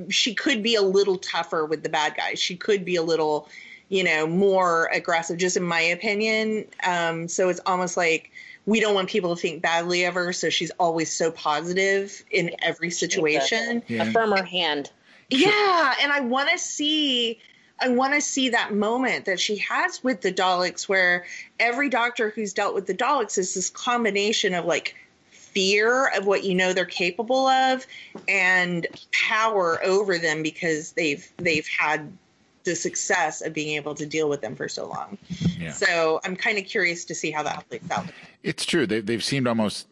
she 0.09 0.35
could 0.35 0.62
be 0.62 0.74
a 0.74 0.83
little 0.83 1.18
tougher 1.18 1.64
with 1.64 1.83
the 1.83 1.89
bad 1.89 2.16
guys. 2.16 2.39
She 2.39 2.57
could 2.57 2.85
be 2.85 2.97
a 2.97 3.03
little, 3.03 3.49
you 3.89 4.05
know, 4.05 4.26
more 4.26 4.89
aggressive, 4.93 5.37
just 5.39 5.57
in 5.57 5.62
my 5.62 5.81
opinion. 5.81 6.66
Um, 6.87 7.28
so 7.28 7.49
it's 7.49 7.61
almost 7.66 7.97
like 7.97 8.31
we 8.71 8.79
don't 8.79 8.95
want 8.95 9.09
people 9.09 9.35
to 9.35 9.43
think 9.43 9.61
badly 9.61 10.05
of 10.05 10.14
her, 10.14 10.33
so 10.33 10.49
she's 10.49 10.71
always 10.79 11.11
so 11.11 11.33
positive 11.33 12.23
in 12.31 12.53
every 12.62 12.89
situation. 12.89 13.83
Yeah. 13.89 14.05
A 14.05 14.12
firmer 14.12 14.45
hand. 14.45 14.93
Yeah, 15.29 15.95
and 16.01 16.12
I 16.12 16.21
want 16.21 16.51
to 16.51 16.59
see 16.59 17.41
I 17.81 17.89
want 17.89 18.14
to 18.14 18.21
see 18.21 18.51
that 18.51 18.73
moment 18.73 19.25
that 19.25 19.41
she 19.41 19.57
has 19.57 20.05
with 20.05 20.21
the 20.21 20.33
Daleks 20.33 20.89
where 20.89 21.27
every 21.59 21.89
doctor 21.89 22.31
who's 22.31 22.53
dealt 22.53 22.77
with 22.77 22.87
the 22.87 22.95
Daleks 22.95 23.39
is 23.39 23.55
this 23.55 23.71
combination 23.71 24.55
of 24.55 24.66
like 24.66 24.95
fear 25.31 26.07
of 26.16 26.29
what 26.29 26.45
you 26.45 26.55
know 26.55 26.73
they're 26.73 26.85
capable 26.85 27.49
of 27.49 27.85
and 28.29 28.87
power 29.11 29.85
over 29.85 30.16
them 30.16 30.45
because 30.45 30.93
they've 30.93 31.29
they've 31.39 31.66
had 31.66 32.12
the 32.64 32.76
success 32.76 33.40
of 33.40 33.52
being 33.52 33.76
able 33.76 33.94
to 33.94 34.04
deal 34.04 34.28
with 34.28 34.40
them 34.40 34.54
for 34.54 34.68
so 34.68 34.86
long. 34.86 35.16
Yeah. 35.58 35.72
So 35.72 36.20
I'm 36.24 36.36
kind 36.36 36.58
of 36.58 36.64
curious 36.64 37.04
to 37.06 37.14
see 37.14 37.30
how 37.30 37.42
that 37.42 37.68
plays 37.68 37.80
out. 37.90 38.06
It's 38.42 38.66
true. 38.66 38.86
They, 38.86 39.00
they've 39.00 39.24
seemed 39.24 39.46
almost, 39.46 39.86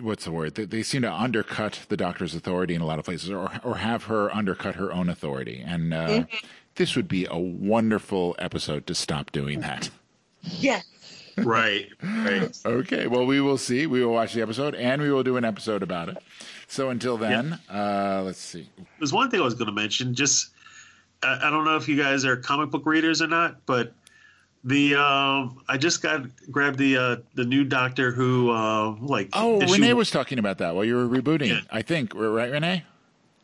what's 0.00 0.24
the 0.24 0.30
word? 0.30 0.54
They, 0.54 0.64
they 0.64 0.82
seem 0.82 1.02
to 1.02 1.12
undercut 1.12 1.80
the 1.88 1.96
doctor's 1.96 2.34
authority 2.34 2.74
in 2.74 2.80
a 2.80 2.86
lot 2.86 2.98
of 2.98 3.04
places 3.04 3.30
or, 3.30 3.50
or 3.64 3.76
have 3.76 4.04
her 4.04 4.34
undercut 4.34 4.76
her 4.76 4.92
own 4.92 5.08
authority. 5.08 5.64
And 5.66 5.92
uh, 5.92 6.24
this 6.76 6.94
would 6.94 7.08
be 7.08 7.26
a 7.28 7.38
wonderful 7.38 8.36
episode 8.38 8.86
to 8.86 8.94
stop 8.94 9.32
doing 9.32 9.60
that. 9.60 9.90
Yes. 10.42 10.84
Right. 11.38 11.88
Right. 12.02 12.56
Okay. 12.64 13.06
Well, 13.06 13.26
we 13.26 13.40
will 13.40 13.58
see. 13.58 13.86
We 13.86 14.04
will 14.04 14.12
watch 14.12 14.34
the 14.34 14.42
episode 14.42 14.74
and 14.74 15.02
we 15.02 15.10
will 15.10 15.22
do 15.22 15.36
an 15.36 15.44
episode 15.44 15.82
about 15.82 16.08
it. 16.08 16.18
So 16.68 16.90
until 16.90 17.16
then, 17.16 17.58
uh, 17.70 18.22
let's 18.24 18.38
see. 18.38 18.68
There's 18.98 19.12
one 19.12 19.30
thing 19.30 19.40
I 19.40 19.44
was 19.44 19.54
going 19.54 19.66
to 19.66 19.72
mention. 19.72 20.14
Just 20.14 20.51
I, 21.22 21.48
I 21.48 21.50
don't 21.50 21.64
know 21.64 21.76
if 21.76 21.88
you 21.88 21.96
guys 21.96 22.24
are 22.24 22.36
comic 22.36 22.70
book 22.70 22.86
readers 22.86 23.22
or 23.22 23.26
not, 23.28 23.64
but 23.66 23.92
the 24.64 24.94
um, 24.94 25.60
I 25.68 25.76
just 25.76 26.02
got 26.02 26.22
grabbed 26.50 26.78
the 26.78 26.96
uh, 26.96 27.16
the 27.34 27.44
new 27.44 27.64
Doctor 27.64 28.12
Who 28.12 28.50
uh, 28.50 28.94
like 29.00 29.30
Oh, 29.32 29.60
issue- 29.60 29.72
Renee 29.74 29.94
was 29.94 30.10
talking 30.10 30.38
about 30.38 30.58
that 30.58 30.74
while 30.74 30.84
you 30.84 30.94
were 30.96 31.06
rebooting. 31.08 31.48
Yeah. 31.48 31.60
I 31.70 31.82
think, 31.82 32.12
right, 32.14 32.50
Renee? 32.50 32.84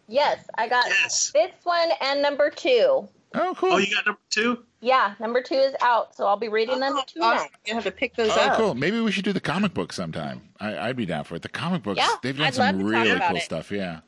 Yes, 0.06 0.38
I 0.56 0.68
got 0.68 0.86
Yes. 0.86 1.30
this 1.32 1.50
one 1.64 1.90
and 2.00 2.22
number 2.22 2.50
two. 2.50 3.08
Oh, 3.34 3.54
cool. 3.58 3.74
Oh, 3.74 3.76
you 3.78 3.94
got 3.94 4.06
number 4.06 4.20
two. 4.30 4.64
Yeah, 4.80 5.14
number 5.20 5.42
two 5.42 5.56
is 5.56 5.74
out, 5.82 6.14
so 6.14 6.24
I'll 6.26 6.36
be 6.38 6.48
reading 6.48 6.78
number 6.80 7.02
two 7.06 7.20
Awesome. 7.20 7.42
next. 7.52 7.56
You 7.66 7.74
have 7.74 7.84
to 7.84 7.90
pick 7.90 8.14
those 8.14 8.30
Oh, 8.30 8.40
up. 8.40 8.56
cool. 8.56 8.74
Maybe 8.74 9.00
we 9.00 9.10
should 9.12 9.24
do 9.24 9.32
the 9.34 9.40
comic 9.40 9.74
book 9.74 9.92
sometime. 9.92 10.40
I, 10.60 10.78
I'd 10.78 10.96
be 10.96 11.04
down 11.04 11.24
for 11.24 11.34
it. 11.34 11.42
The 11.42 11.48
comic 11.50 11.82
books, 11.82 11.98
Yeah, 11.98 12.08
they've 12.22 12.36
done 12.36 12.46
I'd 12.46 12.54
some 12.54 12.64
love 12.64 12.74
to 12.76 12.82
talk 12.92 13.04
really 13.06 13.20
cool 13.28 13.36
it. 13.36 13.42
stuff. 13.42 13.70
Yeah, 13.72 14.00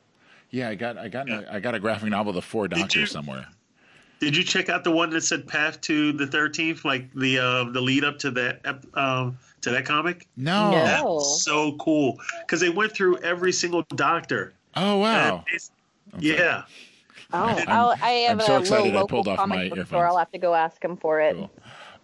yeah. 0.49 0.69
I 0.69 0.75
got, 0.75 0.97
I 0.97 1.07
got, 1.09 1.29
I 1.29 1.59
got 1.59 1.75
a 1.75 1.79
graphic 1.79 2.09
novel, 2.09 2.33
The 2.33 2.41
Four 2.41 2.67
Doctors, 2.69 3.11
somewhere. 3.11 3.45
Did 4.21 4.37
you 4.37 4.43
check 4.43 4.69
out 4.69 4.83
the 4.83 4.91
one 4.91 5.09
that 5.09 5.21
said 5.23 5.47
Path 5.47 5.81
to 5.81 6.13
the 6.13 6.27
Thirteenth, 6.27 6.85
like 6.85 7.11
the 7.13 7.39
uh, 7.39 7.63
the 7.71 7.81
lead 7.81 8.03
up 8.05 8.19
to 8.19 8.31
that 8.31 8.61
um, 8.93 9.37
to 9.61 9.71
that 9.71 9.83
comic? 9.85 10.27
No. 10.37 10.69
No. 10.71 10.77
That 10.77 11.03
was 11.03 11.43
so 11.43 11.73
cool 11.77 12.17
because 12.45 12.59
they 12.61 12.69
went 12.69 12.93
through 12.93 13.17
every 13.17 13.51
single 13.51 13.81
Doctor. 13.95 14.53
Oh 14.75 14.97
wow. 14.97 15.37
And 15.37 15.47
it's- 15.47 15.71
yeah. 16.19 16.63
Oh, 17.33 17.39
I'm- 17.45 17.65
I'll, 17.67 17.89
I 18.01 18.09
have 18.27 18.39
I'm 18.41 18.45
so 18.45 18.55
a 18.57 18.59
excited 18.59 18.83
little 18.83 18.97
I 18.97 19.01
local 19.01 19.07
pulled 19.23 19.27
off 19.29 19.37
comic 19.37 19.55
my 19.57 19.63
book 19.69 19.77
earphones. 19.79 19.87
store. 19.87 20.07
I'll 20.07 20.17
have 20.17 20.31
to 20.33 20.37
go 20.37 20.53
ask 20.53 20.83
him 20.83 20.97
for 20.97 21.19
it. 21.21 21.35
Cool. 21.35 21.49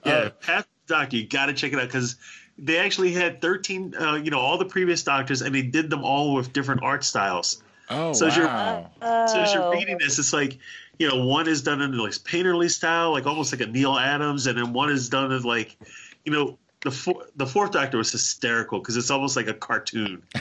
Yeah, 0.06 0.12
Uh, 0.14 0.30
Path 0.32 0.68
Doctor, 0.88 1.18
you 1.18 1.28
got 1.28 1.48
to 1.48 1.54
check 1.54 1.74
it 1.74 1.80
out 1.80 1.86
because 1.88 2.16
they 2.58 2.78
actually 2.78 3.12
had 3.12 3.42
13, 3.42 3.94
uh, 4.00 4.14
you 4.16 4.32
know, 4.32 4.40
all 4.40 4.58
the 4.58 4.66
previous 4.66 5.04
Doctors, 5.04 5.42
and 5.44 5.54
they 5.54 5.62
did 5.62 5.90
them 5.90 6.04
all 6.04 6.34
with 6.34 6.52
different 6.54 6.82
art 6.82 7.04
styles. 7.04 7.62
Oh 7.90 8.14
So 8.14 8.28
as 8.28 8.36
you're- 8.38 8.48
wow. 8.48 8.90
So 9.02 9.40
as 9.42 9.54
you're 9.54 9.64
Oh. 9.64 9.72
reading 9.72 9.98
this, 10.00 10.18
it's 10.18 10.32
like, 10.34 10.58
you 11.00 11.08
know, 11.08 11.26
one 11.26 11.48
is 11.48 11.62
done 11.62 11.82
in 11.82 11.98
like 11.98 12.12
painterly 12.12 12.70
style, 12.70 13.12
like 13.12 13.26
almost 13.26 13.52
like 13.52 13.62
a 13.62 13.68
Neal 13.68 13.98
Adams, 13.98 14.48
and 14.48 14.58
then 14.58 14.74
one 14.74 14.92
is 14.92 15.10
done 15.10 15.32
in 15.32 15.42
like, 15.44 15.78
you 16.26 16.32
know, 16.32 16.58
the 16.82 16.92
four, 16.92 17.26
the 17.36 17.46
fourth 17.46 17.72
Doctor 17.72 17.98
was 17.98 18.12
hysterical 18.12 18.80
because 18.80 18.98
it's 18.98 19.10
almost 19.10 19.36
like 19.36 19.48
a 19.48 19.54
cartoon. 19.54 20.24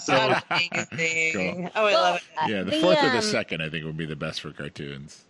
So 0.00 0.32
amazing. 0.92 1.68
Oh, 1.74 1.86
I 1.86 1.94
love 1.94 2.16
it. 2.16 2.22
Yeah, 2.48 2.62
the, 2.62 2.70
The, 2.70 2.80
fourth 2.80 2.98
or 2.98 3.10
the 3.10 3.16
um, 3.16 3.22
second, 3.22 3.60
I 3.60 3.68
think, 3.68 3.84
would 3.84 3.96
be 3.96 4.06
the 4.06 4.14
best 4.14 4.40
for 4.40 4.52
cartoons. 4.52 5.24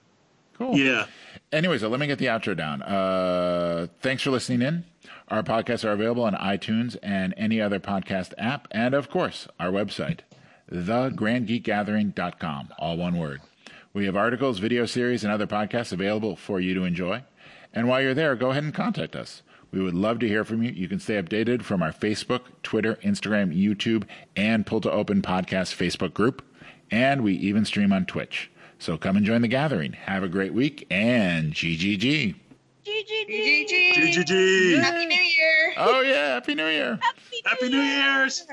Cool. 0.58 0.76
Yeah. 0.76 1.06
Anyway, 1.50 1.78
so 1.78 1.88
let 1.88 1.98
me 1.98 2.06
get 2.06 2.18
the 2.18 2.26
outro 2.26 2.54
down. 2.54 2.82
Uh, 2.82 3.86
thanks 4.02 4.22
for 4.22 4.30
listening 4.30 4.60
in. 4.60 4.84
Our 5.28 5.42
podcasts 5.42 5.82
are 5.82 5.92
available 5.92 6.24
on 6.24 6.34
iTunes 6.34 6.98
and 7.02 7.32
any 7.38 7.58
other 7.58 7.80
podcast 7.80 8.34
app, 8.36 8.68
and 8.70 8.92
of 8.92 9.08
course, 9.08 9.48
our 9.58 9.70
website, 9.70 10.20
thegrandgeekgathering.com, 10.70 12.68
all 12.78 12.98
one 12.98 13.18
word. 13.18 13.40
We 13.94 14.06
have 14.06 14.16
articles, 14.16 14.58
video 14.58 14.86
series, 14.86 15.22
and 15.22 15.32
other 15.32 15.46
podcasts 15.46 15.92
available 15.92 16.34
for 16.34 16.58
you 16.58 16.74
to 16.74 16.82
enjoy. 16.82 17.22
And 17.72 17.86
while 17.86 18.02
you're 18.02 18.12
there, 18.12 18.34
go 18.34 18.50
ahead 18.50 18.64
and 18.64 18.74
contact 18.74 19.14
us. 19.14 19.44
We 19.70 19.80
would 19.80 19.94
love 19.94 20.18
to 20.18 20.26
hear 20.26 20.44
from 20.44 20.64
you. 20.64 20.72
You 20.72 20.88
can 20.88 20.98
stay 20.98 21.14
updated 21.22 21.62
from 21.62 21.80
our 21.80 21.92
Facebook, 21.92 22.40
Twitter, 22.64 22.96
Instagram, 23.04 23.56
YouTube, 23.56 24.02
and 24.34 24.66
Pull 24.66 24.80
to 24.80 24.90
Open 24.90 25.22
Podcast 25.22 25.76
Facebook 25.76 26.12
group. 26.12 26.42
And 26.90 27.22
we 27.22 27.34
even 27.34 27.64
stream 27.64 27.92
on 27.92 28.04
Twitch. 28.04 28.50
So 28.80 28.98
come 28.98 29.16
and 29.16 29.24
join 29.24 29.42
the 29.42 29.48
gathering. 29.48 29.92
Have 29.92 30.24
a 30.24 30.28
great 30.28 30.52
week 30.52 30.88
and 30.90 31.52
GGG. 31.52 32.34
GGG. 32.84 33.68
GGG. 33.94 34.82
Happy 34.82 35.06
New 35.06 35.14
Year. 35.14 35.72
Oh, 35.76 36.00
yeah. 36.00 36.34
Happy 36.34 36.56
New 36.56 36.66
Year. 36.66 36.98
Happy 37.44 37.68
New 37.68 37.80
Year's. 37.80 38.44